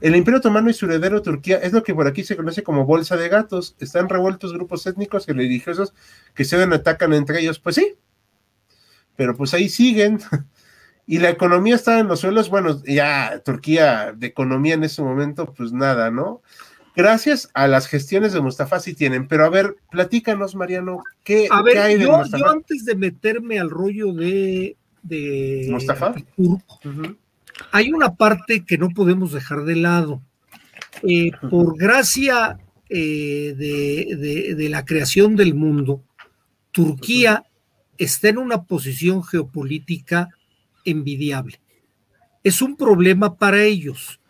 El 0.00 0.14
Imperio 0.14 0.38
Otomano 0.38 0.68
y 0.68 0.74
su 0.74 0.86
heredero 0.86 1.22
Turquía 1.22 1.56
es 1.58 1.72
lo 1.72 1.82
que 1.82 1.94
por 1.94 2.06
aquí 2.06 2.22
se 2.22 2.36
conoce 2.36 2.62
como 2.62 2.84
bolsa 2.84 3.16
de 3.16 3.28
gatos. 3.28 3.76
Están 3.78 4.08
revueltos 4.08 4.52
grupos 4.52 4.86
étnicos 4.86 5.28
y 5.28 5.32
religiosos 5.32 5.94
que 6.34 6.44
se 6.44 6.56
atacan 6.62 7.12
entre 7.14 7.40
ellos. 7.40 7.58
Pues 7.58 7.76
sí, 7.76 7.94
pero 9.16 9.36
pues 9.36 9.54
ahí 9.54 9.68
siguen. 9.68 10.18
y 11.06 11.18
la 11.18 11.30
economía 11.30 11.74
está 11.74 11.98
en 11.98 12.08
los 12.08 12.20
suelos. 12.20 12.50
Bueno, 12.50 12.82
ya 12.84 13.40
Turquía 13.44 14.12
de 14.12 14.26
economía 14.26 14.74
en 14.74 14.84
ese 14.84 15.02
momento, 15.02 15.52
pues 15.56 15.72
nada, 15.72 16.10
¿no? 16.10 16.42
gracias 16.96 17.50
a 17.52 17.68
las 17.68 17.86
gestiones 17.86 18.32
de 18.32 18.40
Mustafa 18.40 18.80
sí 18.80 18.94
tienen, 18.94 19.28
pero 19.28 19.44
a 19.44 19.50
ver, 19.50 19.76
platícanos, 19.90 20.56
Mariano, 20.56 21.02
¿qué, 21.22 21.46
hay 21.78 21.98
de 21.98 22.04
yo, 22.04 22.16
Mustafa? 22.16 22.38
Yo 22.38 22.50
antes 22.50 22.84
de 22.86 22.96
meterme 22.96 23.60
al 23.60 23.70
rollo 23.70 24.12
de, 24.14 24.76
de 25.02 25.68
Mustafa, 25.70 26.14
hay 27.72 27.92
una 27.92 28.14
parte 28.14 28.64
que 28.64 28.78
no 28.78 28.90
podemos 28.90 29.32
dejar 29.32 29.64
de 29.64 29.76
lado. 29.76 30.22
Eh, 31.02 31.30
por 31.50 31.76
gracia 31.76 32.58
eh, 32.88 33.54
de, 33.56 34.68
la 34.68 34.84
creación 34.84 35.36
del 35.36 35.54
mundo, 35.54 36.02
Turquía 36.72 37.44
está 37.98 38.28
en 38.28 38.38
una 38.38 38.64
posición 38.64 39.22
geopolítica 39.22 40.28
envidiable. 40.84 41.60
Es 42.44 42.62
un 42.62 42.76
problema 42.76 43.36
para 43.36 43.62
ellos, 43.62 44.20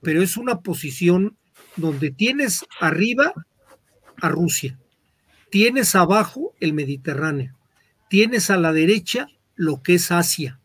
pero 0.00 0.22
es 0.22 0.36
una 0.36 0.60
posición 0.60 1.36
donde 1.76 2.10
tienes 2.10 2.64
arriba 2.80 3.32
a 4.20 4.28
Rusia, 4.28 4.78
tienes 5.50 5.94
abajo 5.94 6.54
el 6.60 6.72
Mediterráneo, 6.72 7.56
tienes 8.08 8.50
a 8.50 8.56
la 8.56 8.72
derecha 8.72 9.26
lo 9.56 9.82
que 9.82 9.94
es 9.94 10.12
Asia, 10.12 10.60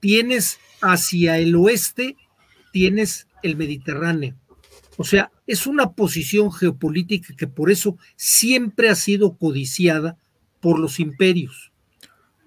tienes 0.00 0.58
hacia 0.80 1.38
el 1.38 1.54
oeste, 1.56 2.16
tienes 2.72 3.26
el 3.42 3.56
Mediterráneo. 3.56 4.34
O 4.96 5.04
sea, 5.04 5.30
es 5.46 5.66
una 5.66 5.92
posición 5.92 6.52
geopolítica 6.52 7.34
que 7.36 7.46
por 7.46 7.70
eso 7.70 7.96
siempre 8.16 8.88
ha 8.90 8.94
sido 8.94 9.36
codiciada 9.36 10.16
por 10.60 10.78
los 10.78 11.00
imperios. 11.00 11.72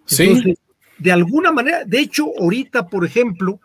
sí. 0.06 0.56
De 1.00 1.12
alguna 1.12 1.52
manera, 1.52 1.84
de 1.84 2.00
hecho, 2.00 2.28
ahorita, 2.40 2.88
por 2.88 3.04
ejemplo, 3.04 3.60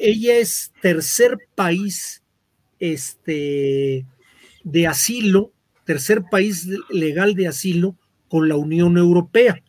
ella 0.00 0.36
es 0.36 0.72
tercer 0.80 1.36
país 1.54 2.22
este, 2.78 4.06
de 4.64 4.86
asilo, 4.86 5.52
tercer 5.84 6.24
país 6.30 6.68
legal 6.88 7.34
de 7.34 7.48
asilo 7.48 7.96
con 8.28 8.48
la 8.48 8.56
Unión 8.56 8.96
Europea. 8.96 9.62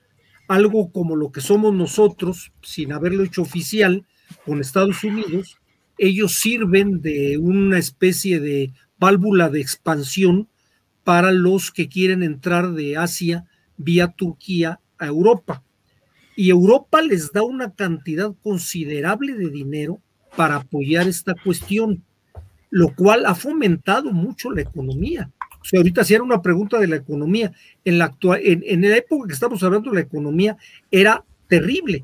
Algo 0.49 0.91
como 0.91 1.15
lo 1.15 1.31
que 1.31 1.41
somos 1.41 1.75
nosotros, 1.75 2.51
sin 2.63 2.91
haberlo 2.91 3.23
hecho 3.23 3.43
oficial, 3.43 4.07
con 4.47 4.59
Estados 4.59 5.03
Unidos, 5.03 5.59
ellos 5.99 6.39
sirven 6.39 7.03
de 7.03 7.37
una 7.37 7.77
especie 7.77 8.39
de 8.39 8.73
válvula 8.97 9.49
de 9.49 9.61
expansión 9.61 10.49
para 11.03 11.31
los 11.31 11.69
que 11.69 11.87
quieren 11.87 12.23
entrar 12.23 12.71
de 12.71 12.97
Asia 12.97 13.45
vía 13.77 14.07
Turquía 14.07 14.79
a 14.97 15.05
Europa. 15.05 15.61
Y 16.35 16.49
Europa 16.49 17.03
les 17.03 17.31
da 17.31 17.43
una 17.43 17.75
cantidad 17.75 18.33
considerable 18.41 19.35
de 19.35 19.51
dinero 19.51 20.01
para 20.35 20.55
apoyar 20.55 21.07
esta 21.07 21.35
cuestión, 21.43 22.03
lo 22.71 22.95
cual 22.95 23.27
ha 23.27 23.35
fomentado 23.35 24.11
mucho 24.11 24.49
la 24.49 24.61
economía. 24.61 25.29
Sea, 25.69 25.79
ahorita 25.79 26.01
era 26.09 26.23
una 26.23 26.41
pregunta 26.41 26.79
de 26.79 26.87
la 26.87 26.95
economía, 26.95 27.51
en 27.85 27.97
la, 27.99 28.05
actual, 28.05 28.41
en, 28.43 28.63
en 28.65 28.81
la 28.89 28.97
época 28.97 29.27
que 29.27 29.33
estamos 29.33 29.61
hablando 29.61 29.93
la 29.93 30.01
economía 30.01 30.57
era 30.89 31.23
terrible, 31.47 32.03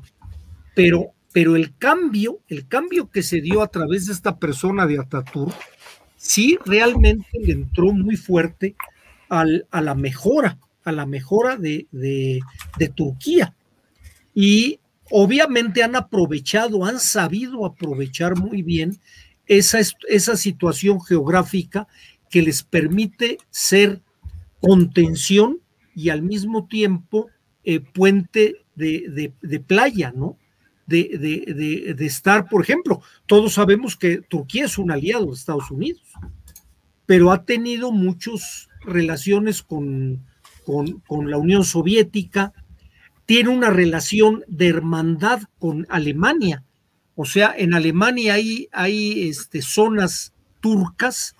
pero 0.74 1.12
pero 1.36 1.54
el 1.54 1.76
cambio, 1.76 2.40
el 2.48 2.66
cambio 2.66 3.10
que 3.10 3.22
se 3.22 3.42
dio 3.42 3.60
a 3.60 3.68
través 3.68 4.06
de 4.06 4.14
esta 4.14 4.38
persona 4.38 4.86
de 4.86 4.98
Ataturk, 4.98 5.54
sí 6.16 6.58
realmente 6.64 7.28
le 7.38 7.52
entró 7.52 7.92
muy 7.92 8.16
fuerte 8.16 8.74
al, 9.28 9.66
a 9.70 9.82
la 9.82 9.94
mejora, 9.94 10.58
a 10.82 10.92
la 10.92 11.04
mejora 11.04 11.58
de, 11.58 11.88
de, 11.92 12.40
de 12.78 12.88
Turquía. 12.88 13.54
Y 14.34 14.80
obviamente 15.10 15.82
han 15.82 15.94
aprovechado, 15.94 16.86
han 16.86 16.98
sabido 16.98 17.66
aprovechar 17.66 18.38
muy 18.38 18.62
bien 18.62 18.98
esa, 19.46 19.80
esa 20.08 20.36
situación 20.38 21.02
geográfica 21.02 21.86
que 22.36 22.42
les 22.42 22.62
permite 22.62 23.38
ser 23.48 24.02
contención 24.60 25.60
y 25.94 26.10
al 26.10 26.20
mismo 26.20 26.66
tiempo 26.66 27.28
eh, 27.64 27.80
puente 27.80 28.56
de, 28.74 29.32
de, 29.40 29.60
playa, 29.60 30.12
¿no? 30.14 30.36
de, 30.86 31.16
de, 31.96 32.04
estar, 32.04 32.46
por 32.50 32.60
ejemplo, 32.60 33.00
todos 33.24 33.54
sabemos 33.54 33.96
que 33.96 34.18
Turquía 34.18 34.66
es 34.66 34.76
un 34.76 34.90
aliado 34.90 35.28
de 35.28 35.32
Estados 35.32 35.70
Unidos, 35.70 36.02
pero 37.06 37.32
ha 37.32 37.46
tenido 37.46 37.90
muchas 37.90 38.68
relaciones 38.82 39.62
con, 39.62 40.22
con, 40.66 41.00
con 41.06 41.30
la 41.30 41.38
Unión 41.38 41.64
Soviética, 41.64 42.52
tiene 43.24 43.48
una 43.48 43.70
relación 43.70 44.44
de 44.46 44.68
hermandad 44.68 45.40
con 45.58 45.86
Alemania. 45.88 46.64
O 47.14 47.24
sea, 47.24 47.54
en 47.56 47.72
Alemania 47.72 48.34
hay, 48.34 48.68
hay 48.72 49.26
este, 49.26 49.62
zonas 49.62 50.34
turcas 50.60 51.34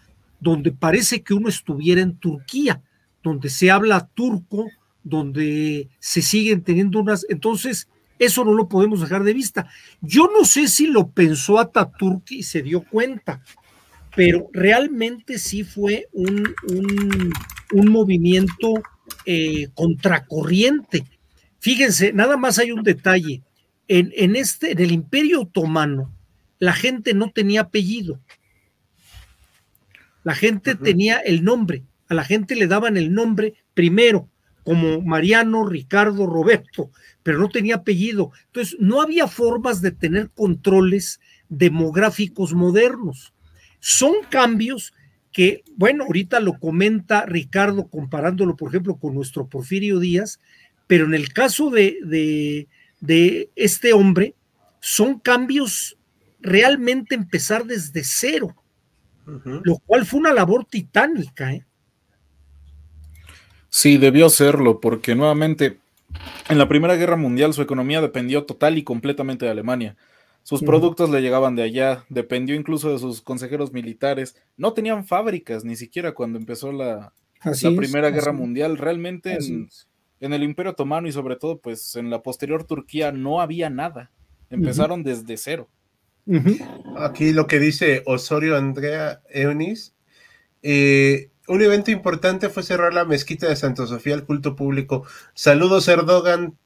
donde 0.46 0.70
parece 0.70 1.22
que 1.22 1.34
uno 1.34 1.48
estuviera 1.48 2.00
en 2.00 2.18
Turquía, 2.18 2.80
donde 3.20 3.50
se 3.50 3.68
habla 3.68 4.08
turco, 4.14 4.66
donde 5.02 5.88
se 5.98 6.22
siguen 6.22 6.62
teniendo 6.62 7.00
unas... 7.00 7.26
Entonces, 7.28 7.88
eso 8.20 8.44
no 8.44 8.52
lo 8.52 8.68
podemos 8.68 9.00
dejar 9.00 9.24
de 9.24 9.34
vista. 9.34 9.68
Yo 10.00 10.30
no 10.32 10.44
sé 10.44 10.68
si 10.68 10.86
lo 10.86 11.08
pensó 11.08 11.58
Ataturk 11.58 12.30
y 12.30 12.44
se 12.44 12.62
dio 12.62 12.84
cuenta, 12.84 13.42
pero 14.14 14.48
realmente 14.52 15.40
sí 15.40 15.64
fue 15.64 16.06
un, 16.12 16.54
un, 17.72 17.88
movimiento 17.90 18.74
eh, 19.24 19.66
contracorriente. 19.74 21.06
Fíjense, 21.58 22.12
nada 22.12 22.36
más 22.36 22.60
hay 22.60 22.70
un 22.70 22.84
detalle. 22.84 23.42
En, 23.88 24.12
en, 24.14 24.36
este, 24.36 24.70
en 24.70 24.78
el 24.78 24.92
Imperio 24.92 25.40
Otomano, 25.40 26.14
la 26.60 26.72
gente 26.72 27.14
no 27.14 27.32
tenía 27.32 27.62
apellido. 27.62 28.20
La 30.26 30.34
gente 30.34 30.74
tenía 30.74 31.18
el 31.18 31.44
nombre. 31.44 31.84
A 32.08 32.14
la 32.14 32.24
gente 32.24 32.56
le 32.56 32.66
daban 32.66 32.96
el 32.96 33.12
nombre 33.12 33.54
primero, 33.74 34.28
como 34.64 35.00
Mariano, 35.00 35.64
Ricardo, 35.64 36.26
Roberto 36.26 36.90
pero 37.26 37.40
no 37.40 37.48
tenía 37.48 37.74
apellido. 37.74 38.30
Entonces, 38.46 38.76
no 38.78 39.02
había 39.02 39.26
formas 39.26 39.82
de 39.82 39.90
tener 39.90 40.30
controles 40.30 41.18
demográficos 41.48 42.54
modernos. 42.54 43.34
Son 43.80 44.14
cambios 44.30 44.94
que, 45.32 45.64
bueno, 45.76 46.04
ahorita 46.04 46.38
lo 46.38 46.60
comenta 46.60 47.26
Ricardo 47.26 47.88
comparándolo, 47.88 48.54
por 48.54 48.68
ejemplo, 48.68 48.94
con 48.94 49.16
nuestro 49.16 49.48
Porfirio 49.48 49.98
Díaz, 49.98 50.38
pero 50.86 51.06
en 51.06 51.14
el 51.14 51.32
caso 51.32 51.68
de, 51.70 51.98
de, 52.04 52.68
de 53.00 53.50
este 53.56 53.92
hombre, 53.92 54.36
son 54.78 55.18
cambios 55.18 55.98
realmente 56.40 57.16
empezar 57.16 57.64
desde 57.64 58.04
cero, 58.04 58.54
uh 59.26 59.30
-huh. 59.30 59.60
lo 59.64 59.78
cual 59.78 60.06
fue 60.06 60.20
una 60.20 60.32
labor 60.32 60.64
titánica. 60.64 61.52
¿eh? 61.52 61.64
Sí, 63.68 63.98
debió 63.98 64.30
serlo, 64.30 64.80
porque 64.80 65.14
nuevamente 65.14 65.78
en 66.48 66.58
la 66.58 66.68
Primera 66.68 66.96
Guerra 66.96 67.16
Mundial 67.16 67.52
su 67.52 67.62
economía 67.62 68.00
dependió 68.00 68.44
total 68.44 68.78
y 68.78 68.84
completamente 68.84 69.44
de 69.44 69.50
Alemania. 69.50 69.96
Sus 70.42 70.62
productos 70.62 71.10
le 71.10 71.20
llegaban 71.22 71.56
de 71.56 71.64
allá, 71.64 72.04
dependió 72.08 72.54
incluso 72.54 72.92
de 72.92 73.00
sus 73.00 73.20
consejeros 73.20 73.72
militares. 73.72 74.36
No 74.56 74.74
tenían 74.74 75.04
fábricas 75.04 75.64
ni 75.64 75.74
siquiera 75.74 76.14
cuando 76.14 76.38
empezó 76.38 76.70
la, 76.70 77.12
la 77.42 77.70
Primera 77.76 78.10
Guerra 78.10 78.30
Mundial. 78.30 78.78
Realmente 78.78 79.32
en, 79.32 79.68
en, 80.20 80.32
el 80.32 80.44
Imperio 80.44 80.70
Otomano 80.70 81.08
y 81.08 81.12
sobre 81.12 81.34
todo 81.34 81.58
pues 81.58 81.96
en 81.96 82.10
la 82.10 82.22
posterior 82.22 82.62
Turquía 82.62 83.10
no 83.10 83.40
había 83.40 83.70
nada. 83.70 84.12
Empezaron 84.48 85.00
uh 85.00 85.02
-huh. 85.02 85.06
desde 85.06 85.36
cero. 85.36 85.68
Uh 86.26 86.34
-huh. 86.34 86.94
Aquí 86.98 87.32
lo 87.32 87.46
que 87.46 87.58
dice 87.58 88.02
Osorio 88.06 88.56
Andrea 88.56 89.22
Eunice. 89.30 89.92
Eh, 90.62 91.30
un 91.48 91.62
evento 91.62 91.90
importante 91.90 92.48
fue 92.48 92.64
cerrar 92.64 92.92
la 92.92 93.04
mezquita 93.04 93.48
de 93.48 93.56
Santa 93.56 93.86
Sofía 93.86 94.14
al 94.14 94.24
culto 94.24 94.56
público. 94.56 95.04
Saludos, 95.34 95.86
Erdogan. 95.88 96.58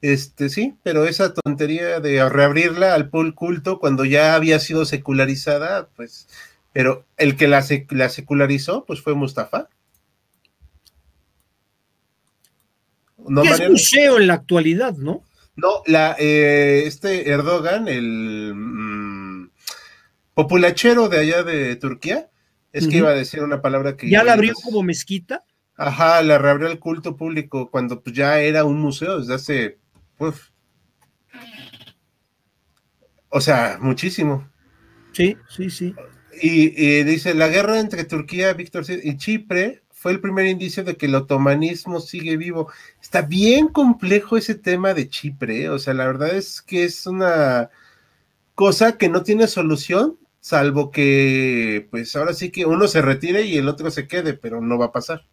Este 0.00 0.48
sí, 0.48 0.76
pero 0.82 1.06
esa 1.06 1.34
tontería 1.34 2.00
de 2.00 2.26
reabrirla 2.28 2.94
al 2.94 3.10
culto 3.10 3.80
cuando 3.80 4.04
ya 4.04 4.34
había 4.34 4.60
sido 4.60 4.84
secularizada, 4.84 5.88
pues, 5.96 6.28
pero 6.72 7.04
el 7.16 7.36
que 7.36 7.48
la, 7.48 7.62
sec 7.62 7.90
la 7.92 8.08
secularizó, 8.08 8.84
pues 8.84 9.00
fue 9.00 9.14
Mustafa. 9.14 9.68
¿No, 13.26 13.42
es 13.42 13.68
museo 13.68 14.18
en 14.18 14.28
la 14.28 14.34
actualidad, 14.34 14.94
¿no? 14.96 15.22
No, 15.58 15.82
la, 15.86 16.14
eh, 16.20 16.84
este 16.86 17.30
Erdogan, 17.30 17.88
el 17.88 18.52
mmm, 18.54 19.50
populachero 20.32 21.08
de 21.08 21.18
allá 21.18 21.42
de 21.42 21.74
Turquía, 21.74 22.30
es 22.72 22.86
que 22.86 22.90
uh 22.90 22.92
-huh. 22.92 22.98
iba 22.98 23.10
a 23.10 23.14
decir 23.14 23.42
una 23.42 23.60
palabra 23.60 23.96
que... 23.96 24.08
¿Ya 24.08 24.22
la 24.22 24.34
abrió 24.34 24.54
como 24.54 24.84
mezquita? 24.84 25.44
Ajá, 25.74 26.22
la 26.22 26.38
reabrió 26.38 26.68
al 26.68 26.78
culto 26.78 27.16
público 27.16 27.72
cuando 27.72 28.00
pues, 28.00 28.14
ya 28.14 28.38
era 28.38 28.64
un 28.64 28.78
museo 28.78 29.18
desde 29.18 29.34
hace... 29.34 29.78
Uf. 30.18 30.50
O 33.28 33.40
sea, 33.40 33.78
muchísimo. 33.80 34.48
Sí, 35.10 35.36
sí, 35.48 35.70
sí. 35.70 35.92
Y, 36.40 36.72
y, 36.80 37.02
dice, 37.02 37.34
la 37.34 37.48
guerra 37.48 37.80
entre 37.80 38.04
Turquía, 38.04 38.52
Víctor 38.52 38.84
y 38.88 39.16
Chipre 39.16 39.82
fue 39.98 40.12
el 40.12 40.20
primer 40.20 40.46
indicio 40.46 40.84
de 40.84 40.96
que 40.96 41.06
el 41.06 41.16
otomanismo 41.16 41.98
sigue 41.98 42.36
vivo. 42.36 42.70
Está 43.02 43.22
bien 43.22 43.66
complejo 43.66 44.36
ese 44.36 44.54
tema 44.54 44.94
de 44.94 45.08
Chipre, 45.08 45.64
¿eh? 45.64 45.70
o 45.70 45.78
sea, 45.80 45.92
la 45.92 46.06
verdad 46.06 46.36
es 46.36 46.62
que 46.62 46.84
es 46.84 47.04
una 47.06 47.70
cosa 48.54 48.96
que 48.96 49.08
no 49.08 49.24
tiene 49.24 49.48
solución, 49.48 50.16
salvo 50.40 50.92
que, 50.92 51.88
pues 51.90 52.14
ahora 52.14 52.32
sí 52.32 52.50
que 52.50 52.64
uno 52.64 52.86
se 52.86 53.02
retire 53.02 53.42
y 53.42 53.58
el 53.58 53.68
otro 53.68 53.90
se 53.90 54.06
quede, 54.06 54.34
pero 54.34 54.60
no 54.60 54.78
va 54.78 54.86
a 54.86 54.92
pasar. 54.92 55.26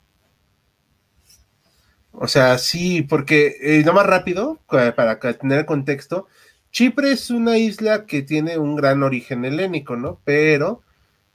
O 2.11 2.27
sea, 2.27 2.57
sí, 2.57 3.03
porque, 3.03 3.57
eh, 3.61 3.83
no 3.85 3.93
más 3.93 4.07
rápido, 4.07 4.59
para 4.67 5.19
tener 5.19 5.65
contexto, 5.67 6.27
Chipre 6.71 7.11
es 7.11 7.29
una 7.29 7.59
isla 7.59 8.07
que 8.07 8.23
tiene 8.23 8.57
un 8.57 8.75
gran 8.75 9.03
origen 9.03 9.45
helénico, 9.45 9.95
¿no? 9.95 10.21
Pero, 10.25 10.81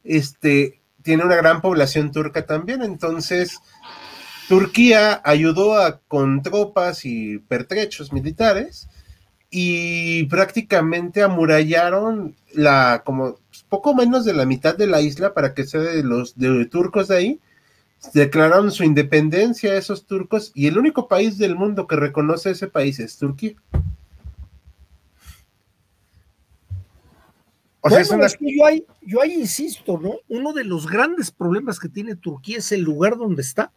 este, 0.03 0.80
tiene 1.03 1.25
una 1.25 1.37
gran 1.37 1.61
población 1.61 2.13
turca 2.13 2.47
también, 2.47 2.83
entonces, 2.83 3.59
Turquía 4.49 5.21
ayudó 5.25 5.79
a, 5.79 6.01
con 6.09 6.43
tropas 6.43 7.05
y 7.05 7.39
pertrechos 7.39 8.13
militares 8.13 8.89
y 9.51 10.25
prácticamente 10.25 11.23
amurallaron 11.23 12.37
la, 12.53 13.03
como 13.05 13.39
poco 13.69 13.95
menos 13.95 14.25
de 14.25 14.35
la 14.35 14.47
mitad 14.47 14.77
de 14.77 14.87
la 14.87 15.01
isla 15.01 15.35
para 15.35 15.55
que 15.55 15.65
sea 15.65 15.81
de 15.81 16.03
los 16.03 16.37
de 16.37 16.67
turcos 16.67 17.09
de 17.09 17.17
ahí 17.17 17.41
declararon 18.15 18.71
su 18.71 18.85
independencia 18.85 19.73
a 19.73 19.77
esos 19.77 20.07
turcos 20.07 20.53
y 20.55 20.67
el 20.67 20.79
único 20.79 21.07
país 21.09 21.39
del 21.39 21.55
mundo 21.55 21.87
que 21.87 21.97
reconoce 21.97 22.51
ese 22.51 22.67
país 22.67 22.99
es 22.99 23.19
Turquía. 23.19 23.55
O 27.83 27.89
sea, 27.89 28.01
es 28.01 28.37
que 28.37 28.57
yo 28.57 28.67
ahí, 28.67 28.85
yo 29.01 29.23
ahí 29.23 29.33
insisto, 29.33 29.99
¿no? 29.99 30.17
Uno 30.29 30.53
de 30.53 30.65
los 30.65 30.87
grandes 30.87 31.31
problemas 31.31 31.81
que 31.81 31.89
tiene 31.89 32.15
Turquía 32.15 32.59
es 32.59 32.73
el 32.73 32.83
lugar 32.83 33.17
donde 33.17 33.43
está. 33.43 33.73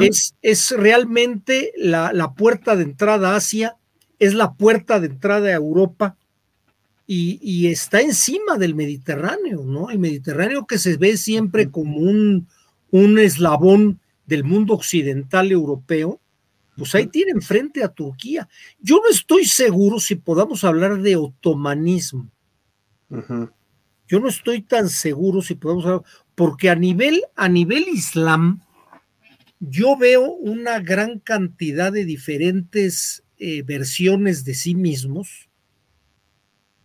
es, 0.00 0.34
es, 0.42 0.70
realmente 0.72 1.72
la, 1.76 2.12
la, 2.12 2.34
puerta 2.34 2.76
de 2.76 2.84
entrada 2.84 3.32
a 3.32 3.36
Asia, 3.36 3.76
es 4.18 4.34
la 4.34 4.54
puerta 4.54 5.00
de 5.00 5.06
entrada 5.06 5.48
a 5.48 5.54
Europa 5.54 6.16
y, 7.06 7.40
y, 7.42 7.68
está 7.68 8.00
encima 8.00 8.56
del 8.56 8.74
Mediterráneo, 8.74 9.64
¿no? 9.64 9.90
El 9.90 9.98
Mediterráneo 9.98 10.66
que 10.66 10.78
se 10.78 10.96
ve 10.96 11.16
siempre 11.16 11.70
como 11.70 11.98
un, 11.98 12.46
un 12.90 13.18
eslabón 13.18 14.00
del 14.26 14.44
mundo 14.44 14.74
occidental 14.74 15.50
europeo, 15.50 16.20
pues 16.76 16.94
ahí 16.94 17.06
tienen 17.06 17.42
frente 17.42 17.82
a 17.82 17.88
Turquía. 17.88 18.48
Yo 18.80 18.96
no 18.96 19.10
estoy 19.10 19.44
seguro 19.44 19.98
si 19.98 20.14
podamos 20.14 20.62
hablar 20.62 21.00
de 21.00 21.16
otomanismo 21.16 22.30
yo 24.06 24.20
no 24.20 24.28
estoy 24.28 24.62
tan 24.62 24.88
seguro 24.88 25.42
si 25.42 25.54
podemos 25.54 25.84
hablar, 25.86 26.02
porque 26.34 26.70
a 26.70 26.74
nivel, 26.74 27.22
a 27.36 27.48
nivel 27.48 27.86
islam, 27.88 28.60
yo 29.60 29.96
veo 29.96 30.32
una 30.32 30.80
gran 30.80 31.18
cantidad 31.20 31.92
de 31.92 32.04
diferentes 32.04 33.22
eh, 33.38 33.62
versiones 33.62 34.44
de 34.44 34.54
sí 34.54 34.74
mismos, 34.74 35.48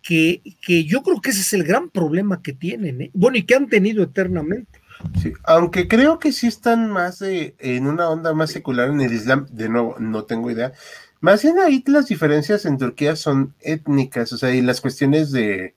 que, 0.01 0.41
que, 0.65 0.85
yo 0.85 1.03
creo 1.03 1.19
que 1.21 1.31
ese 1.31 1.41
es 1.41 1.53
el 1.53 1.63
gran 1.63 1.89
problema 1.89 2.41
que 2.41 2.53
tienen, 2.53 3.01
¿eh? 3.01 3.11
bueno, 3.13 3.37
y 3.37 3.43
que 3.43 3.55
han 3.55 3.67
tenido 3.67 4.01
eternamente. 4.01 4.79
Sí, 5.21 5.33
aunque 5.43 5.87
creo 5.87 6.19
que 6.19 6.31
sí 6.31 6.47
están 6.47 6.89
más 6.89 7.21
en 7.21 7.87
una 7.87 8.09
onda 8.09 8.33
más 8.33 8.51
secular 8.51 8.89
en 8.89 9.01
el 9.01 9.13
Islam, 9.13 9.45
de 9.51 9.69
nuevo, 9.69 9.95
no 9.99 10.23
tengo 10.25 10.51
idea. 10.51 10.73
Más 11.21 11.43
bien 11.43 11.59
ahí 11.59 11.83
las 11.87 12.07
diferencias 12.07 12.65
en 12.65 12.77
Turquía 12.77 13.15
son 13.15 13.53
étnicas, 13.61 14.31
o 14.33 14.37
sea, 14.37 14.53
y 14.53 14.61
las 14.61 14.81
cuestiones 14.81 15.31
de, 15.31 15.75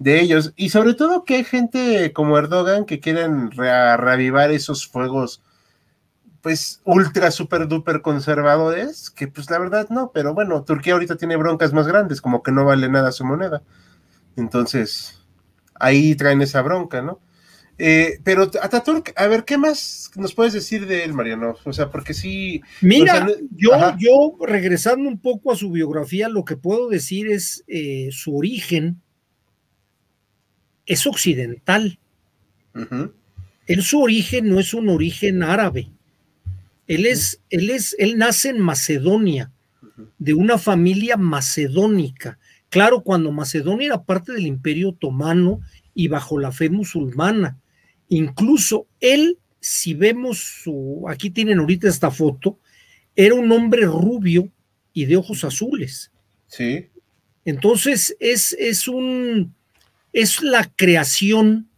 de 0.00 0.20
ellos. 0.20 0.52
Y 0.56 0.70
sobre 0.70 0.94
todo 0.94 1.24
que 1.24 1.36
hay 1.36 1.44
gente 1.44 2.12
como 2.12 2.36
Erdogan 2.38 2.86
que 2.86 2.98
quieren 2.98 3.52
reavivar 3.52 4.50
esos 4.50 4.88
fuegos, 4.88 5.42
pues 6.40 6.80
ultra, 6.84 7.30
super, 7.30 7.68
duper 7.68 8.00
conservadores, 8.00 9.10
que 9.10 9.28
pues 9.28 9.50
la 9.50 9.58
verdad 9.58 9.88
no, 9.90 10.10
pero 10.12 10.34
bueno, 10.34 10.64
Turquía 10.64 10.94
ahorita 10.94 11.16
tiene 11.16 11.36
broncas 11.36 11.74
más 11.74 11.86
grandes, 11.86 12.22
como 12.22 12.42
que 12.42 12.50
no 12.50 12.64
vale 12.64 12.88
nada 12.88 13.12
su 13.12 13.26
moneda. 13.26 13.62
Entonces, 14.36 15.20
ahí 15.74 16.14
traen 16.14 16.40
esa 16.40 16.62
bronca, 16.62 17.02
¿no? 17.02 17.20
Eh, 17.76 18.20
pero 18.24 18.50
Ataturk, 18.62 19.12
a 19.16 19.26
ver, 19.26 19.44
¿qué 19.44 19.58
más 19.58 20.10
nos 20.16 20.34
puedes 20.34 20.54
decir 20.54 20.86
de 20.86 21.04
él, 21.04 21.12
Mariano? 21.12 21.56
O 21.64 21.72
sea, 21.74 21.90
porque 21.90 22.14
sí. 22.14 22.62
Mira, 22.80 23.26
yo, 23.54 23.72
yo 23.98 24.36
regresando 24.46 25.08
un 25.08 25.18
poco 25.18 25.52
a 25.52 25.56
su 25.56 25.70
biografía, 25.70 26.28
lo 26.30 26.44
que 26.44 26.56
puedo 26.56 26.88
decir 26.88 27.30
es 27.30 27.64
eh, 27.68 28.08
su 28.12 28.36
origen 28.36 29.02
es 30.90 31.06
occidental. 31.06 32.00
Él 33.68 33.82
su 33.84 34.02
origen 34.02 34.48
no 34.48 34.58
es 34.58 34.74
un 34.74 34.88
origen 34.88 35.44
árabe. 35.44 35.88
Él 36.88 37.06
es, 37.06 37.40
él 37.48 37.70
es, 37.70 37.94
él 38.00 38.18
nace 38.18 38.48
en 38.48 38.58
Macedonia, 38.58 39.52
de 40.18 40.34
una 40.34 40.58
familia 40.58 41.16
macedónica. 41.16 42.40
Claro, 42.70 43.02
cuando 43.02 43.30
Macedonia 43.30 43.86
era 43.86 44.02
parte 44.02 44.32
del 44.32 44.46
Imperio 44.46 44.88
Otomano 44.88 45.60
y 45.94 46.08
bajo 46.08 46.40
la 46.40 46.50
fe 46.50 46.68
musulmana. 46.70 47.56
Incluso 48.08 48.88
él, 48.98 49.38
si 49.60 49.94
vemos 49.94 50.38
su, 50.38 51.04
aquí 51.08 51.30
tienen 51.30 51.60
ahorita 51.60 51.88
esta 51.88 52.10
foto, 52.10 52.58
era 53.14 53.36
un 53.36 53.52
hombre 53.52 53.82
rubio 53.86 54.48
y 54.92 55.04
de 55.04 55.16
ojos 55.16 55.44
azules. 55.44 56.10
Sí. 56.48 56.88
Entonces 57.44 58.16
es, 58.18 58.56
es 58.58 58.88
un, 58.88 59.54
es 60.12 60.42
la 60.42 60.64
creación 60.76 61.68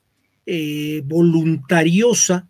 eh, 0.47 1.03
voluntariosa 1.05 2.49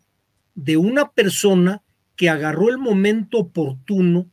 de 0.54 0.76
una 0.76 1.10
persona 1.10 1.82
que 2.16 2.28
agarró 2.28 2.68
el 2.68 2.78
momento 2.78 3.38
oportuno 3.38 4.30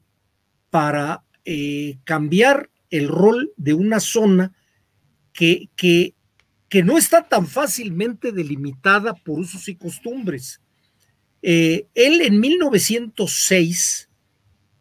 para 0.70 1.24
eh, 1.45 1.97
cambiar 2.04 2.70
el 2.89 3.08
rol 3.08 3.52
de 3.58 3.74
una 3.74 4.00
zona 4.00 4.54
que, 5.34 5.70
que, 5.76 6.14
que, 6.68 6.84
no 6.84 6.97
está 6.97 7.28
tan 7.28 7.47
fácilmente 7.47 8.32
delimitada 8.32 9.14
por 9.14 9.39
usos 9.39 9.68
y 9.70 9.76
costumbres. 9.76 10.62
Eh, 11.41 11.88
él 11.95 12.22
en 12.22 12.39
1906, 12.39 14.10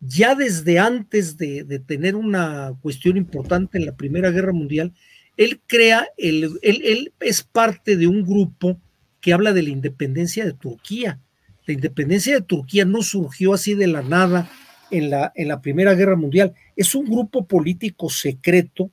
ya 0.01 0.35
desde 0.35 0.79
antes 0.79 1.37
de, 1.37 1.65
de, 1.65 1.79
tener 1.79 2.17
una 2.17 2.75
cuestión 2.81 3.17
importante 3.17 3.79
en 3.79 3.87
la 3.87 3.97
Primera 3.97 4.31
Guerra 4.31 4.53
Mundial, 4.53 4.93
él 5.39 5.61
crea, 5.67 6.09
el, 6.19 6.59
él, 6.63 7.13
es 7.21 7.45
parte 7.45 7.97
de 7.97 8.09
un 8.09 8.25
grupo 8.25 8.77
que 9.21 9.33
habla 9.33 9.53
de 9.53 9.63
la 9.63 9.71
independencia 9.71 10.45
de 10.45 10.53
Turquía. 10.53 11.21
La 11.65 11.75
independencia 11.75 12.35
de 12.35 12.43
Turquía 12.43 12.85
no 12.85 13.03
surgió 13.03 13.55
así 13.55 13.75
de 13.75 13.87
la 13.87 14.03
nada 14.03 14.51
en 14.91 15.11
la, 15.11 15.33
en 15.37 15.47
la 15.47 15.63
Primera 15.63 15.95
Guerra 15.95 16.17
Mundial. 16.17 16.55
Es 16.75 16.97
un 16.97 17.07
grupo 17.07 17.47
político 17.47 18.11
secreto 18.11 18.91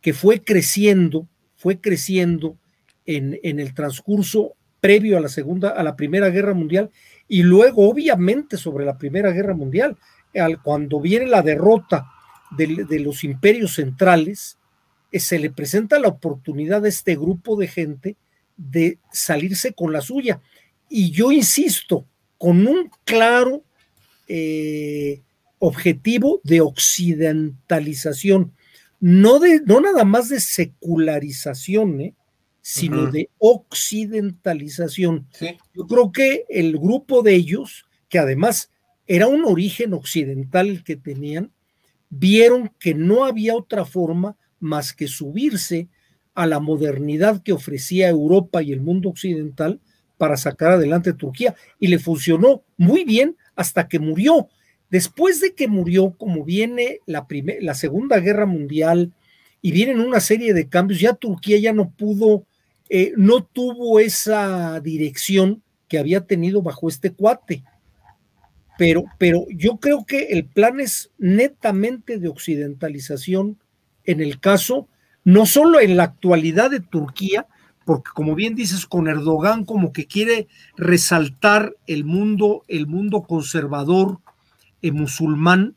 que 0.00 0.12
fue 0.12 0.42
creciendo, 0.42 1.28
fue 1.54 1.80
creciendo 1.80 2.58
en, 3.06 3.38
en 3.44 3.60
el 3.60 3.72
transcurso 3.72 4.54
previo 4.80 5.16
a 5.16 5.20
la 5.20 5.28
segunda, 5.28 5.70
a 5.70 5.84
la 5.84 5.94
Primera 5.94 6.30
Guerra 6.30 6.52
Mundial 6.52 6.90
y 7.28 7.44
luego, 7.44 7.88
obviamente, 7.88 8.56
sobre 8.56 8.84
la 8.84 8.98
Primera 8.98 9.30
Guerra 9.30 9.54
Mundial, 9.54 9.96
al, 10.34 10.60
cuando 10.62 11.00
viene 11.00 11.26
la 11.26 11.42
derrota 11.42 12.10
de, 12.56 12.84
de 12.88 12.98
los 12.98 13.22
imperios 13.22 13.74
centrales, 13.74 14.58
se 15.12 15.38
le 15.38 15.50
presenta 15.50 15.98
la 15.98 16.08
oportunidad 16.08 16.84
a 16.84 16.88
este 16.88 17.16
grupo 17.16 17.56
de 17.56 17.68
gente 17.68 18.16
de 18.56 18.98
salirse 19.12 19.72
con 19.72 19.92
la 19.92 20.00
suya. 20.00 20.40
Y 20.88 21.10
yo 21.10 21.32
insisto, 21.32 22.06
con 22.38 22.66
un 22.66 22.90
claro 23.04 23.62
eh, 24.28 25.22
objetivo 25.58 26.40
de 26.44 26.60
occidentalización, 26.60 28.52
no, 29.00 29.38
de, 29.38 29.60
no 29.64 29.80
nada 29.80 30.04
más 30.04 30.28
de 30.28 30.40
secularización, 30.40 32.00
¿eh? 32.00 32.14
sino 32.60 33.10
de 33.10 33.30
occidentalización. 33.38 35.28
Yo 35.72 35.86
creo 35.86 36.10
que 36.10 36.44
el 36.48 36.76
grupo 36.78 37.22
de 37.22 37.34
ellos, 37.34 37.86
que 38.08 38.18
además 38.18 38.70
era 39.06 39.28
un 39.28 39.44
origen 39.44 39.94
occidental 39.94 40.68
el 40.68 40.82
que 40.82 40.96
tenían, 40.96 41.52
vieron 42.10 42.72
que 42.80 42.94
no 42.94 43.24
había 43.24 43.54
otra 43.54 43.84
forma 43.84 44.36
más 44.60 44.92
que 44.92 45.08
subirse 45.08 45.88
a 46.34 46.46
la 46.46 46.60
modernidad 46.60 47.42
que 47.42 47.52
ofrecía 47.52 48.08
Europa 48.08 48.62
y 48.62 48.72
el 48.72 48.80
mundo 48.80 49.08
occidental 49.08 49.80
para 50.18 50.36
sacar 50.36 50.72
adelante 50.72 51.12
Turquía. 51.12 51.54
Y 51.78 51.88
le 51.88 51.98
funcionó 51.98 52.62
muy 52.76 53.04
bien 53.04 53.36
hasta 53.54 53.88
que 53.88 53.98
murió. 53.98 54.48
Después 54.90 55.40
de 55.40 55.54
que 55.54 55.66
murió, 55.66 56.12
como 56.12 56.44
viene 56.44 57.00
la, 57.06 57.26
la 57.60 57.74
Segunda 57.74 58.20
Guerra 58.20 58.46
Mundial 58.46 59.12
y 59.62 59.72
vienen 59.72 60.00
una 60.00 60.20
serie 60.20 60.54
de 60.54 60.68
cambios, 60.68 61.00
ya 61.00 61.14
Turquía 61.14 61.58
ya 61.58 61.72
no 61.72 61.90
pudo, 61.90 62.44
eh, 62.88 63.12
no 63.16 63.42
tuvo 63.42 63.98
esa 63.98 64.80
dirección 64.80 65.62
que 65.88 65.98
había 65.98 66.20
tenido 66.26 66.62
bajo 66.62 66.88
este 66.88 67.12
cuate. 67.12 67.64
Pero, 68.78 69.04
pero 69.18 69.46
yo 69.48 69.78
creo 69.78 70.04
que 70.04 70.24
el 70.24 70.44
plan 70.44 70.80
es 70.80 71.10
netamente 71.18 72.18
de 72.18 72.28
occidentalización 72.28 73.58
en 74.06 74.20
el 74.20 74.40
caso, 74.40 74.88
no 75.24 75.46
solo 75.46 75.80
en 75.80 75.96
la 75.96 76.04
actualidad 76.04 76.70
de 76.70 76.80
Turquía, 76.80 77.46
porque 77.84 78.10
como 78.14 78.34
bien 78.34 78.56
dices, 78.56 78.86
con 78.86 79.06
Erdogan 79.06 79.64
como 79.64 79.92
que 79.92 80.06
quiere 80.06 80.48
resaltar 80.76 81.76
el 81.86 82.04
mundo, 82.04 82.64
el 82.66 82.86
mundo 82.86 83.22
conservador 83.22 84.18
eh, 84.82 84.90
musulmán, 84.90 85.76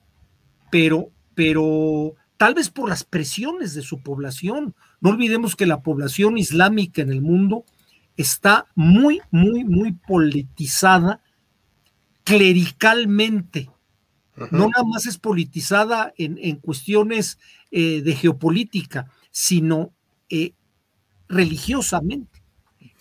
pero, 0.72 1.10
pero 1.36 2.16
tal 2.38 2.56
vez 2.56 2.70
por 2.70 2.90
las 2.90 3.04
presiones 3.04 3.76
de 3.76 3.84
su 3.84 4.02
población. 4.02 4.74
No 5.02 5.12
olvidemos 5.12 5.56
que 5.56 5.66
la 5.66 5.82
población 5.82 6.38
islámica 6.38 7.02
en 7.02 7.12
el 7.12 7.22
mundo 7.22 7.64
está 8.18 8.66
muy, 8.76 9.22
muy, 9.30 9.64
muy 9.64 9.92
politizada 9.92 11.22
clericalmente. 12.24 13.70
No 14.52 14.70
nada 14.70 14.84
más 14.86 15.06
es 15.06 15.18
politizada 15.18 16.14
en, 16.18 16.38
en 16.42 16.56
cuestiones 16.56 17.38
eh, 17.72 18.02
de 18.02 18.16
geopolítica, 18.16 19.12
sino 19.32 19.92
eh, 20.30 20.54
religiosamente. 21.28 22.42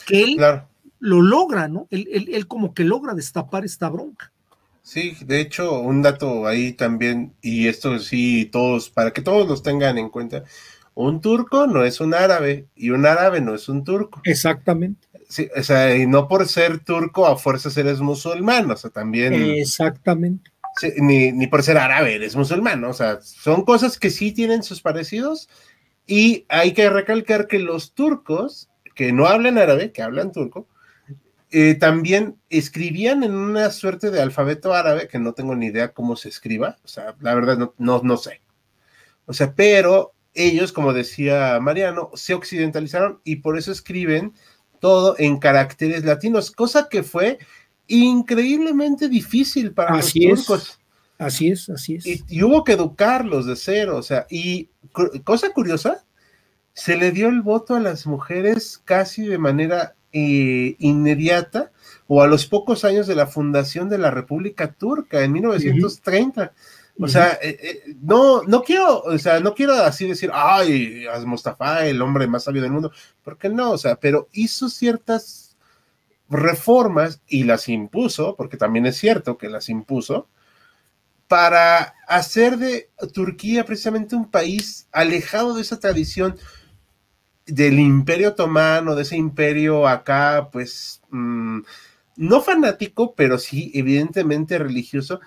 Que 0.07 0.23
él 0.23 0.41
lo 1.01 1.23
logra, 1.23 1.69
¿no? 1.69 1.87
Él, 1.91 2.29
él, 2.33 2.47
como 2.47 2.75
que 2.75 2.85
logra 2.85 3.15
destapar 3.15 3.65
esta 3.65 3.89
bronca. 3.89 4.33
Sí, 4.83 5.17
de 5.25 5.41
hecho, 5.41 5.81
un 5.81 6.03
dato 6.03 6.47
ahí 6.47 6.73
también, 6.73 7.35
y 7.43 7.69
esto 7.69 7.99
sí, 7.99 8.49
todos, 8.51 8.89
para 8.89 9.13
que 9.13 9.21
todos 9.21 9.47
los 9.47 9.63
tengan 9.63 9.99
en 9.99 10.09
cuenta, 10.09 10.45
un 10.95 11.21
turco 11.21 11.67
no 11.67 11.85
es 11.85 12.01
un 12.01 12.15
árabe 12.15 12.67
y 12.75 12.91
un 12.91 13.07
árabe 13.07 13.41
no 13.41 13.55
es 13.55 13.69
un 13.69 13.85
turco. 13.85 14.21
Exactamente. 14.25 15.07
Sí, 15.29 15.49
o 15.55 15.63
sea, 15.63 15.95
y 15.97 16.07
no 16.07 16.27
por 16.27 16.49
ser 16.49 16.81
turco 16.81 17.27
a 17.27 17.37
fuerzas 17.37 17.77
eres 17.77 18.01
musulmán, 18.01 18.71
o 18.71 18.77
sea, 18.77 18.91
también. 18.91 19.35
Exactamente. 19.35 20.51
Ni, 20.99 21.33
ni, 21.33 21.47
por 21.47 21.63
ser 21.63 21.79
árabe 21.79 22.15
eres 22.15 22.37
musulmán, 22.37 22.85
o 22.85 22.93
sea, 22.93 23.21
son 23.21 23.65
cosas 23.65 23.99
que 23.99 24.11
sí 24.11 24.33
tienen 24.33 24.63
sus 24.63 24.81
parecidos 24.81 25.49
y 26.07 26.47
hay 26.49 26.73
que 26.73 26.89
recalcar 26.89 27.47
que 27.47 27.59
los 27.59 27.95
turcos 27.95 28.71
que 28.95 29.13
no 29.13 29.27
hablan 29.27 29.59
árabe, 29.59 29.93
que 29.93 30.03
hablan 30.03 30.33
turco, 30.33 30.67
eh, 31.51 31.75
también 31.75 32.37
escribían 32.51 33.23
en 33.23 33.35
una 33.35 33.71
suerte 33.71 34.11
de 34.11 34.21
alfabeto 34.21 34.75
árabe 34.75 35.09
que 35.09 35.19
no 35.19 35.33
tengo 35.33 35.55
ni 35.55 35.67
idea 35.67 35.93
cómo 35.93 36.17
se 36.17 36.29
escriba, 36.29 36.79
o 36.85 36.89
sea, 36.89 37.15
la 37.21 37.35
verdad 37.35 37.57
no, 37.57 37.75
no, 37.79 38.01
no 38.03 38.17
sé. 38.17 38.43
O 39.27 39.33
sea, 39.33 39.55
pero 39.55 40.15
ellos, 40.35 40.73
como 40.73 40.93
decía 40.93 41.59
Mariano, 41.61 42.11
se 42.15 42.35
occidentalizaron 42.35 43.21
y 43.25 43.37
por 43.37 43.59
eso 43.59 43.73
escriben 43.73 44.35
todo 44.81 45.17
en 45.19 45.39
caracteres 45.39 46.05
latinos, 46.05 46.51
cosa 46.51 46.89
que 46.89 47.03
fue 47.03 47.39
increíblemente 47.89 49.09
difícil 49.09 49.73
para 49.73 49.97
los 49.97 50.13
turcos. 50.13 50.79
Así 51.19 51.51
es, 51.51 51.69
así 51.69 51.97
es. 51.97 52.07
Y, 52.07 52.43
hubo 52.43 52.63
que 52.63 52.73
educarlos 52.73 53.47
de 53.47 53.57
cero, 53.57 53.97
o 53.97 54.03
sea, 54.03 54.27
y 54.31 54.69
cosa 55.25 55.53
curiosa, 55.53 56.05
se 56.75 56.97
le 56.97 57.11
dio 57.11 57.29
el 57.29 57.43
voto 57.43 57.75
a 57.75 57.81
las 57.81 58.07
mujeres 58.07 58.81
casi 58.85 59.27
de 59.27 59.39
manera 59.39 59.97
eh, 60.13 60.77
inmediata 60.79 61.73
o 62.07 62.23
a 62.23 62.29
los 62.29 62.47
pocos 62.47 62.85
años 62.85 63.09
de 63.09 63.17
la 63.17 63.27
fundación 63.27 63.89
de 63.89 63.99
la 63.99 64.13
República 64.13 64.73
Turca 64.73 65.25
en 65.25 65.33
1930. 65.33 66.53
O 67.01 67.09
sea, 67.09 67.39
eh, 67.43 67.59
eh, 67.61 67.95
no, 68.01 68.43
no 68.45 68.63
quiero, 68.63 69.03
o 69.03 69.19
sea, 69.19 69.41
no 69.41 69.55
quiero 69.55 69.75
así 69.75 70.07
decir, 70.07 70.31
ay, 70.33 71.05
Mustafa, 71.27 71.87
el 71.87 72.01
hombre 72.01 72.27
más 72.27 72.45
sabio 72.45 72.63
del 72.63 72.73
mundo, 72.73 72.93
porque 73.23 73.49
no, 73.49 73.73
o 73.73 73.79
sea, 73.79 73.97
pero 73.97 74.29
hizo 74.33 74.69
ciertas 74.69 75.48
reformas 76.29 77.23
y 77.27 77.45
las 77.45 77.69
impuso, 77.69 78.37
porque 78.37 78.57
también 78.57 78.87
es 78.87 78.97
cierto 78.97 79.39
que 79.39 79.49
las 79.49 79.69
impuso, 79.69 80.29
para 81.27 81.95
hacer 82.07 82.57
de 82.57 82.91
Turquía 83.13 83.65
precisamente 83.65 84.17
un 84.17 84.31
país 84.31 84.89
alejado 84.93 85.55
de 85.55 85.63
esa 85.63 85.79
tradición 85.79 86.37
del 87.47 87.79
imperio 87.79 88.31
otomano, 88.31 88.95
de 88.95 89.03
ese 89.03 89.17
imperio 89.17 89.87
acá, 89.89 90.49
pues, 90.53 91.03
mm, 91.11 91.61
no 92.17 92.41
fanático, 92.43 93.15
pero 93.15 93.39
sí 93.39 93.71
evidentemente 93.75 94.59
religioso, 94.59 95.21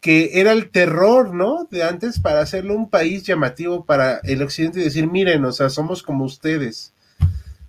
que 0.00 0.40
era 0.40 0.52
el 0.52 0.70
terror, 0.70 1.34
¿no? 1.34 1.66
De 1.70 1.82
antes 1.82 2.20
para 2.20 2.40
hacerlo 2.40 2.74
un 2.74 2.88
país 2.90 3.24
llamativo 3.24 3.84
para 3.84 4.18
el 4.24 4.42
occidente 4.42 4.80
y 4.80 4.84
decir, 4.84 5.10
miren, 5.10 5.44
o 5.44 5.52
sea, 5.52 5.68
somos 5.70 6.02
como 6.02 6.24
ustedes. 6.24 6.94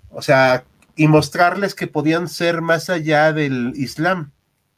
O 0.10 0.22
sea, 0.22 0.66
y 0.98 1.08
mostrarles 1.08 1.76
que 1.76 1.88
podían 1.88 2.28
ser 2.28 2.62
más 2.62 2.90
allá 2.90 3.32
del 3.32 3.74
Islam. 3.76 4.32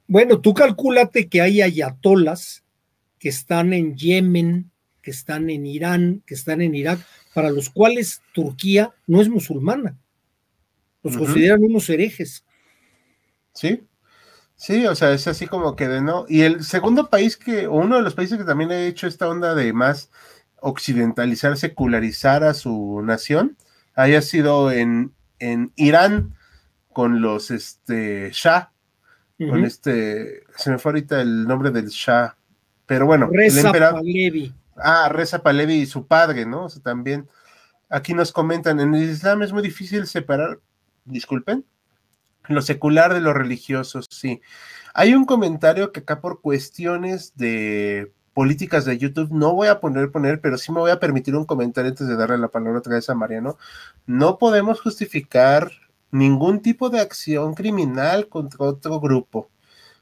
Bueno, 0.08 0.40
tú 0.40 0.54
calculate 0.54 1.30
que 1.30 1.42
hay 1.42 1.62
ayatolas 1.62 2.64
que 3.18 3.30
están 3.30 3.74
en 3.74 3.96
Yemen, 3.96 4.70
que 5.02 5.12
están 5.12 5.50
en 5.50 5.66
Irán, 5.66 6.22
que 6.26 6.34
están 6.34 6.62
en 6.62 6.76
Irak, 6.76 7.00
para 7.34 7.52
los 7.52 7.70
cuales 7.70 8.22
Turquía 8.34 8.94
no 9.08 9.22
es 9.22 9.30
musulmana. 9.30 9.98
Los 11.04 11.16
consideran 11.16 11.64
unos 11.64 11.90
herejes. 11.90 12.44
Sí, 13.54 13.84
sí, 14.56 14.86
o 14.86 14.96
sea, 14.96 15.14
es 15.14 15.28
así 15.28 15.48
como 15.48 15.76
que 15.76 15.88
de 15.88 16.02
no. 16.02 16.26
Y 16.28 16.42
el 16.42 16.64
segundo 16.64 17.10
país 17.10 17.38
que, 17.38 17.68
o 17.68 17.76
uno 17.76 17.96
de 17.98 18.02
los 18.02 18.16
países 18.16 18.38
que 18.38 18.44
también 18.44 18.72
ha 18.72 18.82
hecho 18.82 19.08
esta 19.08 19.30
onda 19.30 19.56
de 19.56 19.72
más 19.72 20.10
occidentalizar, 20.60 21.58
secularizar 21.58 22.44
a 22.44 22.54
su 22.54 23.02
nación, 23.04 23.58
haya 23.96 24.22
sido 24.22 24.72
en, 24.72 25.14
en 25.40 25.72
Irán 25.76 26.36
con 26.94 27.22
los 27.22 27.52
este 27.52 28.32
Shah, 28.32 28.72
con 29.38 29.64
este, 29.64 30.44
se 30.58 30.70
me 30.70 30.78
fue 30.78 30.92
ahorita 30.92 31.22
el 31.22 31.48
nombre 31.48 31.72
del 31.72 31.88
Shah, 31.88 32.36
pero 32.86 33.06
bueno, 33.06 33.30
Reza 33.32 33.62
el 33.62 33.66
emperador. 33.68 34.02
Ah, 34.76 35.10
Reza 35.10 35.42
Palevi 35.42 35.76
y 35.76 35.86
su 35.86 36.08
padre, 36.08 36.46
¿no? 36.46 36.66
O 36.66 36.70
sea, 36.70 36.82
también 36.82 37.30
aquí 37.90 38.14
nos 38.14 38.32
comentan, 38.32 38.80
en 38.80 38.94
el 38.94 39.10
Islam 39.10 39.42
es 39.44 39.54
muy 39.54 39.62
difícil 39.62 40.08
separar, 40.08 40.60
disculpen, 41.06 41.66
lo 42.48 42.62
secular 42.62 43.14
de 43.14 43.22
lo 43.22 43.34
religioso, 43.34 44.02
sí. 44.10 44.42
Hay 44.94 45.14
un 45.14 45.26
comentario 45.26 45.92
que 45.92 46.02
acá 46.02 46.20
por 46.20 46.42
cuestiones 46.42 47.36
de 47.36 48.12
políticas 48.34 48.86
de 48.86 48.98
YouTube 48.98 49.30
no 49.32 49.54
voy 49.54 49.68
a 49.68 49.80
poner 49.80 50.12
poner, 50.12 50.42
pero 50.42 50.58
sí 50.58 50.72
me 50.72 50.80
voy 50.80 50.92
a 50.92 51.00
permitir 51.00 51.36
un 51.36 51.46
comentario 51.46 51.90
antes 51.90 52.08
de 52.08 52.16
darle 52.16 52.38
la 52.38 52.48
palabra 52.48 52.80
otra 52.80 52.96
vez 52.96 53.10
a 53.10 53.16
Mariano. 53.16 53.58
No 54.06 54.38
podemos 54.38 54.82
justificar 54.82 55.72
ningún 56.12 56.62
tipo 56.62 56.90
de 56.90 57.00
acción 57.00 57.54
criminal 57.54 58.28
contra 58.28 58.66
otro 58.66 59.00
grupo. 59.00 59.50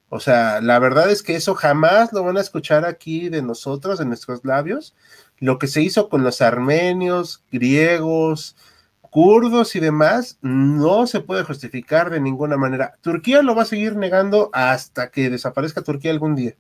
O 0.10 0.20
sea, 0.20 0.62
la 0.62 0.80
verdad 0.80 1.12
es 1.12 1.22
que 1.22 1.36
eso 1.36 1.54
jamás 1.54 2.14
lo 2.14 2.24
van 2.24 2.38
a 2.38 2.42
escuchar 2.42 2.86
aquí 2.86 3.30
de 3.30 3.42
nosotros, 3.42 4.00
en 4.00 4.08
nuestros 4.08 4.46
labios. 4.46 4.96
Lo 5.40 5.60
que 5.60 5.68
se 5.68 5.82
hizo 5.82 6.08
con 6.10 6.24
los 6.24 6.42
armenios, 6.42 7.44
griegos, 7.52 8.56
kurdos 9.02 9.76
y 9.76 9.80
demás, 9.80 10.38
no 10.42 11.08
se 11.08 11.20
puede 11.20 11.44
justificar 11.44 12.10
de 12.10 12.22
ninguna 12.22 12.56
manera. 12.56 12.94
Turquía 13.02 13.42
lo 13.42 13.56
va 13.56 13.64
a 13.64 13.66
seguir 13.66 13.96
negando 13.98 14.50
hasta 14.54 15.10
que 15.12 15.30
desaparezca 15.30 15.82
Turquía 15.82 16.12
algún 16.12 16.36
día. 16.36 16.56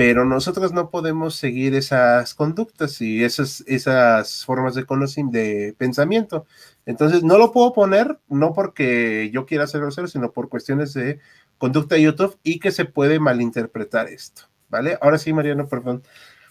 Pero 0.00 0.24
nosotros 0.24 0.72
no 0.72 0.88
podemos 0.88 1.36
seguir 1.36 1.74
esas 1.74 2.32
conductas 2.32 3.02
y 3.02 3.22
esas, 3.22 3.62
esas 3.66 4.46
formas 4.46 4.74
de, 4.74 4.86
de 5.30 5.74
pensamiento. 5.76 6.46
Entonces, 6.86 7.22
no 7.22 7.36
lo 7.36 7.52
puedo 7.52 7.74
poner, 7.74 8.18
no 8.26 8.54
porque 8.54 9.28
yo 9.30 9.44
quiera 9.44 9.66
ser 9.66 9.82
grosero, 9.82 10.06
sino 10.06 10.32
por 10.32 10.48
cuestiones 10.48 10.94
de 10.94 11.18
conducta 11.58 11.96
de 11.96 12.00
YouTube 12.04 12.38
y 12.42 12.60
que 12.60 12.70
se 12.70 12.86
puede 12.86 13.20
malinterpretar 13.20 14.08
esto, 14.08 14.44
¿vale? 14.70 14.96
Ahora 15.02 15.18
sí, 15.18 15.34
Mariano, 15.34 15.68
perdón. 15.68 16.02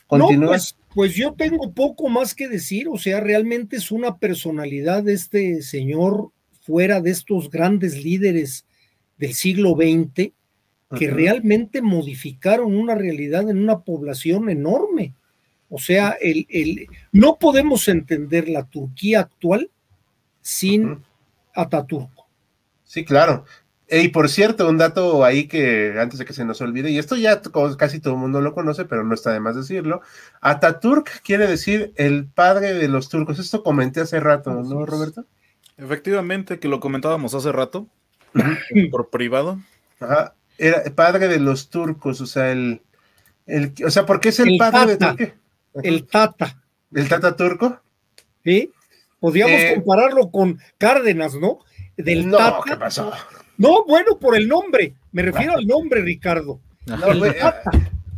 Continúa. 0.05 0.49
pues, 0.49 0.77
pues, 0.93 1.15
yo 1.15 1.33
tengo 1.33 1.73
poco 1.73 2.07
más 2.07 2.35
que 2.35 2.47
decir, 2.47 2.87
o 2.87 2.99
sea, 2.99 3.19
realmente 3.19 3.77
es 3.77 3.91
una 3.91 4.19
personalidad 4.19 5.01
de 5.01 5.13
este 5.13 5.63
señor 5.63 6.29
fuera 6.61 7.01
de 7.01 7.09
estos 7.09 7.49
grandes 7.49 8.03
líderes 8.03 8.67
del 9.17 9.33
siglo 9.33 9.71
XX 9.71 10.33
que 10.97 11.11
realmente 11.11 11.81
modificaron 11.81 12.75
una 12.75 12.95
realidad 12.95 13.49
en 13.49 13.59
una 13.59 13.79
población 13.79 14.49
enorme. 14.49 15.13
O 15.69 15.77
sea, 15.77 16.17
el, 16.19 16.47
el, 16.49 16.87
no 17.11 17.37
podemos 17.37 17.87
entender 17.87 18.49
la 18.49 18.63
Turquía 18.63 19.21
actual 19.21 19.69
sin 20.41 21.03
Ataturk. 21.53 22.09
Sí, 22.83 23.05
claro. 23.05 23.45
Y 23.91 24.09
por 24.09 24.29
cierto, 24.29 24.69
un 24.69 24.77
dato 24.77 25.23
ahí 25.25 25.47
que 25.47 25.95
antes 25.99 26.19
de 26.19 26.25
que 26.25 26.33
se 26.33 26.45
nos 26.45 26.61
olvide, 26.61 26.91
y 26.91 26.99
esto 26.99 27.15
ya 27.15 27.41
casi 27.77 27.99
todo 27.99 28.13
el 28.13 28.19
mundo 28.19 28.39
lo 28.39 28.53
conoce, 28.53 28.85
pero 28.85 29.03
no 29.03 29.15
está 29.15 29.31
de 29.31 29.39
más 29.39 29.55
decirlo, 29.55 30.01
Ataturk 30.41 31.21
quiere 31.23 31.47
decir 31.47 31.91
el 31.95 32.27
padre 32.27 32.73
de 32.73 32.87
los 32.87 33.09
turcos. 33.09 33.39
Esto 33.39 33.63
comenté 33.63 34.01
hace 34.01 34.19
rato, 34.19 34.51
¿no, 34.51 34.85
Roberto? 34.85 35.25
Efectivamente, 35.77 36.59
que 36.59 36.67
lo 36.67 36.79
comentábamos 36.79 37.33
hace 37.33 37.51
rato, 37.51 37.87
por 38.91 39.09
privado. 39.09 39.59
Ajá, 39.99 40.35
era 40.59 40.83
padre 40.93 41.27
de 41.27 41.39
los 41.39 41.69
turcos, 41.69 42.21
o 42.21 42.25
sea, 42.25 42.51
el, 42.51 42.81
el 43.47 43.73
o 43.85 43.89
sea, 43.89 44.05
¿por 44.05 44.19
qué 44.19 44.29
es 44.29 44.39
el, 44.39 44.57
padre 44.57 44.97
de 44.97 44.97
Turquía? 44.97 45.35
El 45.81 46.05
tata. 46.05 46.61
¿El 46.93 47.07
tata 47.07 47.35
turco? 47.35 47.81
Sí, 48.43 48.71
podríamos 49.19 49.59
eh, 49.59 49.73
compararlo 49.75 50.31
con 50.31 50.59
Cárdenas, 50.77 51.35
¿no? 51.35 51.59
Del 51.97 52.27
no, 52.27 52.37
tata. 52.37 52.59
¿qué 52.65 52.75
pasó? 52.75 53.11
No, 53.57 53.85
bueno, 53.85 54.17
por 54.19 54.35
el 54.35 54.47
nombre. 54.47 54.95
Me 55.11 55.21
refiero 55.21 55.53
al 55.57 55.67
nombre, 55.67 56.01
Ricardo. 56.01 56.59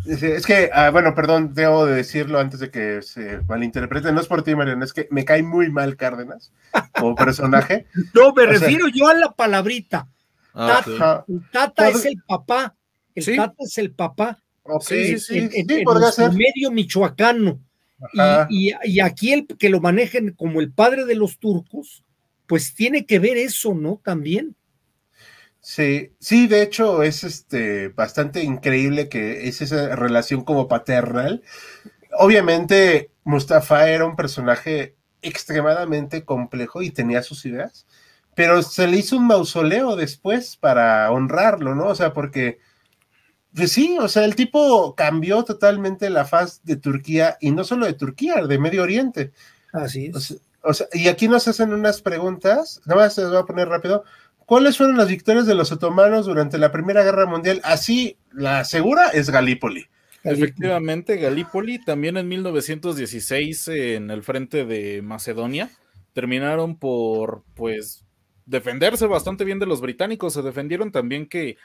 es 0.05 0.45
que, 0.45 0.69
ah, 0.71 0.89
bueno, 0.91 1.15
perdón, 1.15 1.53
debo 1.53 1.85
de 1.85 1.95
decirlo 1.95 2.39
antes 2.39 2.59
de 2.59 2.69
que 2.69 3.01
se 3.01 3.41
malinterprete. 3.47 4.11
No 4.11 4.21
es 4.21 4.27
por 4.27 4.43
ti, 4.43 4.55
Mariano, 4.55 4.85
es 4.85 4.93
que 4.93 5.07
me 5.11 5.25
cae 5.25 5.43
muy 5.43 5.71
mal 5.71 5.95
Cárdenas 5.95 6.51
como 6.97 7.15
personaje. 7.15 7.87
no, 8.13 8.33
me 8.33 8.45
refiero 8.45 8.87
yo 8.87 9.07
a 9.07 9.13
la 9.13 9.31
palabrita. 9.31 10.07
Ah, 10.53 10.81
tata, 10.85 11.25
tata 11.51 11.89
es 11.89 12.05
el 12.05 12.21
papá. 12.27 12.75
El 13.15 13.35
Tata 13.35 13.55
es 13.59 13.77
el 13.77 13.91
papá. 13.91 14.41
Sí, 14.81 15.17
sí, 15.17 15.19
sí. 15.19 15.37
En, 15.37 15.51
en, 15.53 16.35
medio 16.35 16.71
michoacano. 16.71 17.59
Y, 18.49 18.71
y, 18.83 18.99
aquí 18.99 19.33
el 19.33 19.47
que 19.47 19.69
lo 19.69 19.79
manejen 19.79 20.33
como 20.33 20.59
el 20.59 20.71
padre 20.71 21.05
de 21.05 21.15
los 21.15 21.37
turcos, 21.37 22.03
pues 22.47 22.73
tiene 22.73 23.05
que 23.05 23.19
ver 23.19 23.37
eso, 23.37 23.73
¿no? 23.73 24.01
También. 24.03 24.55
Sí, 25.59 26.11
sí, 26.19 26.47
de 26.47 26.63
hecho 26.63 27.03
es 27.03 27.23
este 27.23 27.89
bastante 27.89 28.43
increíble 28.43 29.09
que 29.09 29.47
es 29.47 29.61
esa 29.61 29.95
relación 29.95 30.43
como 30.43 30.67
paternal. 30.67 31.43
Obviamente, 32.17 33.11
Mustafa 33.23 33.87
era 33.89 34.05
un 34.05 34.15
personaje 34.15 34.95
extremadamente 35.21 36.25
complejo 36.25 36.81
y 36.81 36.89
tenía 36.89 37.21
sus 37.21 37.45
ideas, 37.45 37.85
pero 38.41 38.63
se 38.63 38.87
le 38.87 38.97
hizo 38.97 39.17
un 39.17 39.27
mausoleo 39.27 39.95
después 39.95 40.57
para 40.57 41.11
honrarlo, 41.11 41.75
¿no? 41.75 41.89
O 41.89 41.93
sea, 41.93 42.11
porque, 42.11 42.57
pues 43.53 43.71
sí, 43.71 43.99
o 44.01 44.07
sea, 44.07 44.25
el 44.25 44.33
tipo 44.33 44.95
cambió 44.95 45.43
totalmente 45.43 46.09
la 46.09 46.25
faz 46.25 46.63
de 46.63 46.75
Turquía 46.75 47.37
y 47.39 47.51
no 47.51 47.63
solo 47.63 47.85
de 47.85 47.93
Turquía, 47.93 48.43
de 48.43 48.57
Medio 48.57 48.81
Oriente. 48.81 49.31
Así 49.71 50.07
es. 50.07 50.39
O 50.63 50.73
sea, 50.73 50.87
y 50.91 51.07
aquí 51.07 51.27
nos 51.27 51.47
hacen 51.47 51.71
unas 51.71 52.01
preguntas, 52.01 52.81
nada 52.87 53.01
más 53.01 53.13
se 53.13 53.21
las 53.21 53.29
voy 53.29 53.41
a 53.41 53.45
poner 53.45 53.69
rápido. 53.69 54.05
¿Cuáles 54.39 54.75
fueron 54.75 54.97
las 54.97 55.07
victorias 55.07 55.45
de 55.45 55.53
los 55.53 55.71
otomanos 55.71 56.25
durante 56.25 56.57
la 56.57 56.71
Primera 56.71 57.03
Guerra 57.03 57.27
Mundial? 57.27 57.61
Así, 57.63 58.17
la 58.31 58.63
segura 58.63 59.09
es 59.09 59.29
Galípoli. 59.29 59.85
Efectivamente, 60.23 61.17
Galípoli, 61.17 61.85
también 61.85 62.17
en 62.17 62.27
1916 62.27 63.67
en 63.67 64.09
el 64.09 64.23
frente 64.23 64.65
de 64.65 65.03
Macedonia, 65.03 65.69
terminaron 66.13 66.75
por, 66.79 67.43
pues, 67.53 68.03
defenderse 68.45 69.05
bastante 69.07 69.43
bien 69.43 69.59
de 69.59 69.65
los 69.65 69.81
británicos. 69.81 70.33
Se 70.33 70.41
defendieron 70.41 70.91
también 70.91 71.27
que 71.27 71.57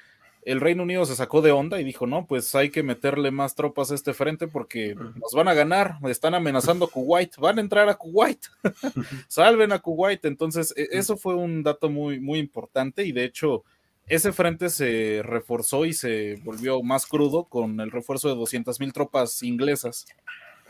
el 0.46 0.60
Reino 0.60 0.84
Unido 0.84 1.04
se 1.04 1.16
sacó 1.16 1.42
de 1.42 1.50
onda 1.50 1.80
y 1.80 1.84
dijo, 1.84 2.06
no, 2.06 2.26
pues 2.26 2.54
hay 2.54 2.70
que 2.70 2.84
meterle 2.84 3.32
más 3.32 3.56
tropas 3.56 3.90
a 3.90 3.96
este 3.96 4.14
frente 4.14 4.46
porque 4.46 4.94
nos 4.94 5.32
van 5.32 5.48
a 5.48 5.54
ganar, 5.54 5.98
están 6.08 6.34
amenazando 6.34 6.84
a 6.84 6.88
Kuwait, 6.88 7.36
van 7.38 7.58
a 7.58 7.60
entrar 7.60 7.88
a 7.88 7.96
Kuwait, 7.96 8.38
salven 9.28 9.72
a 9.72 9.80
Kuwait. 9.80 10.24
Entonces, 10.24 10.72
e, 10.76 10.86
eso 10.92 11.16
fue 11.16 11.34
un 11.34 11.64
dato 11.64 11.90
muy, 11.90 12.20
muy 12.20 12.38
importante 12.38 13.04
y 13.04 13.10
de 13.10 13.24
hecho 13.24 13.64
ese 14.06 14.32
frente 14.32 14.70
se 14.70 15.20
reforzó 15.24 15.84
y 15.84 15.92
se 15.92 16.36
volvió 16.44 16.80
más 16.80 17.06
crudo 17.06 17.44
con 17.44 17.80
el 17.80 17.90
refuerzo 17.90 18.28
de 18.28 18.36
200 18.36 18.78
mil 18.78 18.92
tropas 18.92 19.42
inglesas. 19.42 20.06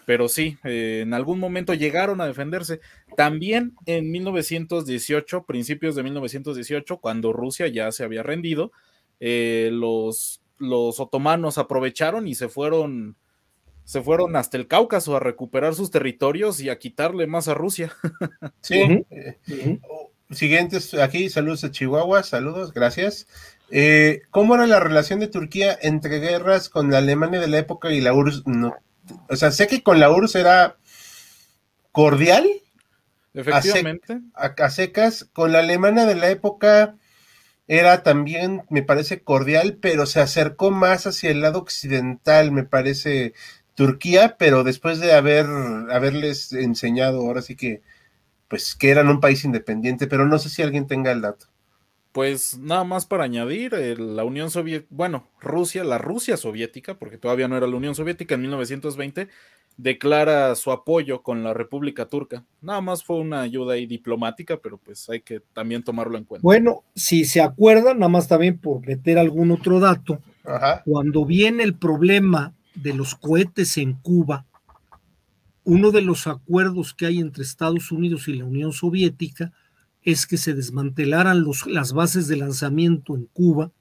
Pero 0.07 0.29
sí, 0.29 0.57
eh, 0.63 1.01
en 1.03 1.13
algún 1.13 1.41
momento 1.41 1.75
llegaron 1.75 2.21
a 2.21 2.27
defenderse. 2.27 2.81
También 3.17 3.75
en 3.87 4.11
1918, 4.13 5.45
principios 5.45 5.97
de 5.97 6.05
1918, 6.05 6.99
cuando 6.99 7.33
Rusia 7.33 7.67
ya 7.67 7.91
se 7.91 8.05
había 8.05 8.23
rendido, 8.23 8.71
eh, 9.19 9.69
los, 9.73 10.41
los 10.59 11.01
otomanos 11.01 11.59
aprovecharon 11.59 12.29
y 12.29 12.37
se 12.37 12.49
fueron, 12.49 13.17
se 13.85 14.01
fueron 14.01 14.37
hasta 14.37 14.57
el 14.57 14.69
Cáucaso 14.69 15.17
a 15.17 15.21
recuperar 15.21 15.75
sus 15.75 15.91
territorios 15.91 16.61
y 16.61 16.71
a 16.71 16.79
quitarle 16.79 17.27
más 17.27 17.49
a 17.49 17.55
Rusia. 17.55 17.93
Sí. 18.61 19.05
Eh, 19.11 19.81
siguientes, 20.31 20.95
aquí, 20.95 21.29
saludos 21.31 21.65
a 21.65 21.73
Chihuahua, 21.73 22.23
saludos, 22.23 22.73
gracias. 22.73 23.27
Eh, 23.71 24.23
¿Cómo 24.31 24.55
era 24.55 24.67
la 24.67 24.81
relación 24.81 25.19
de 25.19 25.27
Turquía 25.29 25.77
entre 25.83 26.21
guerras 26.21 26.69
con 26.69 26.91
la 26.91 26.99
Alemania 26.99 27.41
de 27.41 27.49
la 27.49 27.59
época 27.59 27.93
y 27.93 28.01
la 28.01 28.15
URSS? 28.15 28.45
O 29.29 29.37
sea, 29.37 29.51
sé 29.51 29.67
que 29.67 29.83
con 29.83 30.01
la 30.01 30.11
URSS 30.11 30.35
era 30.37 30.77
cordial. 31.93 32.49
Efectivamente. 33.35 34.21
a 34.35 34.71
secas. 34.71 35.29
Con 35.33 35.53
la 35.53 35.59
Alemania 35.59 36.07
de 36.07 36.15
la 36.15 36.31
época 36.31 36.97
era 37.69 38.03
también, 38.03 38.65
me 38.71 38.83
parece, 38.83 39.23
cordial, 39.23 39.79
pero 39.81 40.07
se 40.07 40.21
acercó 40.21 40.71
más 40.71 41.07
hacia 41.07 41.31
el 41.31 41.41
lado 41.41 41.59
occidental, 41.59 42.53
me 42.53 42.65
parece, 42.65 43.35
Turquía, 43.75 44.37
pero 44.39 44.63
después 44.63 45.01
de 45.01 45.13
haber, 45.13 45.47
haberles 45.91 46.53
enseñado 46.53 47.21
ahora 47.21 47.43
sí 47.43 47.57
que, 47.57 47.83
pues, 48.49 48.77
que 48.77 48.91
eran 48.91 49.09
un 49.09 49.21
país 49.21 49.45
independiente, 49.45 50.07
pero 50.07 50.27
no 50.27 50.39
sé 50.39 50.49
si 50.49 50.63
alguien 50.63 50.87
tenga 50.87 51.11
el 51.11 51.23
dato. 51.23 51.47
Pues 52.17 52.57
nada 52.57 52.83
más 52.83 53.05
para 53.05 53.25
añadir, 53.25 53.75
la 54.01 54.25
Unión 54.25 54.51
Soviética, 54.51 54.89
bueno, 54.89 55.29
Rusia, 55.39 55.85
la 55.85 55.99
Rusia 55.99 56.39
soviética, 56.39 56.95
porque 56.99 57.19
todavía 57.19 57.47
no 57.47 57.59
era 57.59 57.67
la 57.67 57.77
Unión 57.77 57.95
Soviética 57.95 58.37
en 58.37 58.41
1920, 58.41 59.29
declara 59.77 60.55
su 60.55 60.73
apoyo 60.73 61.23
con 61.23 61.45
la 61.45 61.53
República 61.53 62.07
Turca. 62.07 62.43
Nada 62.63 62.81
más 62.81 63.05
fue 63.05 63.19
una 63.19 63.43
ayuda 63.43 63.75
ahí 63.75 63.85
diplomática, 63.85 64.57
pero 64.57 64.79
pues 64.79 65.11
hay 65.11 65.21
que 65.21 65.41
también 65.53 65.83
tomarlo 65.83 66.17
en 66.17 66.25
cuenta. 66.25 66.43
Bueno, 66.43 66.85
si 66.95 67.27
se 67.27 67.43
acuerdan, 67.43 67.99
nada 67.99 68.09
más 68.09 68.29
también 68.29 68.57
por 68.57 68.81
meter 68.87 69.19
algún 69.19 69.51
otro 69.51 69.79
dato, 69.79 70.23
cuando 70.87 71.27
viene 71.27 71.65
el 71.65 71.75
problema 71.75 72.55
de 72.75 72.95
los 72.95 73.15
cohetes 73.15 73.77
en 73.77 73.93
Cuba, 73.93 74.47
uno 75.65 75.91
de 75.91 76.01
los 76.01 76.27
acuerdos 76.27 76.95
que 76.95 77.05
hay 77.05 77.19
entre 77.19 77.43
Estados 77.43 77.93
Unidos 77.93 78.27
y 78.29 78.37
la 78.37 78.47
Unión 78.47 78.73
Soviética 78.73 79.53
es 80.07 80.27
que 80.27 80.39
se 80.39 80.55
desmantelaran 80.55 81.43
los, 81.43 81.67
las 81.67 81.93
bases 81.93 82.29
de 82.29 82.37
lanzamiento 82.37 83.17
en 83.17 83.27
Cuba 83.27 83.73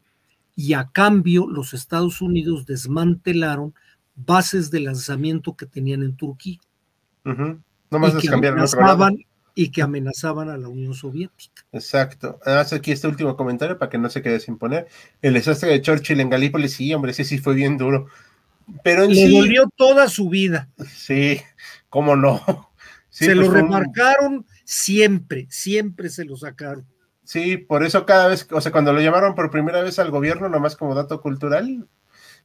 y 0.56 0.74
a 0.74 0.90
cambio 0.92 1.48
los 1.48 1.74
Estados 1.76 2.20
Unidos 2.20 2.66
desmantelaron 2.66 3.76
bases 4.16 4.72
de 4.72 4.80
lanzamiento 4.80 5.56
que 5.56 5.68
tenían 5.68 6.02
en 6.02 6.16
Turquía. 6.16 6.58
No 7.24 8.00
más 8.00 8.16
y, 8.16 8.28
que 8.28 8.34
amenazaban, 8.34 9.18
y 9.54 9.70
que 9.70 9.84
amenazaban 9.84 10.50
a 10.50 10.58
la 10.58 10.68
Unión 10.68 10.96
Soviética. 10.96 11.64
Exacto. 11.72 12.40
Además, 12.44 12.74
aquí 12.74 12.92
este 12.92 13.08
último 13.08 13.38
comentario 13.38 13.78
para 13.78 13.92
que 13.92 14.00
no 14.00 14.10
se 14.10 14.24
quede 14.24 14.40
sin 14.40 14.58
poner. 14.58 14.88
El 15.22 15.36
desastre 15.36 15.70
de 15.70 15.82
Churchill 15.82 16.20
en 16.22 16.32
Galípoli, 16.32 16.70
sí, 16.70 16.92
hombre, 16.92 17.14
sí, 17.14 17.24
sí 17.24 17.38
fue 17.38 17.54
bien 17.54 17.78
duro. 17.78 18.08
Pero 18.84 19.04
en 19.04 19.14
Le 19.14 19.30
dolió 19.30 19.70
toda 19.76 20.10
su 20.10 20.28
vida. 20.28 20.70
Sí, 20.88 21.40
cómo 21.88 22.16
no. 22.16 22.72
se 23.10 23.36
lo 23.36 23.46
pues 23.46 23.62
remarcaron 23.62 24.44
siempre, 24.66 25.48
siempre 25.50 26.10
se 26.10 26.26
lo 26.26 26.36
sacaron. 26.36 26.86
Sí, 27.24 27.58
por 27.58 27.84
eso 27.84 28.06
cada 28.06 28.28
vez, 28.28 28.48
o 28.52 28.62
sea, 28.62 28.72
cuando 28.72 28.92
lo 28.94 29.02
llamaron 29.02 29.34
por 29.34 29.50
primera 29.50 29.82
vez 29.82 29.98
al 29.98 30.12
gobierno, 30.12 30.50
nomás 30.50 30.76
como 30.76 30.94
dato 30.94 31.22
cultural, 31.22 31.88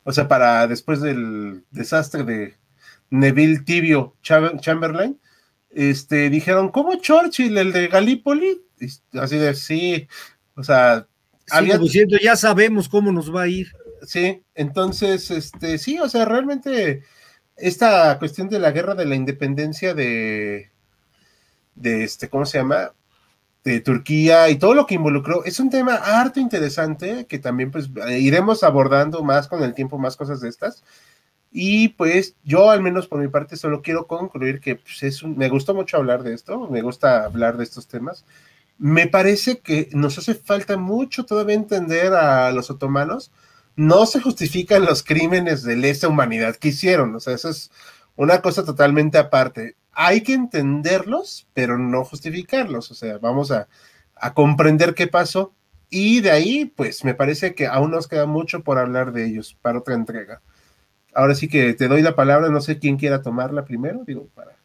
o 0.05 0.13
sea, 0.13 0.29
para 0.29 0.67
después 0.67 1.01
del 1.01 1.65
desastre 1.71 2.25
de 2.25 2.55
Neville 3.11 3.61
Tibio 3.61 4.17
Chamberlain, 4.23 5.21
este, 5.71 6.31
dijeron, 6.31 6.71
¿cómo 6.71 6.95
Churchill, 6.97 7.57
el 7.59 7.73
de 7.73 7.89
Galípoli? 7.89 8.63
así 9.13 9.37
de, 9.37 9.55
sí, 9.55 10.09
o 10.55 10.63
sea, 10.63 11.07
había... 11.51 11.77
diciendo, 11.77 12.17
ya 12.23 12.37
sabemos 12.37 12.89
cómo 12.89 13.13
nos 13.13 13.35
va 13.35 13.43
a 13.43 13.49
ir. 13.49 13.69
Sí, 14.07 14.43
entonces, 14.55 15.31
este, 15.31 15.77
sí, 15.77 15.99
o 15.99 16.09
sea, 16.09 16.25
realmente 16.25 17.03
esta 17.57 18.19
cuestión 18.19 18.49
de 18.49 18.59
la 18.59 18.71
guerra 18.71 18.95
de 18.95 19.05
la 19.05 19.15
independencia 19.15 19.93
de, 19.93 20.71
de 21.81 22.05
este, 22.05 22.29
¿cómo 22.29 22.47
se 22.47 22.59
llama? 22.59 22.93
de 23.65 23.81
Turquía 23.81 24.49
y 24.49 24.57
todo 24.57 24.75
lo 24.75 24.87
que 24.87 24.95
involucró. 24.95 25.45
Es 25.45 25.61
un 25.61 25.71
tema 25.71 25.95
harto 25.95 26.41
interesante 26.41 27.27
que 27.27 27.39
también 27.39 27.71
pues 27.71 27.91
iremos 28.19 28.63
abordando 28.63 29.23
más 29.23 29.49
con 29.49 29.63
el 29.63 29.75
tiempo, 29.75 29.99
más 29.99 30.17
cosas 30.17 30.41
de 30.41 30.49
estas. 30.49 30.83
Y 31.53 31.89
pues 31.91 32.37
yo 32.45 32.71
al 32.71 32.81
menos 32.81 33.09
por 33.09 33.21
mi 33.21 33.29
parte 33.29 33.57
solo 33.57 33.83
quiero 33.83 34.07
concluir 34.07 34.61
que 34.61 34.77
pues, 34.77 35.03
es 35.03 35.23
me 35.25 35.49
gustó 35.49 35.75
mucho 35.75 35.97
hablar 35.97 36.23
de 36.23 36.33
esto, 36.35 36.69
me 36.71 36.81
gusta 36.81 37.25
hablar 37.25 37.57
de 37.57 37.65
estos 37.65 37.87
temas. 37.89 38.25
Me 38.79 39.09
parece 39.09 39.59
que 39.59 39.91
nos 39.93 40.17
hace 40.17 40.35
falta 40.35 40.77
mucho 40.79 41.25
todavía 41.27 41.57
entender 41.57 42.15
a 42.15 42.51
los 42.53 42.71
otomanos. 42.71 43.31
No 43.77 44.07
se 44.07 44.21
justifican 44.21 44.85
los 44.85 45.03
crímenes 45.03 45.63
de 45.63 45.77
lesa 45.77 46.09
humanidad 46.09 46.57
que 46.57 46.69
hicieron, 46.69 47.15
o 47.15 47.21
sea, 47.21 47.35
eso 47.35 47.51
es 47.51 47.71
una 48.21 48.43
cosa 48.43 48.65
totalmente 48.65 49.17
aparte 49.17 49.77
hay 49.93 50.23
que 50.23 50.35
entenderlos, 50.35 51.49
pero 51.55 51.79
no 51.79 52.05
justificarlos. 52.05 52.91
O 52.91 52.95
sea, 52.95 53.19
vamos 53.19 53.51
a, 53.51 53.69
comprender 54.35 54.95
qué 54.95 55.07
pasó. 55.07 55.55
Y 55.89 56.21
de 56.21 56.31
ahí, 56.31 56.67
pues 56.67 57.05
me 57.05 57.15
parece 57.15 57.55
que 57.55 57.67
aún 57.67 57.91
nos 57.91 58.07
queda 58.07 58.27
mucho 58.27 58.63
por 58.63 58.79
hablar 58.79 59.13
de 59.13 59.27
ellos 59.27 59.57
para 59.61 59.79
otra 59.79 59.95
entrega. 59.95 60.43
Ahora 61.15 61.35
sí 61.35 61.49
que 61.49 61.75
te 61.75 61.89
doy 61.89 62.03
la 62.03 62.15
palabra, 62.15 62.51
no 62.51 62.61
sé 62.61 62.79
quién 62.79 62.97
quiera 62.97 63.23
tomarla 63.23 63.65
primero, 63.65 64.05
digo, 64.07 64.29
para 64.35 64.57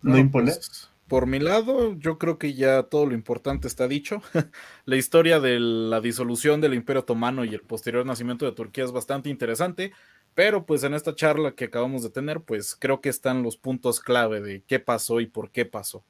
no, 0.00 0.18
imponer. 0.18 0.54
Pues, 0.54 0.90
por 1.06 1.26
mi 1.26 1.38
lado, 1.38 1.94
yo 1.98 2.18
creo 2.18 2.38
que 2.38 2.54
ya 2.54 2.84
todo 2.84 3.06
lo 3.06 3.14
importante 3.14 3.68
está 3.68 3.86
dicho. 3.86 4.22
la 4.86 4.96
historia 4.96 5.38
de 5.38 5.60
la 5.60 6.00
disolución 6.00 6.60
del 6.60 6.74
Imperio 6.74 7.00
Otomano 7.00 7.44
y 7.44 7.54
el 7.54 7.60
posterior 7.60 8.04
nacimiento 8.06 8.46
de 8.46 8.52
Turquía 8.52 8.84
es 8.84 8.92
bastante 8.92 9.28
interesante. 9.28 9.92
Pero 10.34 10.64
pues 10.64 10.82
en 10.84 10.94
esta 10.94 11.14
charla 11.14 11.52
que 11.52 11.66
acabamos 11.66 12.02
de 12.02 12.10
tener, 12.10 12.40
pues 12.40 12.74
creo 12.74 13.00
que 13.00 13.08
están 13.08 13.42
los 13.42 13.56
puntos 13.56 14.00
clave 14.00 14.40
de 14.40 14.62
qué 14.66 14.78
pasó 14.78 15.20
y 15.20 15.26
por 15.26 15.50
qué 15.50 15.66
pasó. 15.66 16.04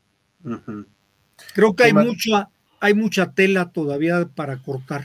Creo 1.55 1.75
que 1.75 1.85
hay 1.85 1.93
mucha, 1.93 2.49
hay 2.81 2.95
mucha 2.95 3.33
tela 3.33 3.71
todavía 3.71 4.29
para 4.35 4.59
cortar. 4.59 5.05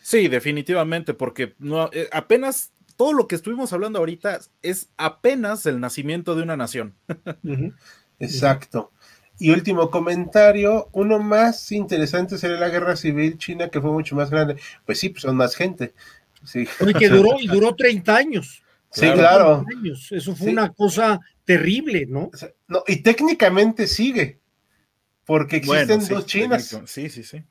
Sí, 0.00 0.28
definitivamente, 0.28 1.12
porque 1.12 1.54
no, 1.58 1.90
eh, 1.92 2.08
apenas 2.12 2.72
todo 2.96 3.12
lo 3.12 3.28
que 3.28 3.34
estuvimos 3.34 3.72
hablando 3.72 3.98
ahorita 3.98 4.40
es 4.62 4.90
apenas 4.96 5.66
el 5.66 5.80
nacimiento 5.80 6.34
de 6.34 6.42
una 6.42 6.56
nación. 6.56 6.94
Exacto. 8.18 8.90
Y 9.38 9.50
último 9.50 9.88
comentario, 9.90 10.88
uno 10.92 11.20
más 11.20 11.70
interesante 11.70 12.38
sería 12.38 12.58
la 12.58 12.70
guerra 12.70 12.96
civil 12.96 13.38
china, 13.38 13.68
que 13.68 13.80
fue 13.80 13.92
mucho 13.92 14.16
más 14.16 14.30
grande. 14.30 14.56
Pues 14.84 14.98
sí, 14.98 15.10
pues 15.10 15.22
son 15.22 15.36
más 15.36 15.54
gente. 15.54 15.94
Sí. 16.44 16.66
que 16.98 17.08
duró, 17.08 17.36
y 17.40 17.46
duró 17.46 17.74
30 17.74 18.16
años. 18.16 18.62
Sí, 18.90 19.10
claro. 19.12 19.64
Eso 20.10 20.34
fue 20.34 20.50
una 20.50 20.72
cosa 20.72 21.20
terrible, 21.44 22.06
¿no? 22.06 22.30
¿no? 22.66 22.84
Y 22.86 22.96
técnicamente 23.02 23.86
sigue, 23.86 24.38
porque 25.24 25.56
existen 25.56 26.06
dos 26.08 26.26
Chinas. 26.26 26.80
Sí, 26.86 27.08
sí, 27.10 27.22
sí. 27.22 27.44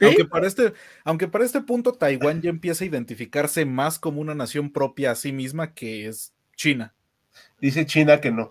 Aunque, 0.00 0.24
para 0.24 0.46
este, 0.46 0.72
aunque 1.04 1.28
para 1.28 1.44
este 1.44 1.60
punto 1.60 1.92
Taiwán 1.92 2.40
ya 2.40 2.48
empieza 2.48 2.84
a 2.84 2.86
identificarse 2.86 3.66
más 3.66 3.98
como 3.98 4.20
una 4.20 4.34
nación 4.34 4.72
propia 4.72 5.10
a 5.10 5.14
sí 5.14 5.30
misma 5.32 5.74
que 5.74 6.06
es 6.06 6.32
China. 6.56 6.94
Dice 7.60 7.84
China 7.84 8.20
que 8.20 8.30
no. 8.30 8.50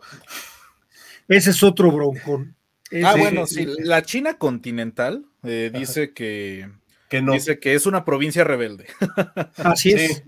Ese 1.28 1.50
es 1.50 1.64
otro 1.64 1.92
broncón. 1.92 2.56
ah, 3.04 3.16
bueno, 3.18 3.48
sí, 3.48 3.68
la 3.80 4.04
China 4.04 4.38
continental 4.38 5.26
eh, 5.44 5.72
dice 5.74 6.14
que 6.14 6.70
Dice 7.10 7.60
que 7.60 7.74
es 7.74 7.86
una 7.86 8.06
provincia 8.06 8.44
rebelde. 8.44 8.86
Así 9.58 9.92
es. 9.92 10.24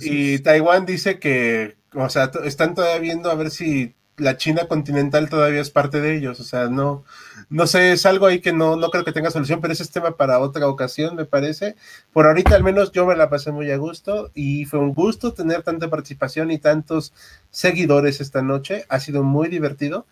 y 0.00 0.40
Taiwán 0.40 0.84
dice 0.84 1.18
que, 1.18 1.76
o 1.94 2.08
sea, 2.08 2.30
están 2.44 2.74
todavía 2.74 2.98
viendo 2.98 3.30
a 3.30 3.34
ver 3.34 3.50
si 3.50 3.94
la 4.18 4.36
China 4.36 4.66
continental 4.66 5.28
todavía 5.28 5.60
es 5.60 5.70
parte 5.70 6.00
de 6.00 6.16
ellos. 6.16 6.40
O 6.40 6.44
sea, 6.44 6.68
no, 6.68 7.04
no 7.48 7.66
sé, 7.66 7.92
es 7.92 8.06
algo 8.06 8.26
ahí 8.26 8.40
que 8.40 8.52
no, 8.52 8.76
no 8.76 8.90
creo 8.90 9.04
que 9.04 9.12
tenga 9.12 9.30
solución, 9.30 9.60
pero 9.60 9.72
ese 9.72 9.82
es 9.82 9.90
tema 9.90 10.16
para 10.16 10.40
otra 10.40 10.68
ocasión, 10.68 11.16
me 11.16 11.24
parece. 11.24 11.76
Por 12.12 12.26
ahorita 12.26 12.54
al 12.54 12.64
menos 12.64 12.92
yo 12.92 13.06
me 13.06 13.16
la 13.16 13.30
pasé 13.30 13.52
muy 13.52 13.70
a 13.70 13.76
gusto 13.76 14.30
y 14.34 14.64
fue 14.64 14.80
un 14.80 14.94
gusto 14.94 15.32
tener 15.32 15.62
tanta 15.62 15.90
participación 15.90 16.50
y 16.50 16.58
tantos 16.58 17.12
seguidores 17.50 18.20
esta 18.20 18.42
noche. 18.42 18.84
Ha 18.88 19.00
sido 19.00 19.22
muy 19.22 19.48
divertido. 19.48 20.06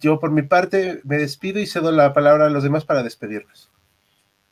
Yo 0.00 0.20
por 0.20 0.30
mi 0.30 0.42
parte 0.42 1.00
me 1.04 1.18
despido 1.18 1.60
y 1.60 1.66
cedo 1.66 1.92
la 1.92 2.12
palabra 2.12 2.46
a 2.46 2.50
los 2.50 2.62
demás 2.62 2.84
para 2.84 3.02
despedirnos. 3.02 3.71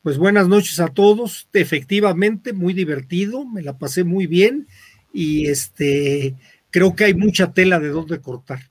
Pues 0.02 0.16
buenas 0.16 0.48
noches 0.48 0.80
a 0.80 0.88
todos. 0.88 1.48
Efectivamente, 1.52 2.54
muy 2.54 2.72
divertido, 2.72 3.44
me 3.44 3.62
la 3.62 3.76
pasé 3.76 4.02
muy 4.02 4.26
bien 4.26 4.66
y 5.12 5.48
este 5.48 6.36
creo 6.70 6.96
que 6.96 7.04
hay 7.04 7.14
mucha 7.14 7.52
tela 7.52 7.78
de 7.78 7.88
dónde 7.88 8.20
cortar. 8.20 8.70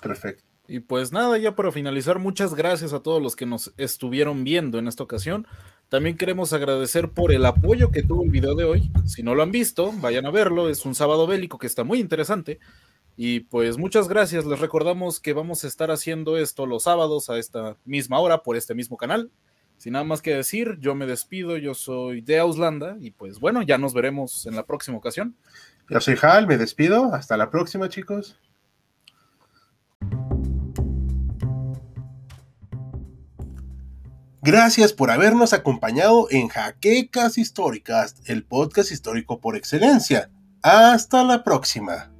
Perfecto. 0.00 0.42
Y 0.68 0.80
pues 0.80 1.12
nada, 1.12 1.36
ya 1.36 1.54
para 1.54 1.70
finalizar, 1.70 2.18
muchas 2.18 2.54
gracias 2.54 2.94
a 2.94 3.00
todos 3.00 3.20
los 3.20 3.36
que 3.36 3.44
nos 3.44 3.74
estuvieron 3.76 4.42
viendo 4.42 4.78
en 4.78 4.88
esta 4.88 5.02
ocasión. 5.02 5.46
También 5.90 6.16
queremos 6.16 6.54
agradecer 6.54 7.10
por 7.10 7.32
el 7.32 7.44
apoyo 7.44 7.90
que 7.90 8.02
tuvo 8.02 8.24
el 8.24 8.30
video 8.30 8.54
de 8.54 8.64
hoy. 8.64 8.90
Si 9.04 9.22
no 9.22 9.34
lo 9.34 9.42
han 9.42 9.52
visto, 9.52 9.92
vayan 10.00 10.24
a 10.24 10.30
verlo. 10.30 10.70
Es 10.70 10.86
un 10.86 10.94
sábado 10.94 11.26
bélico 11.26 11.58
que 11.58 11.66
está 11.66 11.84
muy 11.84 12.00
interesante. 12.00 12.58
Y 13.18 13.40
pues 13.40 13.76
muchas 13.76 14.08
gracias. 14.08 14.46
Les 14.46 14.60
recordamos 14.60 15.20
que 15.20 15.34
vamos 15.34 15.64
a 15.64 15.68
estar 15.68 15.90
haciendo 15.90 16.38
esto 16.38 16.64
los 16.64 16.84
sábados 16.84 17.28
a 17.28 17.38
esta 17.38 17.76
misma 17.84 18.18
hora 18.20 18.42
por 18.42 18.56
este 18.56 18.74
mismo 18.74 18.96
canal. 18.96 19.30
Sin 19.82 19.94
nada 19.94 20.04
más 20.04 20.22
que 20.22 20.32
decir, 20.32 20.78
yo 20.78 20.94
me 20.94 21.06
despido. 21.06 21.56
Yo 21.56 21.74
soy 21.74 22.20
de 22.20 22.38
Auslanda. 22.38 22.96
Y 23.00 23.10
pues 23.10 23.40
bueno, 23.40 23.62
ya 23.62 23.78
nos 23.78 23.94
veremos 23.94 24.46
en 24.46 24.54
la 24.54 24.64
próxima 24.64 24.96
ocasión. 24.96 25.34
Yo 25.90 26.00
soy 26.00 26.14
Hal, 26.22 26.46
me 26.46 26.56
despido. 26.56 27.12
Hasta 27.12 27.36
la 27.36 27.50
próxima, 27.50 27.88
chicos. 27.88 28.38
Gracias 34.40 34.92
por 34.92 35.10
habernos 35.10 35.52
acompañado 35.52 36.28
en 36.30 36.46
Jaquecas 36.46 37.36
Históricas, 37.36 38.14
el 38.26 38.44
podcast 38.44 38.92
histórico 38.92 39.40
por 39.40 39.56
excelencia. 39.56 40.30
Hasta 40.62 41.24
la 41.24 41.42
próxima. 41.42 42.12